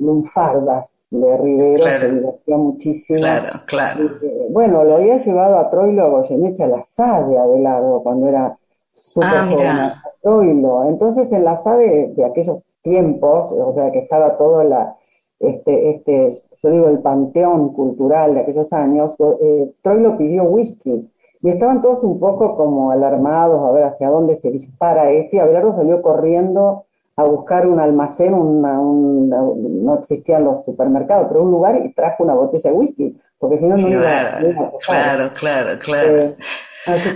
lunfardas 0.00 0.94
de 1.10 1.36
Rivero, 1.38 1.84
Claro. 1.84 2.06
que 2.08 2.12
divertía 2.14 2.56
muchísimo. 2.56 3.18
Claro, 3.18 3.48
claro. 3.66 4.10
Bueno, 4.50 4.84
lo 4.84 4.96
había 4.96 5.18
llevado 5.18 5.58
a 5.58 5.68
Troilo 5.70 6.02
a 6.04 6.08
Goyeneche 6.08 6.62
a 6.64 6.68
la 6.68 6.84
SADE 6.84 7.36
Abelardo 7.38 8.02
cuando 8.02 8.28
era 8.28 8.56
súper 8.92 9.28
Ah, 9.28 9.48
joven, 9.50 9.66
a 9.68 10.02
Troilo. 10.22 10.84
Entonces 10.88 11.30
en 11.32 11.44
la 11.44 11.56
SADE 11.58 12.12
de 12.16 12.24
aquellos 12.24 12.62
tiempos, 12.82 13.52
o 13.52 13.72
sea 13.74 13.90
que 13.90 13.98
estaba 14.00 14.36
todo 14.36 14.62
la, 14.62 14.94
este, 15.38 15.90
este, 15.90 16.30
yo 16.62 16.70
digo 16.70 16.88
el 16.88 17.00
panteón 17.00 17.72
cultural 17.72 18.34
de 18.34 18.40
aquellos 18.40 18.72
años, 18.72 19.14
eh, 19.40 19.72
Troilo 19.82 20.16
pidió 20.16 20.44
whisky 20.44 21.10
y 21.42 21.48
estaban 21.50 21.80
todos 21.82 22.04
un 22.04 22.20
poco 22.20 22.54
como 22.56 22.90
alarmados 22.90 23.66
a 23.66 23.72
ver 23.72 23.84
hacia 23.84 24.10
dónde 24.10 24.36
se 24.36 24.50
dispara 24.50 25.10
este. 25.10 25.36
y 25.36 25.40
Abelardo 25.40 25.72
salió 25.72 26.02
corriendo 26.02 26.84
a 27.20 27.24
buscar 27.24 27.66
un 27.66 27.80
almacén, 27.80 28.34
una- 28.34 28.78
una- 28.80 29.38
no 29.38 29.98
existían 30.00 30.44
los 30.44 30.64
supermercados, 30.64 31.26
pero 31.28 31.42
un 31.42 31.50
lugar 31.50 31.80
y 31.84 31.92
trajo 31.92 32.24
una 32.24 32.34
botella 32.34 32.70
de 32.70 32.76
whisky, 32.76 33.16
porque 33.38 33.58
si 33.58 33.66
no, 33.66 33.76
no 33.76 33.88
iba, 33.88 34.00
Claro, 34.02 34.50
iba 34.50 34.62
a 34.66 34.70
claro, 34.78 35.30
claro, 35.34 35.78
claro. 35.78 36.16
Eh, 36.18 36.36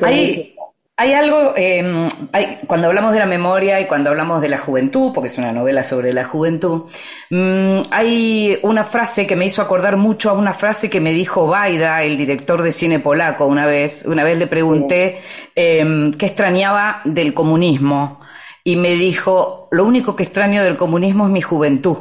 Hay, 0.03 0.55
hay 0.97 1.13
algo, 1.13 1.55
eh, 1.57 2.09
hay- 2.33 2.59
cuando 2.69 2.87
hablamos 2.87 3.13
de 3.13 3.19
la 3.19 3.27
memoria 3.27 3.81
y 3.81 3.87
cuando 3.87 4.11
hablamos 4.11 4.41
de 4.41 4.49
la 4.49 4.59
juventud, 4.59 5.11
porque 5.13 5.27
es 5.29 5.39
una 5.39 5.51
novela 5.53 5.83
sobre 5.83 6.13
la 6.13 6.25
juventud, 6.25 6.85
mm, 7.31 7.81
hay 7.91 8.59
una 8.63 8.85
frase 8.85 9.27
que 9.27 9.35
me 9.37 9.47
hizo 9.47 9.61
acordar 9.63 9.97
mucho 9.97 10.31
a 10.31 10.35
una 10.35 10.53
frase 10.53 10.89
que 10.91 11.01
me 11.01 11.11
dijo 11.13 11.47
Baida, 11.49 12.03
el 12.03 12.17
director 12.17 12.63
de 12.63 12.71
cine 12.73 13.01
polaco, 13.01 13.47
una 13.47 13.67
vez. 13.67 14.05
Una 14.07 14.23
vez 14.23 14.39
le 14.39 14.47
pregunté 14.47 15.19
eh, 15.57 16.13
qué 16.19 16.27
extrañaba 16.27 17.01
del 17.05 17.33
comunismo 17.35 18.21
y 18.67 18.77
me 18.77 18.93
dijo, 18.93 19.69
lo 19.71 19.85
único 19.85 20.17
que 20.17 20.23
extraño 20.23 20.65
del 20.65 20.79
comunismo 20.79 21.27
es 21.27 21.33
mi 21.33 21.43
juventud. 21.43 21.99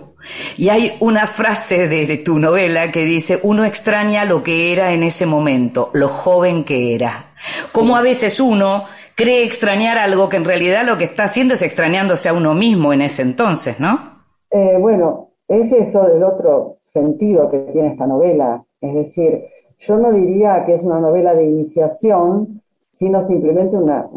Y 0.56 0.70
hay 0.70 0.94
una 1.02 1.28
frase 1.28 1.90
de, 1.90 2.18
tu 2.18 2.40
novela 2.40 2.90
que 2.90 3.04
dice, 3.04 3.40
uno 3.44 3.66
extraña 3.66 4.24
lo 4.24 4.42
que 4.42 4.72
era 4.72 4.94
en 4.94 5.04
ese 5.04 5.26
momento, 5.26 5.90
lo 5.92 6.08
joven 6.08 6.64
que 6.64 6.96
era. 6.96 7.34
Como 7.74 7.98
a 7.98 8.02
veces 8.02 8.40
uno 8.40 8.86
cree 9.16 9.44
extrañar 9.44 9.98
algo 9.98 10.30
que 10.30 10.38
en 10.38 10.46
realidad 10.46 10.86
lo 10.86 10.98
que 10.98 11.04
está 11.04 11.26
haciendo 11.26 11.56
es 11.56 11.62
extrañándose 11.62 12.30
a 12.30 12.34
uno 12.34 12.54
mismo 12.54 12.94
en 12.94 13.02
ese 13.02 13.24
entonces, 13.24 13.82
¿no? 13.82 14.24
Eh, 14.50 14.78
bueno, 14.80 15.32
es 15.50 15.70
eso 15.70 16.06
del 16.06 16.24
otro 16.24 16.78
sentido 16.80 17.52
que 17.52 17.60
tiene 17.74 17.90
esta 17.90 18.08
novela. 18.08 18.64
Es 18.80 18.94
decir, 18.96 19.44
yo 19.80 19.98
no 19.98 20.14
diría 20.14 20.64
que 20.66 20.76
es 20.76 20.82
una 20.82 21.02
novela 21.02 21.36
de 21.36 21.44
iniciación, 21.44 22.63
sino 22.94 23.22
simplemente 23.22 23.76
una, 23.76 24.08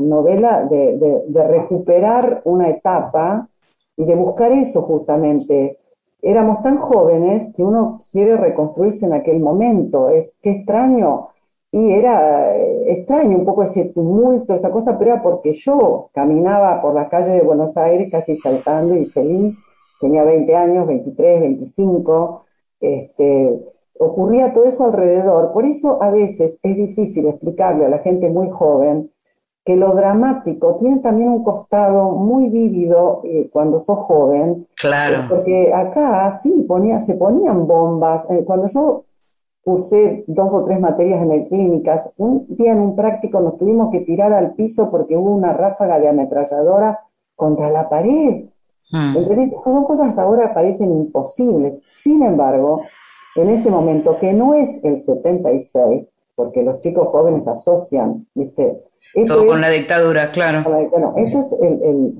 novela 0.00 0.64
de 0.64 1.46
recuperar 1.48 2.40
una 2.44 2.70
etapa 2.70 3.48
y 4.00 4.04
de 4.06 4.14
buscar 4.14 4.50
eso 4.52 4.82
justamente. 4.82 5.78
Éramos 6.22 6.62
tan 6.62 6.78
jóvenes 6.78 7.52
que 7.54 7.62
uno 7.62 8.00
quiere 8.12 8.36
reconstruirse 8.36 9.04
en 9.04 9.12
aquel 9.12 9.40
momento. 9.40 10.08
Es 10.08 10.38
que 10.42 10.50
extraño. 10.52 11.28
Y 11.72 11.92
era 11.92 12.56
eh, 12.56 12.92
extraño 12.92 13.38
un 13.38 13.44
poco 13.44 13.62
ese 13.62 13.84
tumulto, 13.94 14.54
esa 14.54 14.70
cosa, 14.70 14.98
pero 14.98 15.12
era 15.12 15.22
porque 15.22 15.52
yo 15.52 16.10
caminaba 16.12 16.82
por 16.82 16.94
las 16.94 17.08
calles 17.08 17.34
de 17.34 17.42
Buenos 17.42 17.76
Aires 17.76 18.08
casi 18.10 18.36
saltando 18.38 18.94
y 18.96 19.06
feliz 19.06 19.56
tenía 20.00 20.24
20 20.24 20.56
años, 20.56 20.86
23, 20.86 21.40
25, 21.42 22.44
este, 22.80 23.60
ocurría 24.00 24.52
todo 24.54 24.64
eso 24.64 24.84
alrededor. 24.86 25.52
Por 25.52 25.66
eso 25.66 26.02
a 26.02 26.10
veces 26.10 26.58
es 26.62 26.76
difícil 26.76 27.26
explicarle 27.26 27.84
a 27.84 27.90
la 27.90 27.98
gente 27.98 28.30
muy 28.30 28.48
joven 28.50 29.10
que 29.62 29.76
lo 29.76 29.94
dramático 29.94 30.76
tiene 30.76 31.00
también 31.00 31.28
un 31.28 31.44
costado 31.44 32.12
muy 32.12 32.48
vívido 32.48 33.20
eh, 33.24 33.50
cuando 33.52 33.78
sos 33.80 33.98
joven, 33.98 34.66
Claro. 34.80 35.24
porque 35.28 35.70
acá 35.72 36.38
sí 36.42 36.64
ponía, 36.66 37.02
se 37.02 37.14
ponían 37.14 37.66
bombas. 37.66 38.24
Eh, 38.30 38.42
cuando 38.46 38.68
yo 38.68 39.04
cursé 39.62 40.24
dos 40.26 40.50
o 40.54 40.64
tres 40.64 40.80
materias 40.80 41.20
en 41.22 41.32
el 41.32 41.46
clínicas, 41.48 42.08
un 42.16 42.46
día 42.48 42.72
en 42.72 42.80
un 42.80 42.96
práctico 42.96 43.38
nos 43.42 43.58
tuvimos 43.58 43.90
que 43.92 44.00
tirar 44.00 44.32
al 44.32 44.54
piso 44.54 44.90
porque 44.90 45.14
hubo 45.18 45.30
una 45.34 45.52
ráfaga 45.52 45.98
de 45.98 46.08
ametralladora 46.08 47.00
contra 47.36 47.68
la 47.70 47.86
pared. 47.90 48.46
Mm. 48.92 49.16
¿Entendés? 49.18 49.52
Son 49.62 49.84
cosas 49.84 50.16
ahora 50.16 50.54
parecen 50.54 50.90
imposibles. 50.90 51.82
Sin 51.90 52.22
embargo, 52.22 52.80
en 53.42 53.50
ese 53.50 53.70
momento, 53.70 54.18
que 54.18 54.32
no 54.32 54.54
es 54.54 54.68
el 54.84 55.00
76, 55.02 56.06
porque 56.34 56.62
los 56.62 56.80
chicos 56.80 57.08
jóvenes 57.08 57.46
asocian, 57.46 58.26
¿viste? 58.34 58.80
Esto 59.14 59.34
Todo 59.34 59.44
es- 59.44 59.50
con 59.50 59.60
la 59.60 59.68
dictadura, 59.70 60.30
claro. 60.30 60.62
bueno, 60.90 61.14
eso 61.16 61.40
es 61.40 61.52
el, 61.60 61.82
el- 61.82 62.14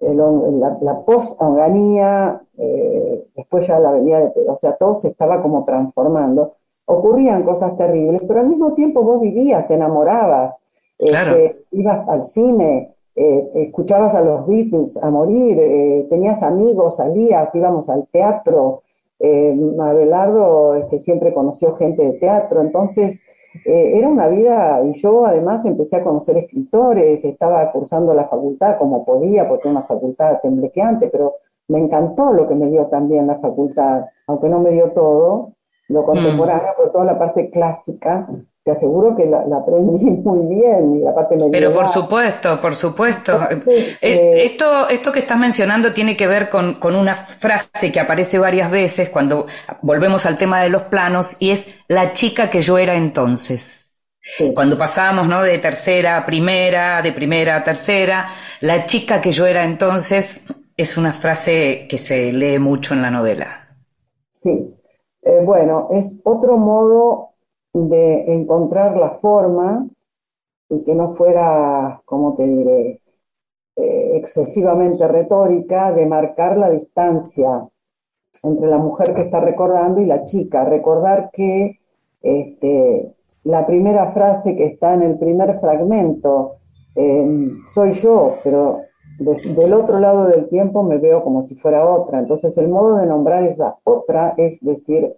el- 0.00 0.60
la, 0.60 0.76
la 0.80 1.00
post-onganía, 1.04 2.40
eh, 2.58 3.24
después 3.36 3.66
ya 3.66 3.78
la 3.78 3.92
venía 3.92 4.20
de, 4.20 4.32
o 4.48 4.54
sea, 4.56 4.76
todo 4.76 4.94
se 4.94 5.08
estaba 5.08 5.42
como 5.42 5.64
transformando. 5.64 6.54
Ocurrían 6.84 7.42
cosas 7.42 7.76
terribles, 7.76 8.22
pero 8.28 8.40
al 8.40 8.48
mismo 8.48 8.72
tiempo 8.74 9.02
vos 9.02 9.20
vivías, 9.20 9.66
te 9.66 9.74
enamorabas, 9.74 10.54
Claro. 10.98 11.32
este, 11.36 11.64
ibas 11.72 12.08
al 12.08 12.26
cine, 12.26 12.94
eh, 13.16 13.50
escuchabas 13.54 14.14
a 14.14 14.20
los 14.20 14.46
Beatles 14.46 14.96
a 15.02 15.10
morir, 15.10 15.58
eh, 15.58 16.06
tenías 16.08 16.42
amigos, 16.42 16.96
salías, 16.96 17.52
íbamos 17.54 17.88
al 17.88 18.06
teatro. 18.08 18.82
Eh, 19.18 19.56
Abelardo 19.80 20.74
este, 20.74 21.00
siempre 21.00 21.32
conoció 21.32 21.74
gente 21.76 22.02
de 22.02 22.18
teatro, 22.18 22.60
entonces 22.60 23.20
eh, 23.64 23.92
era 23.98 24.08
una 24.08 24.28
vida, 24.28 24.82
y 24.84 25.00
yo 25.00 25.24
además 25.24 25.64
empecé 25.64 25.96
a 25.96 26.04
conocer 26.04 26.36
escritores, 26.36 27.24
estaba 27.24 27.72
cursando 27.72 28.12
la 28.12 28.28
facultad 28.28 28.78
como 28.78 29.04
podía, 29.04 29.48
porque 29.48 29.68
era 29.68 29.78
una 29.78 29.86
facultad 29.86 30.40
temblequeante, 30.42 31.08
pero 31.08 31.36
me 31.68 31.78
encantó 31.78 32.32
lo 32.32 32.46
que 32.46 32.54
me 32.54 32.68
dio 32.68 32.86
también 32.86 33.26
la 33.26 33.38
facultad, 33.38 34.04
aunque 34.26 34.48
no 34.48 34.60
me 34.60 34.70
dio 34.70 34.92
todo, 34.92 35.52
lo 35.88 36.04
contemporáneo, 36.04 36.72
pero 36.76 36.90
toda 36.90 37.04
la 37.04 37.18
parte 37.18 37.50
clásica, 37.50 38.28
te 38.66 38.72
aseguro 38.72 39.16
que 39.16 39.26
la, 39.26 39.46
la 39.46 39.58
aprendí 39.58 40.04
muy 40.24 40.46
bien, 40.54 40.96
y 40.96 41.00
la 41.00 41.14
parte 41.16 41.36
medieval. 41.38 41.50
Pero 41.50 41.72
por 41.72 41.86
supuesto, 41.88 42.60
por 42.60 42.74
supuesto. 42.74 43.40
Entonces, 43.50 43.96
Eh, 44.00 44.00
eh, 44.02 44.44
esto, 44.44 44.88
esto 44.88 45.12
que 45.12 45.20
estás 45.20 45.38
mencionando 45.38 45.92
tiene 45.92 46.16
que 46.16 46.26
ver 46.26 46.48
con, 46.48 46.74
con 46.74 46.94
una 46.94 47.14
frase 47.14 47.90
que 47.92 48.00
aparece 48.00 48.38
varias 48.38 48.70
veces 48.70 49.08
cuando 49.10 49.46
volvemos 49.82 50.26
al 50.26 50.36
tema 50.36 50.60
de 50.60 50.68
los 50.68 50.82
planos 50.82 51.36
y 51.40 51.50
es 51.50 51.66
la 51.88 52.12
chica 52.12 52.50
que 52.50 52.60
yo 52.60 52.78
era 52.78 52.96
entonces. 52.96 53.96
sí. 54.36 54.44
Cuando 54.54 54.78
pasamos, 54.78 55.28
¿no? 55.28 55.42
De 55.42 55.58
tercera 55.58 56.18
a 56.18 56.26
primera, 56.26 57.02
de 57.02 57.12
primera 57.12 57.56
a 57.56 57.64
tercera, 57.64 58.28
la 58.60 58.86
chica 58.86 59.20
que 59.22 59.32
yo 59.32 59.46
era 59.46 59.64
entonces 59.64 60.42
es 60.76 60.96
una 60.98 61.12
frase 61.12 61.86
que 61.88 61.98
se 61.98 62.32
lee 62.32 62.58
mucho 62.58 62.94
en 62.94 63.02
la 63.02 63.10
novela. 63.10 63.68
Sí, 64.32 64.72
Eh, 65.22 65.40
bueno, 65.44 65.88
es 65.92 66.20
otro 66.24 66.56
modo 66.58 67.34
de 67.76 68.32
encontrar 68.34 68.96
la 68.96 69.10
forma 69.20 69.86
y 70.70 70.84
que 70.84 70.94
no 70.94 71.16
fuera, 71.16 72.02
como 72.04 72.34
te 72.34 72.44
diré, 72.46 73.00
eh, 73.76 74.12
excesivamente 74.16 75.06
retórica, 75.08 75.92
de 75.92 76.06
marcar 76.06 76.58
la 76.58 76.70
distancia 76.70 77.68
entre 78.42 78.68
la 78.68 78.78
mujer 78.78 79.14
que 79.14 79.22
está 79.22 79.40
recordando 79.40 80.00
y 80.00 80.06
la 80.06 80.24
chica. 80.24 80.64
Recordar 80.64 81.30
que 81.32 81.78
este, 82.22 83.14
la 83.44 83.66
primera 83.66 84.12
frase 84.12 84.56
que 84.56 84.66
está 84.66 84.94
en 84.94 85.02
el 85.02 85.18
primer 85.18 85.58
fragmento, 85.60 86.54
eh, 86.94 87.50
soy 87.74 87.94
yo, 87.94 88.36
pero 88.44 88.80
de- 89.18 89.54
del 89.54 89.72
otro 89.74 89.98
lado 89.98 90.26
del 90.26 90.48
tiempo 90.48 90.82
me 90.82 90.98
veo 90.98 91.22
como 91.22 91.42
si 91.44 91.56
fuera 91.56 91.88
otra. 91.88 92.18
Entonces 92.20 92.56
el 92.58 92.68
modo 92.68 92.96
de 92.96 93.06
nombrar 93.06 93.42
esa 93.44 93.76
otra 93.84 94.34
es 94.36 94.58
decir, 94.60 95.14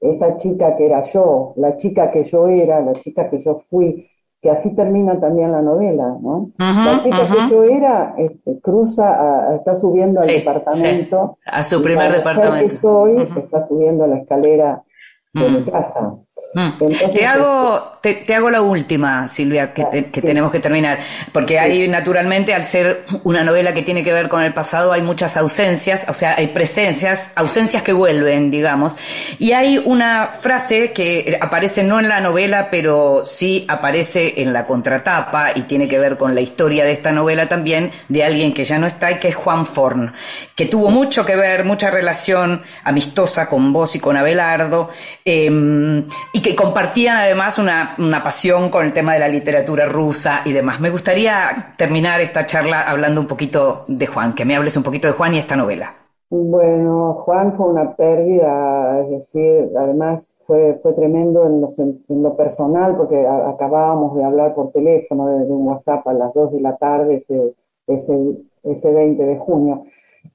esa 0.00 0.36
chica 0.36 0.76
que 0.76 0.86
era 0.86 1.02
yo, 1.12 1.52
la 1.56 1.76
chica 1.76 2.10
que 2.10 2.24
yo 2.24 2.46
era, 2.48 2.80
la 2.80 2.92
chica 2.94 3.28
que 3.28 3.42
yo 3.42 3.58
fui, 3.70 4.06
que 4.40 4.50
así 4.50 4.72
termina 4.74 5.18
también 5.18 5.50
la 5.50 5.62
novela, 5.62 6.16
¿no? 6.22 6.52
la 6.58 7.02
chica 7.02 7.22
que 7.28 7.50
yo 7.50 7.64
era 7.64 8.14
este, 8.16 8.60
cruza, 8.60 9.08
a- 9.08 9.50
a- 9.50 9.56
está 9.56 9.74
subiendo 9.74 10.20
al 10.20 10.26
Sí, 10.26 10.32
departamento. 10.34 11.38
A 11.44 11.64
su 11.64 11.82
primer 11.82 12.10
la 12.10 12.18
departamento. 12.18 12.74
que 12.74 12.80
soy 12.80 13.28
está 13.36 13.66
subiendo 13.66 14.06
la 14.06 14.18
escalera 14.18 14.82
de 15.34 15.48
mi 15.50 15.64
casa. 15.64 16.14
Mm. 16.54 16.78
te, 17.14 17.26
hago, 17.26 17.92
te, 18.00 18.34
hago 18.34 18.48
la 18.48 18.62
última, 18.62 19.28
Silvia, 19.28 19.74
que, 19.74 19.84
tenemos 20.22 20.50
que 20.50 20.60
terminar, 20.60 20.98
porque 21.32 21.58
hay 21.58 21.86
naturalmente, 21.88 22.54
al 22.54 22.64
ser 22.64 23.04
una 23.24 23.44
novela 23.44 23.74
que 23.74 23.82
tiene 23.82 24.02
que 24.02 24.12
ver 24.12 24.28
con 24.28 24.42
el 24.42 24.54
pasado, 24.54 24.92
hay 24.92 25.02
muchas 25.02 25.36
ausencias, 25.36 26.06
o 26.08 26.14
sea, 26.14 26.36
hay 26.38 26.48
presencias, 26.48 27.32
ausencias 27.34 27.82
que 27.82 27.92
vuelven, 27.92 28.50
digamos, 28.50 28.96
y 29.38 29.52
hay 29.52 29.78
una 29.84 30.30
frase 30.36 30.92
que 30.92 31.38
aparece 31.40 31.84
no 31.84 32.00
en 32.00 32.08
la 32.08 32.20
novela, 32.20 32.68
pero 32.70 33.26
sí 33.26 33.66
aparece 33.68 34.40
en 34.40 34.54
la 34.54 34.64
contratapa 34.64 35.50
y 35.54 35.62
tiene 35.62 35.86
que 35.86 35.98
ver 35.98 36.16
con 36.16 36.34
la 36.34 36.40
historia 36.40 36.84
de 36.84 36.92
esta 36.92 37.12
novela 37.12 37.48
también, 37.48 37.90
de 38.08 38.24
alguien 38.24 38.54
que 38.54 38.64
ya 38.64 38.78
no 38.78 38.86
está 38.86 39.10
y 39.10 39.18
que 39.18 39.28
es 39.28 39.36
Juan 39.36 39.66
Forn, 39.66 40.14
que 40.56 40.64
tuvo 40.64 40.90
mucho 40.90 41.26
que 41.26 41.36
ver, 41.36 41.64
mucha 41.64 41.90
relación 41.90 42.62
amistosa 42.84 43.48
con 43.48 43.72
vos 43.72 43.94
y 43.96 44.00
con 44.00 44.16
Abelardo, 44.16 44.90
eh, 45.24 45.50
y 46.32 46.42
que 46.42 46.54
compartían 46.54 47.16
además 47.16 47.58
una, 47.58 47.94
una, 47.98 48.22
pasión 48.22 48.70
con 48.70 48.84
el 48.84 48.92
tema 48.92 49.14
de 49.14 49.20
la 49.20 49.28
literatura 49.28 49.86
rusa 49.86 50.42
y 50.44 50.52
demás. 50.52 50.80
Me 50.80 50.90
gustaría 50.90 51.74
terminar 51.76 52.20
esta 52.20 52.46
charla 52.46 52.82
hablando 52.82 53.20
un 53.20 53.26
poquito 53.26 53.84
de 53.88 54.06
Juan, 54.06 54.34
que 54.34 54.44
me 54.44 54.56
hables 54.56 54.76
un 54.76 54.82
poquito 54.82 55.08
de 55.08 55.14
Juan 55.14 55.34
y 55.34 55.38
esta 55.38 55.56
novela. 55.56 55.94
Bueno, 56.30 57.14
Juan 57.14 57.54
fue 57.54 57.68
una 57.70 57.96
pérdida, 57.96 59.00
es 59.00 59.10
decir, 59.10 59.70
además 59.74 60.36
fue, 60.46 60.78
fue 60.82 60.92
tremendo 60.92 61.46
en 61.46 62.22
lo, 62.22 62.36
personal 62.36 62.96
porque 62.96 63.26
acabábamos 63.26 64.14
de 64.14 64.24
hablar 64.24 64.54
por 64.54 64.70
teléfono 64.70 65.28
desde 65.38 65.50
un 65.50 65.66
WhatsApp 65.66 66.06
a 66.06 66.12
las 66.12 66.34
2 66.34 66.52
de 66.52 66.60
la 66.60 66.76
tarde 66.76 67.16
ese, 67.16 67.54
ese, 67.86 68.36
ese 68.62 68.92
20 68.92 69.24
de 69.24 69.38
junio. 69.38 69.84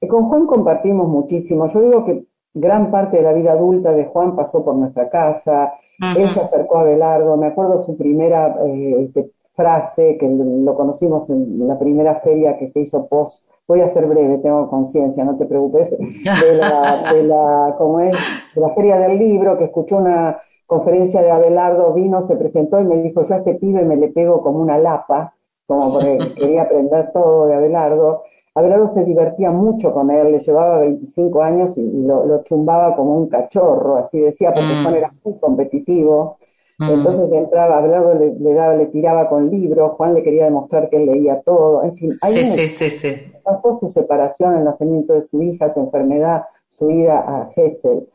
Y 0.00 0.08
con 0.08 0.28
Juan 0.28 0.46
compartimos 0.46 1.06
muchísimo. 1.08 1.68
Yo 1.68 1.80
digo 1.80 2.04
que 2.04 2.24
gran 2.54 2.90
parte 2.90 3.16
de 3.16 3.22
la 3.24 3.32
vida 3.32 3.52
adulta 3.52 3.92
de 3.92 4.06
Juan 4.06 4.36
pasó 4.36 4.64
por 4.64 4.76
nuestra 4.76 5.08
casa, 5.08 5.74
él 6.16 6.28
se 6.30 6.40
acercó 6.40 6.78
a 6.78 6.84
Belardo, 6.84 7.36
me 7.36 7.48
acuerdo 7.48 7.84
su 7.84 7.96
primera 7.96 8.56
eh, 8.64 9.06
este, 9.06 9.30
frase, 9.54 10.16
que 10.18 10.28
lo 10.28 10.74
conocimos 10.74 11.28
en 11.30 11.66
la 11.66 11.78
primera 11.78 12.16
feria 12.20 12.56
que 12.56 12.68
se 12.68 12.80
hizo 12.80 13.06
post, 13.08 13.48
voy 13.66 13.80
a 13.80 13.92
ser 13.92 14.06
breve, 14.06 14.38
tengo 14.38 14.68
conciencia, 14.68 15.24
no 15.24 15.36
te 15.36 15.46
preocupes, 15.46 15.90
de 15.90 16.56
la, 16.56 17.12
de 17.12 17.22
la, 17.24 17.74
¿cómo 17.76 18.00
es? 18.00 18.16
de 18.54 18.60
la 18.60 18.70
feria 18.70 18.98
del 18.98 19.18
libro, 19.18 19.58
que 19.58 19.64
escuchó 19.64 19.96
una 19.96 20.38
conferencia 20.66 21.22
de 21.22 21.30
Abelardo, 21.30 21.92
vino, 21.92 22.22
se 22.22 22.36
presentó 22.36 22.80
y 22.80 22.84
me 22.84 22.96
dijo, 23.02 23.22
yo 23.22 23.34
a 23.34 23.38
este 23.38 23.54
pibe 23.54 23.84
me 23.84 23.96
le 23.96 24.08
pego 24.08 24.42
como 24.42 24.60
una 24.60 24.78
lapa, 24.78 25.33
como 25.66 25.92
porque 25.92 26.18
quería 26.36 26.62
aprender 26.62 27.10
todo 27.12 27.46
de 27.46 27.54
Abelardo, 27.54 28.22
Abelardo 28.56 28.86
se 28.88 29.04
divertía 29.04 29.50
mucho 29.50 29.92
con 29.92 30.10
él, 30.10 30.30
le 30.30 30.38
llevaba 30.38 30.78
25 30.78 31.42
años 31.42 31.76
y, 31.76 31.82
lo, 32.02 32.42
chumbaba 32.44 32.94
como 32.94 33.16
un 33.16 33.28
cachorro, 33.28 33.96
así 33.96 34.20
decía, 34.20 34.52
porque 34.52 34.74
mm. 34.74 34.82
Juan 34.82 34.94
era 34.94 35.12
muy 35.24 35.34
competitivo. 35.38 36.36
Mm. 36.78 36.90
Entonces 36.90 37.32
entraba, 37.32 37.78
Abelardo 37.78 38.14
le, 38.14 38.54
daba, 38.54 38.76
le 38.76 38.86
tiraba 38.86 39.28
con 39.28 39.50
libros, 39.50 39.92
Juan 39.96 40.14
le 40.14 40.22
quería 40.22 40.44
demostrar 40.44 40.88
que 40.88 40.98
él 40.98 41.06
leía 41.06 41.40
todo, 41.42 41.82
en 41.82 41.94
fin. 41.94 42.16
Sí, 42.28 42.44
sí, 42.44 42.68
sí, 42.68 42.90
sí. 42.90 43.32
Pasó 43.42 43.78
su 43.80 43.90
separación, 43.90 44.56
el 44.56 44.64
nacimiento 44.64 45.14
de 45.14 45.22
su 45.22 45.42
hija, 45.42 45.74
su 45.74 45.80
enfermedad, 45.80 46.44
su 46.68 46.90
ida 46.90 47.24
a 47.26 47.50
Hessel. 47.54 48.08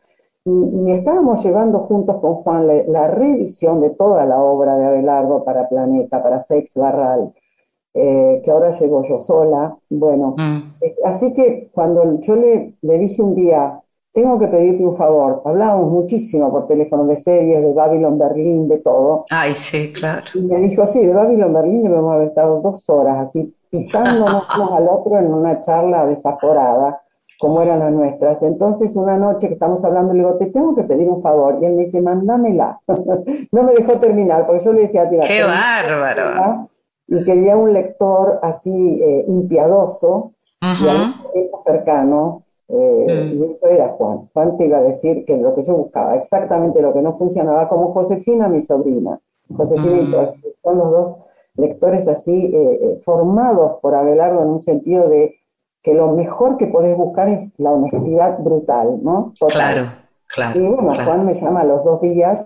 Y, 0.46 0.90
estábamos 0.92 1.44
llevando 1.44 1.80
juntos 1.80 2.18
con 2.20 2.36
Juan 2.36 2.66
la, 2.66 2.82
la, 2.86 3.08
revisión 3.08 3.82
de 3.82 3.90
toda 3.90 4.24
la 4.24 4.40
obra 4.40 4.78
de 4.78 4.86
Abelardo 4.86 5.44
para 5.44 5.68
Planeta, 5.68 6.22
para 6.22 6.42
Sex 6.42 6.74
Barral. 6.74 7.34
Eh, 7.92 8.40
que 8.44 8.50
ahora 8.50 8.78
llego 8.78 9.02
yo 9.08 9.20
sola. 9.20 9.76
Bueno, 9.88 10.34
mm. 10.36 10.74
eh, 10.80 10.94
así 11.04 11.32
que 11.32 11.70
cuando 11.72 12.20
yo 12.20 12.36
le, 12.36 12.74
le 12.82 12.98
dije 12.98 13.20
un 13.20 13.34
día, 13.34 13.80
tengo 14.12 14.38
que 14.38 14.48
pedirte 14.48 14.84
un 14.84 14.96
favor, 14.96 15.42
hablábamos 15.44 15.90
muchísimo 15.90 16.50
por 16.50 16.66
teléfono 16.66 17.04
de 17.06 17.16
series, 17.16 17.62
de 17.62 17.72
Babylon 17.72 18.18
Berlín, 18.18 18.68
de 18.68 18.78
todo. 18.78 19.24
Ay, 19.30 19.54
sí, 19.54 19.92
claro. 19.92 20.24
Y 20.34 20.42
me 20.42 20.58
dijo, 20.60 20.86
sí, 20.86 21.04
de 21.04 21.12
Babylon 21.12 21.52
Berlín 21.52 21.84
debemos 21.84 22.12
haber 22.14 22.28
estado 22.28 22.60
dos 22.60 22.88
horas 22.90 23.28
así, 23.28 23.54
pisándonos 23.70 24.44
uno 24.56 24.76
al 24.76 24.88
otro 24.88 25.16
en 25.18 25.32
una 25.32 25.60
charla 25.60 26.06
desaforada, 26.06 27.00
como 27.38 27.62
eran 27.62 27.78
las 27.78 27.92
nuestras. 27.92 28.42
Entonces, 28.42 28.94
una 28.96 29.16
noche 29.16 29.46
que 29.48 29.54
estamos 29.54 29.84
hablando, 29.84 30.12
le 30.12 30.20
digo, 30.20 30.36
te 30.36 30.46
tengo 30.46 30.74
que 30.74 30.82
pedir 30.82 31.08
un 31.08 31.22
favor. 31.22 31.58
Y 31.60 31.66
él 31.66 31.74
me 31.74 31.84
dice, 31.86 32.02
mándamela. 32.02 32.80
no 33.52 33.62
me 33.62 33.72
dejó 33.74 33.98
terminar, 33.98 34.46
porque 34.46 34.64
yo 34.64 34.72
le 34.72 34.82
decía, 34.82 35.08
tira, 35.08 35.24
¡Qué 35.26 35.42
bárbaro! 35.42 36.68
Y 37.10 37.24
quería 37.24 37.56
un 37.56 37.72
lector 37.72 38.38
así 38.40 38.70
eh, 39.02 39.24
impiadoso 39.26 40.32
y 40.62 41.50
cercano. 41.66 42.44
Eh, 42.68 43.32
mm. 43.32 43.36
Y 43.36 43.44
esto 43.50 43.66
era 43.66 43.88
Juan. 43.88 44.28
Juan 44.32 44.56
te 44.56 44.66
iba 44.66 44.78
a 44.78 44.82
decir 44.82 45.24
que 45.24 45.36
lo 45.36 45.52
que 45.52 45.64
yo 45.64 45.74
buscaba, 45.74 46.14
exactamente 46.14 46.80
lo 46.80 46.92
que 46.92 47.02
no 47.02 47.18
funcionaba, 47.18 47.66
como 47.66 47.90
Josefina, 47.90 48.48
mi 48.48 48.62
sobrina. 48.62 49.18
Josefina 49.54 49.98
y 49.98 50.04
mm. 50.04 50.14
son 50.62 50.78
los 50.78 50.90
dos 50.92 51.16
lectores 51.56 52.06
así 52.06 52.52
eh, 52.54 53.00
formados 53.04 53.80
por 53.82 53.96
Abelardo 53.96 54.42
en 54.42 54.48
un 54.48 54.62
sentido 54.62 55.08
de 55.08 55.34
que 55.82 55.94
lo 55.94 56.12
mejor 56.12 56.58
que 56.58 56.68
podés 56.68 56.96
buscar 56.96 57.28
es 57.28 57.50
la 57.58 57.72
honestidad 57.72 58.38
brutal, 58.38 59.02
¿no? 59.02 59.32
Claro, 59.48 59.86
claro. 60.28 60.60
Y 60.60 60.68
bueno, 60.68 60.92
Juan 61.04 61.26
me 61.26 61.34
llama 61.34 61.62
a 61.62 61.64
los 61.64 61.82
dos 61.82 62.00
días 62.02 62.40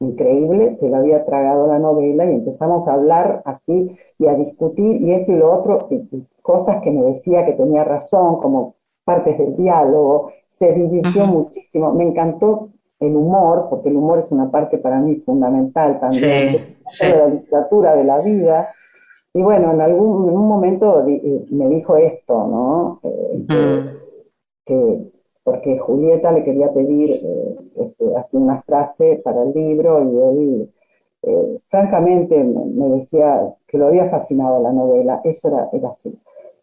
increíble, 0.00 0.76
se 0.76 0.88
le 0.88 0.96
había 0.96 1.24
tragado 1.24 1.66
la 1.66 1.78
novela 1.78 2.24
y 2.24 2.34
empezamos 2.34 2.86
a 2.86 2.94
hablar 2.94 3.42
así 3.44 3.90
y 4.18 4.26
a 4.26 4.34
discutir 4.34 5.00
y 5.00 5.12
esto 5.12 5.32
y 5.32 5.36
lo 5.36 5.52
otro, 5.52 5.88
y, 5.90 6.26
cosas 6.42 6.80
que 6.82 6.90
me 6.90 7.02
decía 7.02 7.44
que 7.44 7.52
tenía 7.52 7.84
razón, 7.84 8.36
como 8.36 8.74
partes 9.04 9.38
del 9.38 9.56
diálogo, 9.56 10.30
se 10.46 10.72
divirtió 10.72 11.26
muchísimo, 11.26 11.92
me 11.92 12.04
encantó 12.04 12.70
el 13.00 13.14
humor, 13.14 13.66
porque 13.70 13.90
el 13.90 13.96
humor 13.96 14.20
es 14.20 14.30
una 14.32 14.50
parte 14.50 14.78
para 14.78 14.98
mí 14.98 15.16
fundamental 15.16 16.00
también 16.00 16.76
de 17.00 17.16
la 17.16 17.26
literatura, 17.28 17.94
de 17.94 18.04
la 18.04 18.20
vida, 18.20 18.68
y 19.32 19.42
bueno, 19.42 19.72
en 19.72 19.80
algún 19.80 20.28
en 20.28 20.36
un 20.36 20.48
momento 20.48 21.06
eh, 21.06 21.46
me 21.50 21.68
dijo 21.68 21.96
esto, 21.96 22.46
¿no? 22.46 23.00
Eh, 23.02 23.94
que 24.64 25.12
porque 25.48 25.78
Julieta 25.78 26.30
le 26.30 26.44
quería 26.44 26.70
pedir 26.74 27.10
eh, 27.10 27.56
este, 27.74 28.36
una 28.36 28.60
frase 28.60 29.18
para 29.24 29.44
el 29.44 29.54
libro 29.54 30.02
y 30.04 30.18
él, 30.18 30.70
eh, 31.22 31.58
francamente, 31.70 32.44
me, 32.44 32.98
decía 32.98 33.54
que 33.66 33.78
lo 33.78 33.86
había 33.86 34.10
fascinado 34.10 34.62
la 34.62 34.72
novela, 34.72 35.22
eso 35.24 35.48
era, 35.48 35.70
así. 35.90 36.14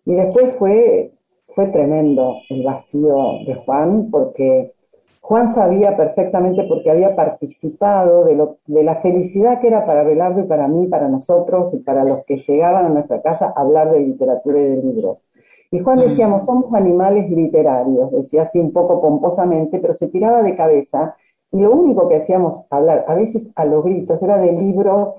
Y 0.06 0.14
después 0.14 0.54
fue, 0.60 1.14
fue 1.56 1.66
tremendo 1.70 2.36
el 2.52 2.64
vacío 2.64 3.40
de 3.48 3.56
Juan, 3.56 4.12
porque 4.12 4.74
Juan 5.20 5.50
sabía 5.50 5.98
perfectamente, 5.98 6.66
porque 6.70 6.92
había 6.92 7.16
participado 7.16 8.24
de 8.24 8.84
la 8.84 8.96
felicidad 8.98 9.62
que 9.62 9.70
era 9.70 9.88
para 9.88 10.04
Belardo 10.04 10.42
y 10.42 10.48
para 10.48 10.68
mí, 10.68 10.86
para 10.86 11.08
nosotros 11.08 11.74
y 11.74 11.78
para 11.78 12.04
los 12.04 12.24
que 12.26 12.38
llegaban 12.38 12.86
a 12.86 12.90
nuestra 12.90 13.20
casa 13.24 13.52
a 13.56 13.62
hablar 13.62 13.90
de 13.90 14.02
literatura 14.02 14.60
y 14.60 14.76
de 14.76 14.84
libros. 14.84 15.24
Y 15.72 15.80
Juan 15.80 16.00
decíamos, 16.00 16.46
somos 16.46 16.74
animales 16.74 17.30
literarios, 17.30 18.12
decía 18.12 18.44
así 18.44 18.60
un 18.60 18.72
poco 18.72 19.02
pomposamente, 19.02 19.80
pero 19.80 19.94
se 19.94 20.08
tiraba 20.08 20.44
de 20.44 20.56
cabeza 20.56 21.16
y 21.52 21.62
lo 21.62 21.72
único 21.72 22.08
que 22.10 22.18
hacíamos 22.18 22.66
hablar, 22.70 23.06
a 23.08 23.16
veces 23.16 23.50
a 23.56 23.66
los 23.66 23.84
gritos, 23.84 24.22
era 24.22 24.38
de 24.38 24.52
libros 24.52 25.14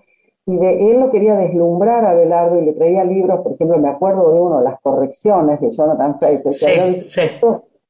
y 0.45 0.57
de 0.57 0.93
él 0.93 1.01
lo 1.01 1.11
quería 1.11 1.35
deslumbrar 1.35 2.05
a 2.05 2.15
Belardo 2.15 2.61
y 2.61 2.65
le 2.65 2.73
traía 2.75 3.05
libros, 3.05 3.41
por 3.41 3.53
ejemplo, 3.53 3.79
me 3.79 3.89
acuerdo 3.89 4.33
de 4.33 4.41
uno, 4.41 4.61
Las 4.61 4.81
correcciones 4.81 5.61
de 5.61 5.71
Jonathan 5.71 6.19
Fraser. 6.19 6.55
Sí, 6.55 7.01
sí. 7.01 7.21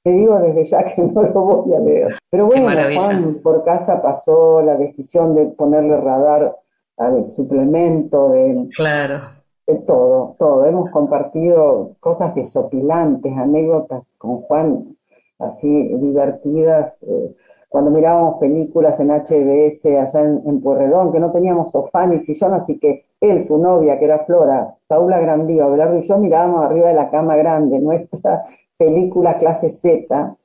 Te 0.02 0.10
digo 0.10 0.40
desde 0.40 0.64
ya 0.64 0.84
que 0.84 1.02
no 1.14 1.22
lo 1.22 1.40
voy 1.42 1.74
a 1.74 1.80
leer. 1.80 2.14
Pero 2.30 2.46
bueno, 2.46 2.70
Juan 2.96 3.40
por 3.42 3.64
casa 3.64 4.00
pasó 4.00 4.62
la 4.62 4.76
decisión 4.76 5.34
de 5.34 5.46
ponerle 5.46 5.96
radar 5.96 6.56
al 6.96 7.26
suplemento 7.28 8.30
de... 8.30 8.68
Claro 8.74 9.35
todo, 9.74 10.36
todo. 10.38 10.64
Hemos 10.66 10.90
compartido 10.90 11.96
cosas 12.00 12.34
desopilantes, 12.34 13.36
anécdotas 13.36 14.08
con 14.16 14.42
Juan, 14.42 14.96
así 15.38 15.96
divertidas. 15.96 16.96
Eh, 17.02 17.34
cuando 17.68 17.90
mirábamos 17.90 18.38
películas 18.38 18.98
en 19.00 19.10
HBS 19.10 19.86
allá 19.86 20.20
en, 20.20 20.40
en, 20.46 20.60
Puerredón, 20.60 21.12
que 21.12 21.18
no 21.18 21.32
teníamos 21.32 21.72
sofá 21.72 22.06
ni 22.06 22.20
sillón, 22.20 22.54
así 22.54 22.78
que 22.78 23.02
él, 23.20 23.42
su 23.42 23.58
novia, 23.58 23.98
que 23.98 24.04
era 24.04 24.24
Flora, 24.24 24.74
Paula 24.86 25.18
Grandío, 25.18 25.64
Abelardo 25.64 25.98
y 25.98 26.06
yo 26.06 26.16
mirábamos 26.16 26.64
arriba 26.64 26.88
de 26.88 26.94
la 26.94 27.10
cama 27.10 27.36
grande, 27.36 27.80
nuestra 27.80 28.44
película 28.78 29.36
clase 29.36 29.70
Z, 29.70 30.36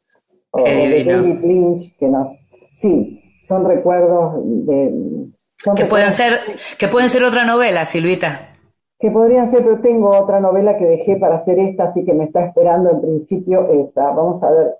o 0.49 0.63
de 0.63 1.03
David 1.05 1.39
Lynch, 1.41 1.97
que 1.97 2.07
nos... 2.07 2.29
Sí, 2.73 3.21
son 3.43 3.65
recuerdos 3.65 4.33
de... 4.65 5.27
que, 5.75 5.85
pueden 5.85 6.11
ser, 6.11 6.39
que 6.77 6.87
pueden 6.87 7.09
ser 7.09 7.23
otra 7.23 7.45
novela, 7.45 7.85
Silvita 7.85 8.50
que 9.01 9.09
podrían 9.09 9.49
ser, 9.49 9.63
pero 9.63 9.81
tengo 9.81 10.15
otra 10.15 10.39
novela 10.39 10.77
que 10.77 10.85
dejé 10.85 11.17
para 11.17 11.37
hacer 11.37 11.57
esta, 11.57 11.85
así 11.85 12.05
que 12.05 12.13
me 12.13 12.25
está 12.25 12.45
esperando 12.45 12.91
en 12.91 13.01
principio 13.01 13.67
esa. 13.71 14.11
Vamos 14.11 14.43
a 14.43 14.51
ver, 14.51 14.75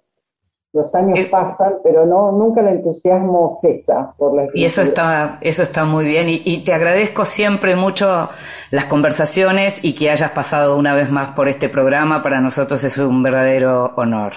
los 0.74 0.94
años 0.94 1.26
pasan, 1.26 1.78
pero 1.84 2.06
no 2.06 2.32
nunca 2.32 2.62
el 2.62 2.68
entusiasmo 2.68 3.50
cesa 3.60 4.14
por 4.18 4.36
la 4.36 4.48
Y 4.54 4.64
eso 4.64 4.84
está, 4.84 5.40
eso 5.42 5.64
está 5.64 5.86
muy 5.86 6.06
bien, 6.06 6.28
y, 6.30 6.64
te 6.64 6.72
agradezco 6.72 7.26
siempre 7.26 7.76
mucho 7.76 8.30
las 8.70 8.86
conversaciones 8.86 9.84
y 9.84 9.96
que 9.96 10.12
hayas 10.12 10.32
pasado 10.32 10.78
una 10.78 10.94
vez 10.94 11.12
más 11.12 11.30
por 11.30 11.48
este 11.50 11.68
programa. 11.68 12.22
Para 12.22 12.40
nosotros 12.40 12.84
es 12.84 13.00
un 13.00 13.24
verdadero 13.24 13.92
honor. 13.98 14.34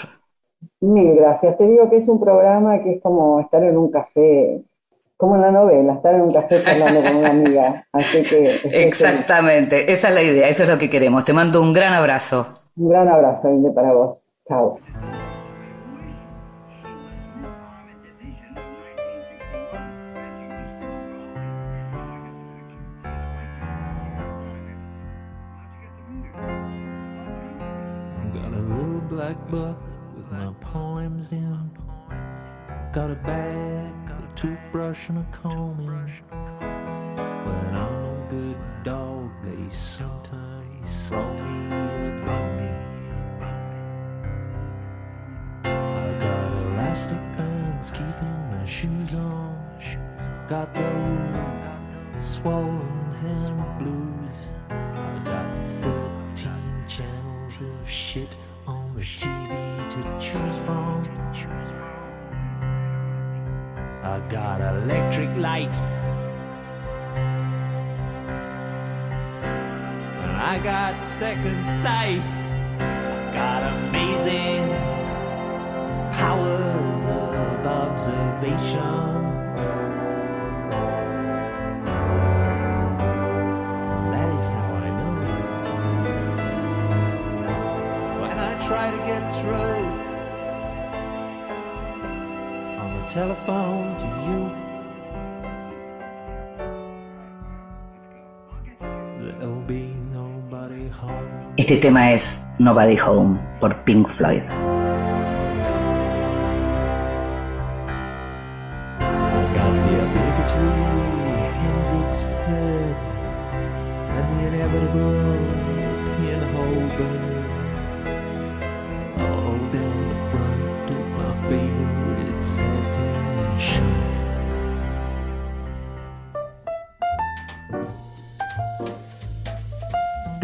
Mil 0.80 1.14
gracias. 1.14 1.58
Te 1.58 1.66
digo 1.66 1.90
que 1.90 1.98
es 1.98 2.08
un 2.08 2.18
programa 2.18 2.80
que 2.80 2.94
es 2.94 3.02
como 3.02 3.38
estar 3.40 3.62
en 3.62 3.76
un 3.76 3.90
café 3.90 4.64
como 5.16 5.36
en 5.36 5.42
la 5.42 5.50
novela, 5.50 5.94
estar 5.94 6.14
en 6.14 6.22
un 6.22 6.32
café 6.32 6.62
hablando 6.66 7.02
con 7.02 7.16
una 7.16 7.30
amiga. 7.30 7.86
Así 7.92 8.22
que. 8.22 8.60
Exactamente, 8.64 9.90
esa 9.92 10.08
es 10.08 10.14
la 10.14 10.22
idea, 10.22 10.48
eso 10.48 10.64
es 10.64 10.68
lo 10.68 10.78
que 10.78 10.90
queremos. 10.90 11.24
Te 11.24 11.32
mando 11.32 11.62
un 11.62 11.72
gran 11.72 11.94
abrazo. 11.94 12.46
Un 12.76 12.88
gran 12.88 13.08
abrazo, 13.08 13.48
Inde, 13.48 13.70
para 13.70 13.92
vos. 13.92 14.20
Chao. 14.46 14.78
black 29.24 29.48
book 29.48 29.78
with 30.16 30.30
my 30.32 30.52
poems 30.60 31.32
in. 31.32 31.70
Got 32.92 33.10
a 33.10 33.14
bag, 33.14 33.93
a 33.93 33.93
toothbrush, 34.44 35.08
and 35.08 35.18
a 35.18 35.26
comb 35.32 35.80
in. 35.80 35.86
When 37.46 37.74
I'm 37.74 38.04
a 38.04 38.26
good 38.28 38.58
dog, 38.82 39.30
they 39.42 39.70
sometimes 39.70 40.90
throw 41.08 41.32
me 41.32 41.66
a 41.68 42.26
bone. 42.26 42.74
I 45.64 46.18
got 46.20 46.52
elastic 46.62 47.22
bands 47.38 47.90
keeping 47.90 48.50
my 48.50 48.66
shoes 48.66 49.14
on. 49.14 50.46
Got 50.46 50.74
those 50.74 51.42
swollen 52.18 53.12
hand 53.22 53.78
blues. 53.78 54.53
I 64.24 64.30
got 64.30 64.60
electric 64.62 65.28
light. 65.36 65.76
I 70.40 70.58
got 70.64 71.02
second 71.02 71.66
sight. 71.82 72.22
I 72.80 73.30
got 73.34 73.62
amazing 73.74 74.70
powers 76.10 77.04
of 77.04 77.66
observation. 77.66 79.33
Telephone 93.14 93.94
to 94.00 94.06
you, 94.26 94.50
there'll 99.38 99.62
be 99.68 99.94
nobody 100.12 100.88
home. 100.88 101.54
Este 101.56 101.76
tema 101.76 102.12
es 102.12 102.44
Nobody 102.58 102.96
Home 102.98 103.38
por 103.60 103.76
Pink 103.84 104.08
Floyd. 104.08 104.42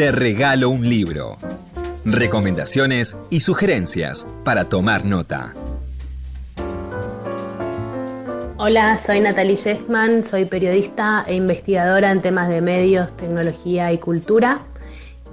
Te 0.01 0.13
regalo 0.13 0.71
un 0.71 0.89
libro. 0.89 1.37
Recomendaciones 2.07 3.19
y 3.29 3.41
sugerencias 3.41 4.27
para 4.47 4.65
tomar 4.65 5.05
nota. 5.05 5.53
Hola, 8.57 8.97
soy 8.97 9.21
Natalie 9.21 9.57
Sheckman, 9.57 10.25
soy 10.25 10.47
periodista 10.47 11.27
e 11.29 11.35
investigadora 11.35 12.11
en 12.11 12.23
temas 12.23 12.49
de 12.49 12.63
medios, 12.63 13.15
tecnología 13.15 13.93
y 13.93 13.99
cultura 13.99 14.63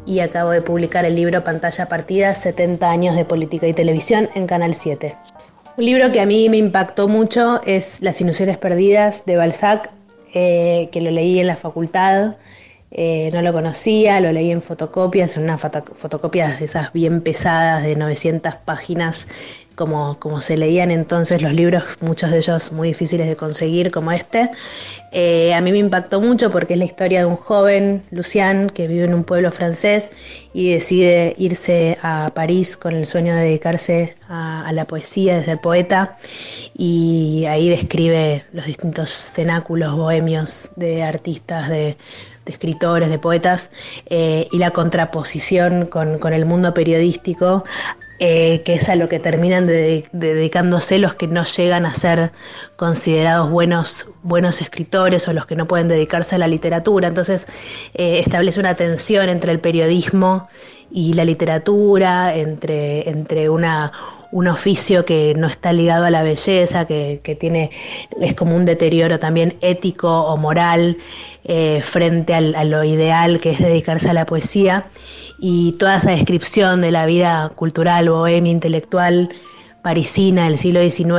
y 0.05 0.19
acabo 0.19 0.49
de 0.49 0.61
publicar 0.61 1.05
el 1.05 1.15
libro 1.15 1.45
Pantalla 1.45 1.85
Partida, 1.85 2.35
70 2.35 2.91
años 2.91 3.15
de 3.15 3.23
política 3.23 3.67
y 3.67 3.73
televisión 3.73 4.29
en 4.35 4.47
Canal 4.47 4.73
7. 4.73 5.15
Un 5.77 5.85
libro 5.85 6.11
que 6.11 6.19
a 6.19 6.25
mí 6.25 6.49
me 6.49 6.57
impactó 6.57 7.07
mucho 7.07 7.61
es 7.63 8.01
Las 8.01 8.19
ilusiones 8.19 8.57
perdidas 8.57 9.25
de 9.25 9.37
Balzac, 9.37 9.91
eh, 10.33 10.89
que 10.91 10.99
lo 10.99 11.09
leí 11.09 11.39
en 11.39 11.47
la 11.47 11.55
facultad. 11.55 12.35
Eh, 12.91 13.29
no 13.33 13.41
lo 13.41 13.51
conocía, 13.51 14.19
lo 14.21 14.31
leí 14.31 14.49
en 14.51 14.61
fotocopias, 14.61 15.35
en 15.37 15.43
unas 15.43 15.59
foto- 15.61 15.83
fotocopias 15.95 16.59
de 16.59 16.65
esas 16.65 16.93
bien 16.93 17.21
pesadas 17.21 17.83
de 17.83 17.95
900 17.97 18.55
páginas, 18.55 19.27
como, 19.75 20.17
como 20.19 20.41
se 20.41 20.57
leían 20.57 20.89
entonces 20.89 21.41
los 21.41 21.53
libros, 21.53 21.83
muchos 22.01 22.31
de 22.31 22.37
ellos 22.39 22.71
muy 22.71 22.87
difíciles 22.87 23.27
de 23.27 23.35
conseguir, 23.35 23.91
como 23.91 24.11
este. 24.11 24.49
Eh, 25.11 25.53
a 25.53 25.61
mí 25.61 25.71
me 25.71 25.77
impactó 25.77 26.19
mucho 26.19 26.49
porque 26.49 26.73
es 26.73 26.79
la 26.79 26.85
historia 26.85 27.19
de 27.19 27.25
un 27.25 27.35
joven, 27.35 28.01
Lucian, 28.09 28.69
que 28.71 28.87
vive 28.87 29.05
en 29.05 29.13
un 29.13 29.23
pueblo 29.23 29.51
francés 29.51 30.11
y 30.53 30.71
decide 30.71 31.35
irse 31.37 31.99
a 32.01 32.31
París 32.33 32.75
con 32.77 32.95
el 32.95 33.05
sueño 33.05 33.35
de 33.35 33.41
dedicarse 33.43 34.15
a 34.29 34.71
la 34.73 34.85
poesía, 34.85 35.35
de 35.37 35.43
ser 35.43 35.59
poeta, 35.61 36.17
y 36.75 37.45
ahí 37.47 37.69
describe 37.69 38.45
los 38.53 38.65
distintos 38.65 39.09
cenáculos 39.11 39.95
bohemios 39.95 40.71
de 40.75 41.03
artistas, 41.03 41.69
de 41.69 41.97
de 42.47 42.53
escritores, 42.53 43.09
de 43.09 43.19
poetas, 43.19 43.69
eh, 44.09 44.47
y 44.51 44.57
la 44.57 44.71
contraposición 44.71 45.85
con, 45.85 46.17
con 46.17 46.33
el 46.33 46.45
mundo 46.45 46.73
periodístico, 46.73 47.63
eh, 48.19 48.63
que 48.65 48.73
es 48.73 48.89
a 48.89 48.95
lo 48.95 49.07
que 49.09 49.19
terminan 49.19 49.67
de- 49.67 50.05
de- 50.11 50.33
dedicándose 50.33 50.97
los 50.97 51.13
que 51.13 51.27
no 51.27 51.43
llegan 51.43 51.85
a 51.85 51.93
ser 51.93 52.31
considerados 52.75 53.47
buenos, 53.51 54.07
buenos 54.23 54.59
escritores 54.61 55.27
o 55.27 55.33
los 55.33 55.45
que 55.45 55.55
no 55.55 55.67
pueden 55.67 55.87
dedicarse 55.87 56.33
a 56.35 56.39
la 56.39 56.47
literatura. 56.47 57.09
Entonces 57.09 57.45
eh, 57.93 58.17
establece 58.17 58.59
una 58.59 58.73
tensión 58.73 59.29
entre 59.29 59.51
el 59.51 59.59
periodismo 59.59 60.49
y 60.89 61.13
la 61.13 61.25
literatura, 61.25 62.35
entre, 62.35 63.07
entre 63.09 63.49
una, 63.49 63.91
un 64.31 64.47
oficio 64.47 65.05
que 65.05 65.33
no 65.37 65.47
está 65.47 65.73
ligado 65.73 66.05
a 66.05 66.09
la 66.11 66.23
belleza, 66.23 66.85
que, 66.85 67.21
que 67.23 67.35
tiene, 67.35 67.71
es 68.21 68.33
como 68.33 68.55
un 68.55 68.65
deterioro 68.65 69.19
también 69.19 69.57
ético 69.61 70.09
o 70.25 70.37
moral 70.37 70.97
eh, 71.45 71.81
frente 71.83 72.33
al- 72.33 72.55
a 72.55 72.63
lo 72.65 72.83
ideal 72.83 73.39
que 73.39 73.51
es 73.51 73.59
dedicarse 73.59 74.09
a 74.09 74.13
la 74.13 74.25
poesía. 74.25 74.87
Y 75.39 75.73
toda 75.73 75.97
esa 75.97 76.11
descripción 76.11 76.81
de 76.81 76.91
la 76.91 77.05
vida 77.05 77.49
cultural, 77.55 78.09
bohemia, 78.09 78.51
intelectual, 78.51 79.29
parisina 79.83 80.45
del 80.45 80.57
siglo 80.57 80.81
XIX 80.81 81.13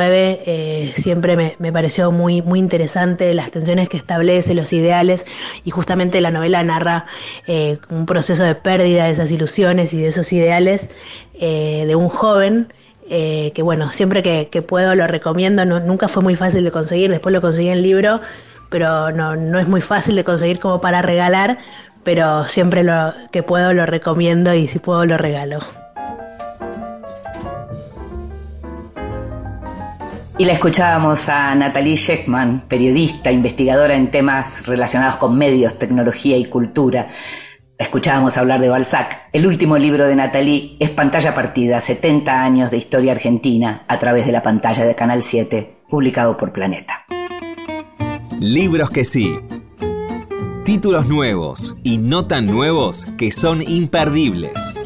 eh, 0.44 0.92
siempre 0.94 1.36
me, 1.36 1.54
me 1.58 1.72
pareció 1.72 2.10
muy, 2.10 2.42
muy 2.42 2.58
interesante 2.58 3.32
las 3.32 3.50
tensiones 3.50 3.88
que 3.88 3.96
establece, 3.96 4.52
los 4.54 4.72
ideales 4.74 5.24
y 5.64 5.70
justamente 5.70 6.20
la 6.20 6.30
novela 6.30 6.62
narra 6.64 7.06
eh, 7.46 7.78
un 7.88 8.04
proceso 8.04 8.42
de 8.44 8.54
pérdida 8.56 9.04
de 9.06 9.12
esas 9.12 9.30
ilusiones 9.30 9.94
y 9.94 9.98
de 9.98 10.08
esos 10.08 10.30
ideales 10.32 10.90
de 11.40 11.94
un 11.94 12.08
joven 12.08 12.72
eh, 13.10 13.52
que 13.54 13.62
bueno, 13.62 13.88
siempre 13.88 14.22
que, 14.22 14.62
puedo 14.62 14.94
lo 14.94 15.06
recomiendo, 15.06 15.64
no- 15.64 15.80
nunca 15.80 16.08
fue 16.08 16.22
muy 16.22 16.36
fácil 16.36 16.64
de 16.64 16.70
conseguir, 16.70 17.10
después 17.10 17.32
lo 17.32 17.40
conseguí 17.40 17.68
en 17.68 17.82
libro, 17.82 18.20
pero 18.70 19.10
no, 19.12 19.36
no 19.36 19.58
es 19.58 19.66
muy 19.68 19.80
fácil 19.80 20.14
de 20.16 20.24
conseguir 20.24 20.58
como 20.60 20.80
para 20.80 21.00
regalar, 21.02 21.58
pero 22.04 22.44
siempre 22.48 22.82
lo 22.84 23.12
que 23.32 23.42
puedo 23.42 23.72
lo 23.72 23.86
recomiendo 23.86 24.54
y 24.54 24.68
si 24.68 24.78
puedo 24.78 25.04
lo 25.06 25.16
regalo. 25.18 25.60
Y 30.38 30.44
la 30.44 30.52
escuchábamos 30.52 31.28
a 31.28 31.52
Natalie 31.56 31.96
Sheckman, 31.96 32.60
periodista, 32.68 33.32
investigadora 33.32 33.96
en 33.96 34.10
temas 34.12 34.66
relacionados 34.68 35.16
con 35.16 35.36
medios, 35.36 35.76
tecnología 35.80 36.36
y 36.36 36.44
cultura. 36.44 37.08
La 37.78 37.84
escuchábamos 37.84 38.36
hablar 38.36 38.60
de 38.60 38.68
Balzac. 38.68 39.28
El 39.32 39.46
último 39.46 39.78
libro 39.78 40.08
de 40.08 40.16
Natalie 40.16 40.76
es 40.80 40.90
Pantalla 40.90 41.32
Partida, 41.32 41.80
70 41.80 42.42
años 42.42 42.72
de 42.72 42.76
historia 42.76 43.12
argentina 43.12 43.84
a 43.86 44.00
través 44.00 44.26
de 44.26 44.32
la 44.32 44.42
pantalla 44.42 44.84
de 44.84 44.96
Canal 44.96 45.22
7, 45.22 45.76
publicado 45.88 46.36
por 46.36 46.52
Planeta. 46.52 47.06
Libros 48.40 48.90
que 48.90 49.04
sí. 49.04 49.38
Títulos 50.64 51.06
nuevos 51.06 51.76
y 51.84 51.98
no 51.98 52.24
tan 52.24 52.46
nuevos 52.46 53.06
que 53.16 53.30
son 53.30 53.62
imperdibles. 53.62 54.80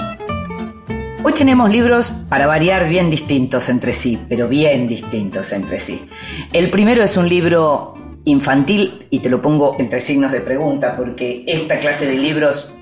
Hoy 1.22 1.32
tenemos 1.32 1.70
libros 1.70 2.10
para 2.28 2.46
variar 2.46 2.90
bien 2.90 3.08
distintos 3.08 3.70
entre 3.70 3.94
sí, 3.94 4.18
pero 4.28 4.48
bien 4.48 4.86
distintos 4.86 5.54
entre 5.54 5.80
sí. 5.80 6.10
El 6.52 6.68
primero 6.68 7.02
es 7.02 7.16
un 7.16 7.26
libro 7.26 7.94
infantil 8.24 9.06
y 9.08 9.20
te 9.20 9.30
lo 9.30 9.40
pongo 9.40 9.76
entre 9.78 9.98
signos 9.98 10.30
de 10.30 10.42
pregunta 10.42 10.94
porque 10.94 11.42
esta 11.46 11.80
clase 11.80 12.04
de 12.04 12.18
libros 12.18 12.74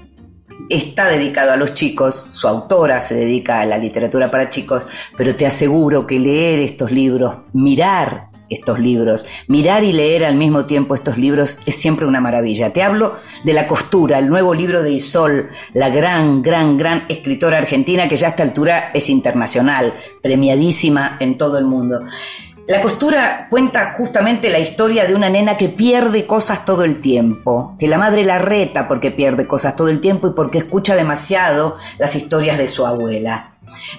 está 0.68 1.08
dedicado 1.08 1.52
a 1.52 1.56
los 1.56 1.74
chicos, 1.74 2.26
su 2.28 2.48
autora 2.48 3.00
se 3.00 3.14
dedica 3.14 3.60
a 3.60 3.66
la 3.66 3.78
literatura 3.78 4.30
para 4.30 4.50
chicos, 4.50 4.86
pero 5.16 5.34
te 5.34 5.46
aseguro 5.46 6.06
que 6.06 6.18
leer 6.18 6.60
estos 6.60 6.90
libros, 6.90 7.34
mirar 7.52 8.30
estos 8.50 8.80
libros. 8.80 9.24
Mirar 9.46 9.84
y 9.84 9.92
leer 9.92 10.24
al 10.24 10.34
mismo 10.34 10.66
tiempo 10.66 10.94
estos 10.94 11.16
libros 11.16 11.60
es 11.64 11.76
siempre 11.76 12.06
una 12.06 12.20
maravilla. 12.20 12.72
Te 12.72 12.82
hablo 12.82 13.14
de 13.44 13.54
La 13.54 13.66
Costura, 13.66 14.18
el 14.18 14.28
nuevo 14.28 14.52
libro 14.52 14.82
de 14.82 14.90
Isol, 14.90 15.48
la 15.72 15.88
gran, 15.88 16.42
gran, 16.42 16.76
gran 16.76 17.06
escritora 17.08 17.58
argentina 17.58 18.08
que 18.08 18.16
ya 18.16 18.26
a 18.26 18.30
esta 18.30 18.42
altura 18.42 18.90
es 18.92 19.08
internacional, 19.08 19.94
premiadísima 20.20 21.16
en 21.20 21.38
todo 21.38 21.58
el 21.58 21.64
mundo. 21.64 22.00
La 22.70 22.80
costura 22.80 23.48
cuenta 23.50 23.94
justamente 23.94 24.48
la 24.48 24.60
historia 24.60 25.04
de 25.04 25.16
una 25.16 25.28
nena 25.28 25.56
que 25.56 25.70
pierde 25.70 26.24
cosas 26.24 26.64
todo 26.64 26.84
el 26.84 27.00
tiempo, 27.00 27.74
que 27.80 27.88
la 27.88 27.98
madre 27.98 28.22
la 28.22 28.38
reta 28.38 28.86
porque 28.86 29.10
pierde 29.10 29.48
cosas 29.48 29.74
todo 29.74 29.88
el 29.88 30.00
tiempo 30.00 30.28
y 30.28 30.34
porque 30.34 30.58
escucha 30.58 30.94
demasiado 30.94 31.78
las 31.98 32.14
historias 32.14 32.58
de 32.58 32.68
su 32.68 32.86
abuela. 32.86 33.54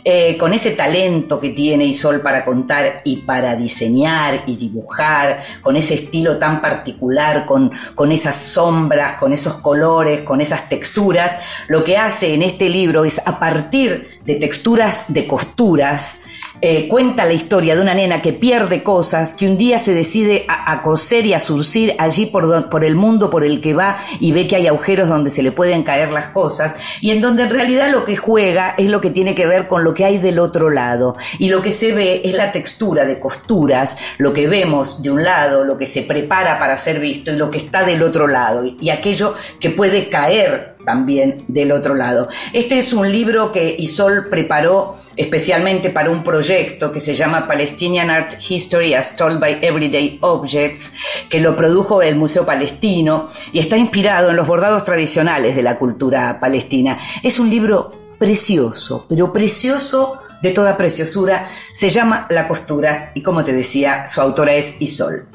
Eh, 0.06 0.38
con 0.38 0.54
ese 0.54 0.72
talento 0.72 1.38
que 1.38 1.50
tiene 1.50 1.84
Isol 1.84 2.22
para 2.22 2.46
contar 2.46 3.02
y 3.04 3.18
para 3.18 3.58
diseñar 3.58 4.44
y 4.48 4.56
dibujar, 4.56 5.44
con 5.62 5.76
ese 5.76 5.96
estilo 5.96 6.38
tan 6.38 6.62
particular, 6.62 7.46
con, 7.46 7.74
con 7.94 8.14
esas 8.14 8.38
sombras, 8.38 9.20
con 9.20 9.34
esos 9.34 9.56
colores, 9.56 10.22
con 10.22 10.40
esas 10.40 10.70
texturas, 10.70 11.38
lo 11.68 11.84
que 11.84 11.98
hace 11.98 12.34
en 12.34 12.42
este 12.42 12.70
libro 12.70 13.04
es 13.04 13.22
a 13.26 13.38
partir 13.38 14.22
de 14.24 14.36
texturas 14.36 15.06
de 15.10 15.28
costuras, 15.28 16.22
eh, 16.62 16.88
cuenta 16.88 17.26
la 17.26 17.34
historia 17.34 17.76
de 17.76 17.82
una 17.82 17.94
nena 17.94 18.22
que 18.22 18.34
pierde 18.34 18.84
cosas, 18.84 19.34
que 19.36 19.48
un 19.48 19.58
día 19.58 19.80
se 19.80 19.94
decide 19.94 20.46
a, 20.48 20.82
coser 20.82 21.26
y 21.26 21.34
a 21.34 21.40
surcir 21.40 21.96
allí 21.98 22.28
por, 22.28 22.70
por 22.70 22.84
el 22.84 22.96
mundo 22.96 23.30
por 23.30 23.44
el 23.44 23.62
que 23.62 23.74
va 23.74 23.98
y 24.20 24.32
ve 24.32 24.48
que 24.48 24.56
hay 24.56 24.68
agujeros 24.68 25.10
donde 25.10 25.30
se 25.30 25.44
le 25.44 25.52
pueden 25.52 25.84
caer 25.84 26.12
las 26.12 26.28
cosas 26.28 26.76
y 27.02 27.12
en 27.12 27.22
donde 27.22 27.44
en 27.44 27.50
realidad 27.50 27.92
lo 27.92 28.06
que 28.06 28.16
juega 28.16 28.76
es 28.78 28.90
lo 28.90 29.02
que 29.02 29.10
tiene 29.10 29.36
que 29.36 29.48
ver 29.48 29.68
con 29.68 29.84
lo 29.84 29.94
que 29.94 30.06
hay 30.06 30.18
del 30.18 30.40
otro 30.40 30.70
lado. 30.70 31.16
Y 31.40 31.50
lo 31.50 31.62
que 31.62 31.72
se 31.72 31.94
ve 31.94 32.22
es 32.24 32.36
la 32.36 32.52
textura 32.52 33.06
de 33.06 33.20
costuras, 33.20 33.98
lo 34.18 34.34
que 34.34 34.48
vemos 34.48 35.02
de 35.02 35.12
un 35.12 35.24
lado, 35.24 35.64
lo 35.64 35.78
que 35.78 35.86
se 35.86 36.04
prepara 36.04 36.60
para 36.60 36.78
ser 36.78 37.00
visto 37.00 37.32
y 37.32 37.36
lo 37.36 37.50
que 37.50 37.58
está 37.58 37.84
del 37.84 38.04
otro 38.04 38.28
lado 38.28 38.64
y 38.80 38.90
aquello 38.90 39.36
que 39.60 39.70
puede 39.70 40.10
caer 40.10 40.71
también 40.86 41.44
del 41.48 41.72
otro 41.72 41.96
lado. 41.96 42.30
Este 42.54 42.78
es 42.78 42.94
un 42.94 43.12
libro 43.12 43.52
que 43.52 43.76
Isol 43.78 44.28
preparó 44.30 44.96
especialmente 45.16 45.90
para 45.90 46.10
un 46.10 46.24
proyecto 46.24 46.92
que 46.92 47.00
se 47.00 47.14
llama 47.14 47.48
Palestinian 47.48 48.10
Art 48.10 48.34
History 48.50 48.94
as 48.94 49.16
Told 49.16 49.40
by 49.40 49.60
Everyday 49.62 50.18
Objects, 50.22 50.92
que 51.30 51.40
lo 51.40 51.56
produjo 51.56 52.02
el 52.02 52.16
Museo 52.16 52.46
Palestino 52.46 53.28
y 53.52 53.60
está 53.60 53.78
inspirado 53.78 54.30
en 54.30 54.36
los 54.36 54.48
bordados 54.48 54.84
tradicionales 54.84 55.56
de 55.56 55.64
la 55.64 55.78
cultura 55.78 56.40
palestina. 56.40 57.00
Es 57.24 57.40
un 57.40 57.50
libro 57.50 57.94
precioso, 58.18 59.06
pero 59.10 59.34
precioso 59.34 60.20
de 60.42 60.52
toda 60.52 60.78
preciosura, 60.78 61.50
se 61.74 61.90
llama 61.90 62.28
La 62.30 62.48
costura 62.48 63.12
y 63.14 63.22
como 63.22 63.44
te 63.44 63.54
decía, 63.54 64.08
su 64.08 64.22
autora 64.22 64.54
es 64.54 64.76
Isol. 64.80 65.28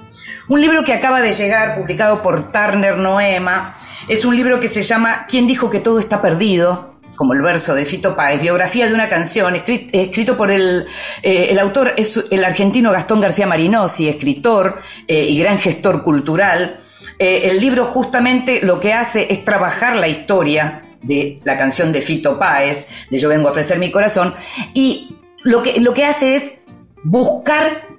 Un 0.49 0.61
libro 0.61 0.85
que 0.85 0.93
acaba 0.93 1.21
de 1.21 1.33
llegar, 1.33 1.77
publicado 1.77 2.23
por 2.23 2.53
Turner 2.53 2.97
Noema, 2.97 3.75
es 4.09 4.25
un 4.25 4.37
libro 4.37 4.61
que 4.61 4.69
se 4.69 4.83
llama 4.83 5.27
¿Quién 5.29 5.47
dijo 5.47 5.71
que 5.71 5.81
todo 5.81 5.99
está 5.99 6.23
perdido? 6.23 6.97
como 7.17 7.33
el 7.33 7.41
verso 7.41 7.75
de 7.75 7.87
Fito 7.87 8.15
Páez, 8.15 8.43
biografía 8.43 8.87
de 8.87 8.95
una 8.95 9.09
canción, 9.09 9.57
escrito, 9.57 10.37
por 10.37 10.51
el, 10.51 10.87
eh, 11.23 11.49
el 11.51 11.59
autor, 11.59 11.95
es 11.97 12.23
el 12.31 12.45
argentino 12.45 12.93
Gastón 12.93 13.23
García 13.23 13.47
Marinosi, 13.47 14.07
escritor 14.07 14.79
eh, 15.09 15.25
y 15.25 15.39
gran 15.39 15.59
gestor 15.59 16.03
cultural. 16.03 16.79
Eh, 17.19 17.49
el 17.51 17.59
libro 17.59 17.87
justamente 17.87 18.61
lo 18.63 18.79
que 18.79 18.93
hace 18.93 19.33
es 19.33 19.45
trabajar 19.45 19.97
la 19.97 20.09
historia 20.09 20.83
de 21.07 21.41
la 21.45 21.57
canción 21.57 21.93
de 21.93 22.01
Fito 22.01 22.39
Páez, 22.39 22.89
de 23.11 23.19
Yo 23.19 23.29
vengo 23.29 23.49
a 23.49 23.51
ofrecer 23.53 23.79
mi 23.79 23.91
corazón, 23.91 24.35
y 24.75 25.17
lo 25.43 25.63
que, 25.63 25.81
lo 25.81 25.95
que 25.95 26.05
hace 26.05 26.35
es 26.35 26.55
buscar 27.05 27.96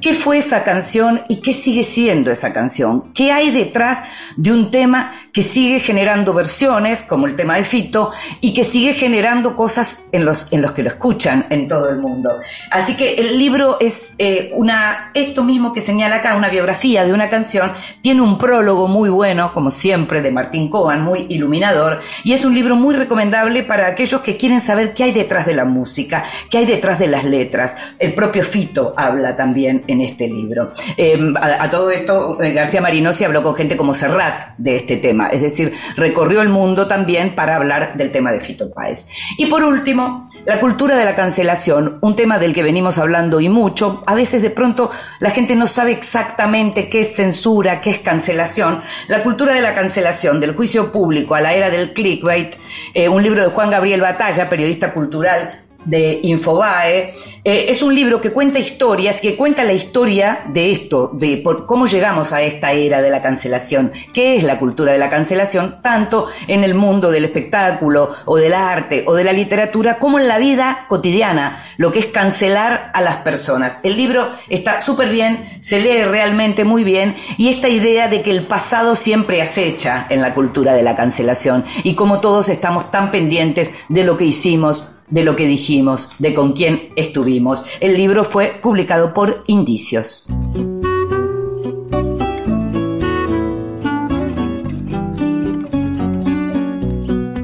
qué 0.00 0.14
fue 0.14 0.38
esa 0.38 0.64
canción 0.64 1.22
y 1.28 1.40
qué 1.40 1.52
sigue 1.52 1.82
siendo 1.82 2.30
esa 2.30 2.52
canción, 2.52 3.12
qué 3.14 3.32
hay 3.32 3.50
detrás 3.50 4.02
de 4.36 4.52
un 4.52 4.70
tema 4.70 5.12
que 5.32 5.42
sigue 5.42 5.78
generando 5.78 6.34
versiones, 6.34 7.02
como 7.02 7.26
el 7.26 7.36
tema 7.36 7.56
de 7.56 7.64
Fito, 7.64 8.10
y 8.40 8.52
que 8.52 8.64
sigue 8.64 8.92
generando 8.92 9.54
cosas 9.54 10.08
en 10.12 10.24
los, 10.24 10.52
en 10.52 10.62
los 10.62 10.72
que 10.72 10.82
lo 10.82 10.90
escuchan 10.90 11.46
en 11.50 11.68
todo 11.68 11.90
el 11.90 11.98
mundo. 11.98 12.30
Así 12.70 12.96
que 12.96 13.14
el 13.14 13.38
libro 13.38 13.76
es 13.78 14.14
eh, 14.18 14.50
una, 14.56 15.10
esto 15.14 15.44
mismo 15.44 15.72
que 15.72 15.80
señala 15.80 16.16
acá, 16.16 16.34
una 16.34 16.48
biografía 16.48 17.04
de 17.04 17.12
una 17.12 17.28
canción, 17.28 17.72
tiene 18.02 18.20
un 18.20 18.38
prólogo 18.38 18.88
muy 18.88 19.10
bueno, 19.10 19.52
como 19.54 19.70
siempre, 19.70 20.22
de 20.22 20.32
Martín 20.32 20.68
Cohen, 20.70 21.02
muy 21.02 21.26
iluminador, 21.28 22.00
y 22.24 22.32
es 22.32 22.44
un 22.44 22.54
libro 22.54 22.74
muy 22.74 22.94
recomendable 22.96 23.62
para 23.62 23.86
aquellos 23.86 24.22
que 24.22 24.36
quieren 24.36 24.60
saber 24.60 24.94
qué 24.94 25.04
hay 25.04 25.12
detrás 25.12 25.46
de 25.46 25.54
la 25.54 25.64
música, 25.64 26.24
qué 26.50 26.58
hay 26.58 26.66
detrás 26.66 26.98
de 26.98 27.06
las 27.08 27.24
letras. 27.24 27.76
El 27.98 28.14
propio 28.14 28.42
Fito 28.42 28.94
habla 28.96 29.36
también 29.36 29.84
en 29.88 30.00
este 30.02 30.28
libro. 30.28 30.70
Em, 30.96 31.34
a, 31.36 31.68
todo 31.68 31.90
esto, 31.90 32.40
eh, 32.40 32.52
García 32.52 32.80
Marinosi 32.80 33.24
habló 33.24 33.42
con 33.42 33.54
gente 33.54 33.76
como 33.76 33.94
Serrat 33.94 34.56
de 34.58 34.76
este 34.76 34.96
tema 34.96 35.08
es 35.32 35.42
decir, 35.42 35.72
recorrió 35.96 36.42
el 36.42 36.48
mundo 36.48 36.86
también 36.86 37.34
para 37.34 37.56
hablar 37.56 37.96
del 37.96 38.12
tema 38.12 38.32
de 38.32 38.40
Fito 38.40 38.70
Páez. 38.72 39.08
Y 39.36 39.46
por 39.46 39.62
último, 39.64 40.30
la 40.44 40.60
cultura 40.60 40.96
de 40.96 41.04
la 41.04 41.14
cancelación, 41.14 41.98
un 42.00 42.16
tema 42.16 42.38
del 42.38 42.54
que 42.54 42.62
venimos 42.62 42.98
hablando 42.98 43.40
y 43.40 43.48
mucho. 43.48 44.02
A 44.06 44.14
veces 44.14 44.42
de 44.42 44.50
pronto 44.50 44.90
la 45.20 45.30
gente 45.30 45.56
no 45.56 45.66
sabe 45.66 45.92
exactamente 45.92 46.88
qué 46.88 47.00
es 47.00 47.14
censura, 47.16 47.80
qué 47.80 47.90
es 47.90 47.98
cancelación. 48.00 48.82
La 49.08 49.22
cultura 49.22 49.54
de 49.54 49.62
la 49.62 49.74
cancelación, 49.74 50.40
del 50.40 50.54
juicio 50.54 50.92
público 50.92 51.34
a 51.34 51.40
la 51.40 51.54
era 51.54 51.70
del 51.70 51.92
clickbait, 51.92 52.56
eh, 52.94 53.08
un 53.08 53.22
libro 53.22 53.42
de 53.42 53.48
Juan 53.48 53.70
Gabriel 53.70 54.00
Batalla, 54.00 54.48
periodista 54.48 54.92
cultural, 54.92 55.67
de 55.84 56.20
Infobae. 56.22 57.14
Eh, 57.44 57.66
es 57.68 57.82
un 57.82 57.94
libro 57.94 58.20
que 58.20 58.32
cuenta 58.32 58.58
historias, 58.58 59.20
que 59.20 59.36
cuenta 59.36 59.64
la 59.64 59.72
historia 59.72 60.42
de 60.48 60.70
esto, 60.70 61.10
de 61.14 61.42
cómo 61.66 61.86
llegamos 61.86 62.32
a 62.32 62.42
esta 62.42 62.72
era 62.72 63.00
de 63.00 63.10
la 63.10 63.22
cancelación, 63.22 63.92
qué 64.12 64.36
es 64.36 64.44
la 64.44 64.58
cultura 64.58 64.92
de 64.92 64.98
la 64.98 65.10
cancelación, 65.10 65.80
tanto 65.82 66.26
en 66.46 66.64
el 66.64 66.74
mundo 66.74 67.10
del 67.10 67.24
espectáculo 67.24 68.10
o 68.26 68.36
del 68.36 68.54
arte 68.54 69.04
o 69.06 69.14
de 69.14 69.24
la 69.24 69.32
literatura, 69.32 69.98
como 69.98 70.18
en 70.18 70.28
la 70.28 70.38
vida 70.38 70.86
cotidiana, 70.88 71.64
lo 71.76 71.92
que 71.92 72.00
es 72.00 72.06
cancelar 72.06 72.90
a 72.92 73.00
las 73.00 73.18
personas. 73.18 73.78
El 73.82 73.96
libro 73.96 74.28
está 74.48 74.80
súper 74.80 75.08
bien, 75.08 75.44
se 75.60 75.80
lee 75.80 76.04
realmente 76.04 76.64
muy 76.64 76.84
bien 76.84 77.16
y 77.36 77.48
esta 77.48 77.68
idea 77.68 78.08
de 78.08 78.22
que 78.22 78.30
el 78.30 78.46
pasado 78.46 78.94
siempre 78.94 79.40
acecha 79.40 80.06
en 80.10 80.20
la 80.20 80.34
cultura 80.34 80.74
de 80.74 80.82
la 80.82 80.96
cancelación 80.96 81.64
y 81.82 81.94
como 81.94 82.20
todos 82.20 82.48
estamos 82.48 82.90
tan 82.90 83.10
pendientes 83.10 83.72
de 83.88 84.04
lo 84.04 84.16
que 84.16 84.24
hicimos 84.24 84.94
de 85.10 85.22
lo 85.22 85.36
que 85.36 85.46
dijimos, 85.46 86.10
de 86.18 86.34
con 86.34 86.52
quién 86.52 86.92
estuvimos. 86.96 87.64
El 87.80 87.96
libro 87.96 88.24
fue 88.24 88.58
publicado 88.62 89.14
por 89.14 89.44
Indicios. 89.46 90.28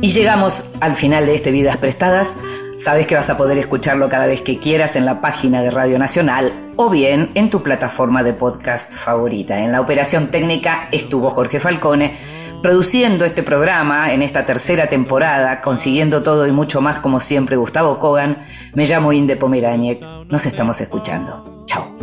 Y 0.00 0.08
llegamos 0.08 0.66
al 0.80 0.96
final 0.96 1.24
de 1.24 1.34
este 1.34 1.50
Vidas 1.50 1.78
Prestadas. 1.78 2.36
Sabes 2.76 3.06
que 3.06 3.14
vas 3.14 3.30
a 3.30 3.38
poder 3.38 3.56
escucharlo 3.56 4.10
cada 4.10 4.26
vez 4.26 4.42
que 4.42 4.58
quieras 4.58 4.96
en 4.96 5.06
la 5.06 5.22
página 5.22 5.62
de 5.62 5.70
Radio 5.70 5.98
Nacional 5.98 6.72
o 6.76 6.90
bien 6.90 7.30
en 7.34 7.48
tu 7.48 7.62
plataforma 7.62 8.22
de 8.22 8.34
podcast 8.34 8.92
favorita. 8.92 9.60
En 9.60 9.72
la 9.72 9.80
operación 9.80 10.30
técnica 10.30 10.88
estuvo 10.92 11.30
Jorge 11.30 11.58
Falcone 11.58 12.18
produciendo 12.64 13.26
este 13.26 13.42
programa 13.42 14.14
en 14.14 14.22
esta 14.22 14.46
tercera 14.46 14.88
temporada, 14.88 15.60
consiguiendo 15.60 16.22
todo 16.22 16.46
y 16.46 16.50
mucho 16.50 16.80
más 16.80 16.98
como 16.98 17.20
siempre 17.20 17.56
Gustavo 17.56 17.98
Kogan, 17.98 18.38
me 18.72 18.86
llamo 18.86 19.12
Inde 19.12 19.36
Pomeraniec. 19.36 20.00
Nos 20.30 20.46
estamos 20.46 20.80
escuchando. 20.80 21.62
Chao. 21.66 21.94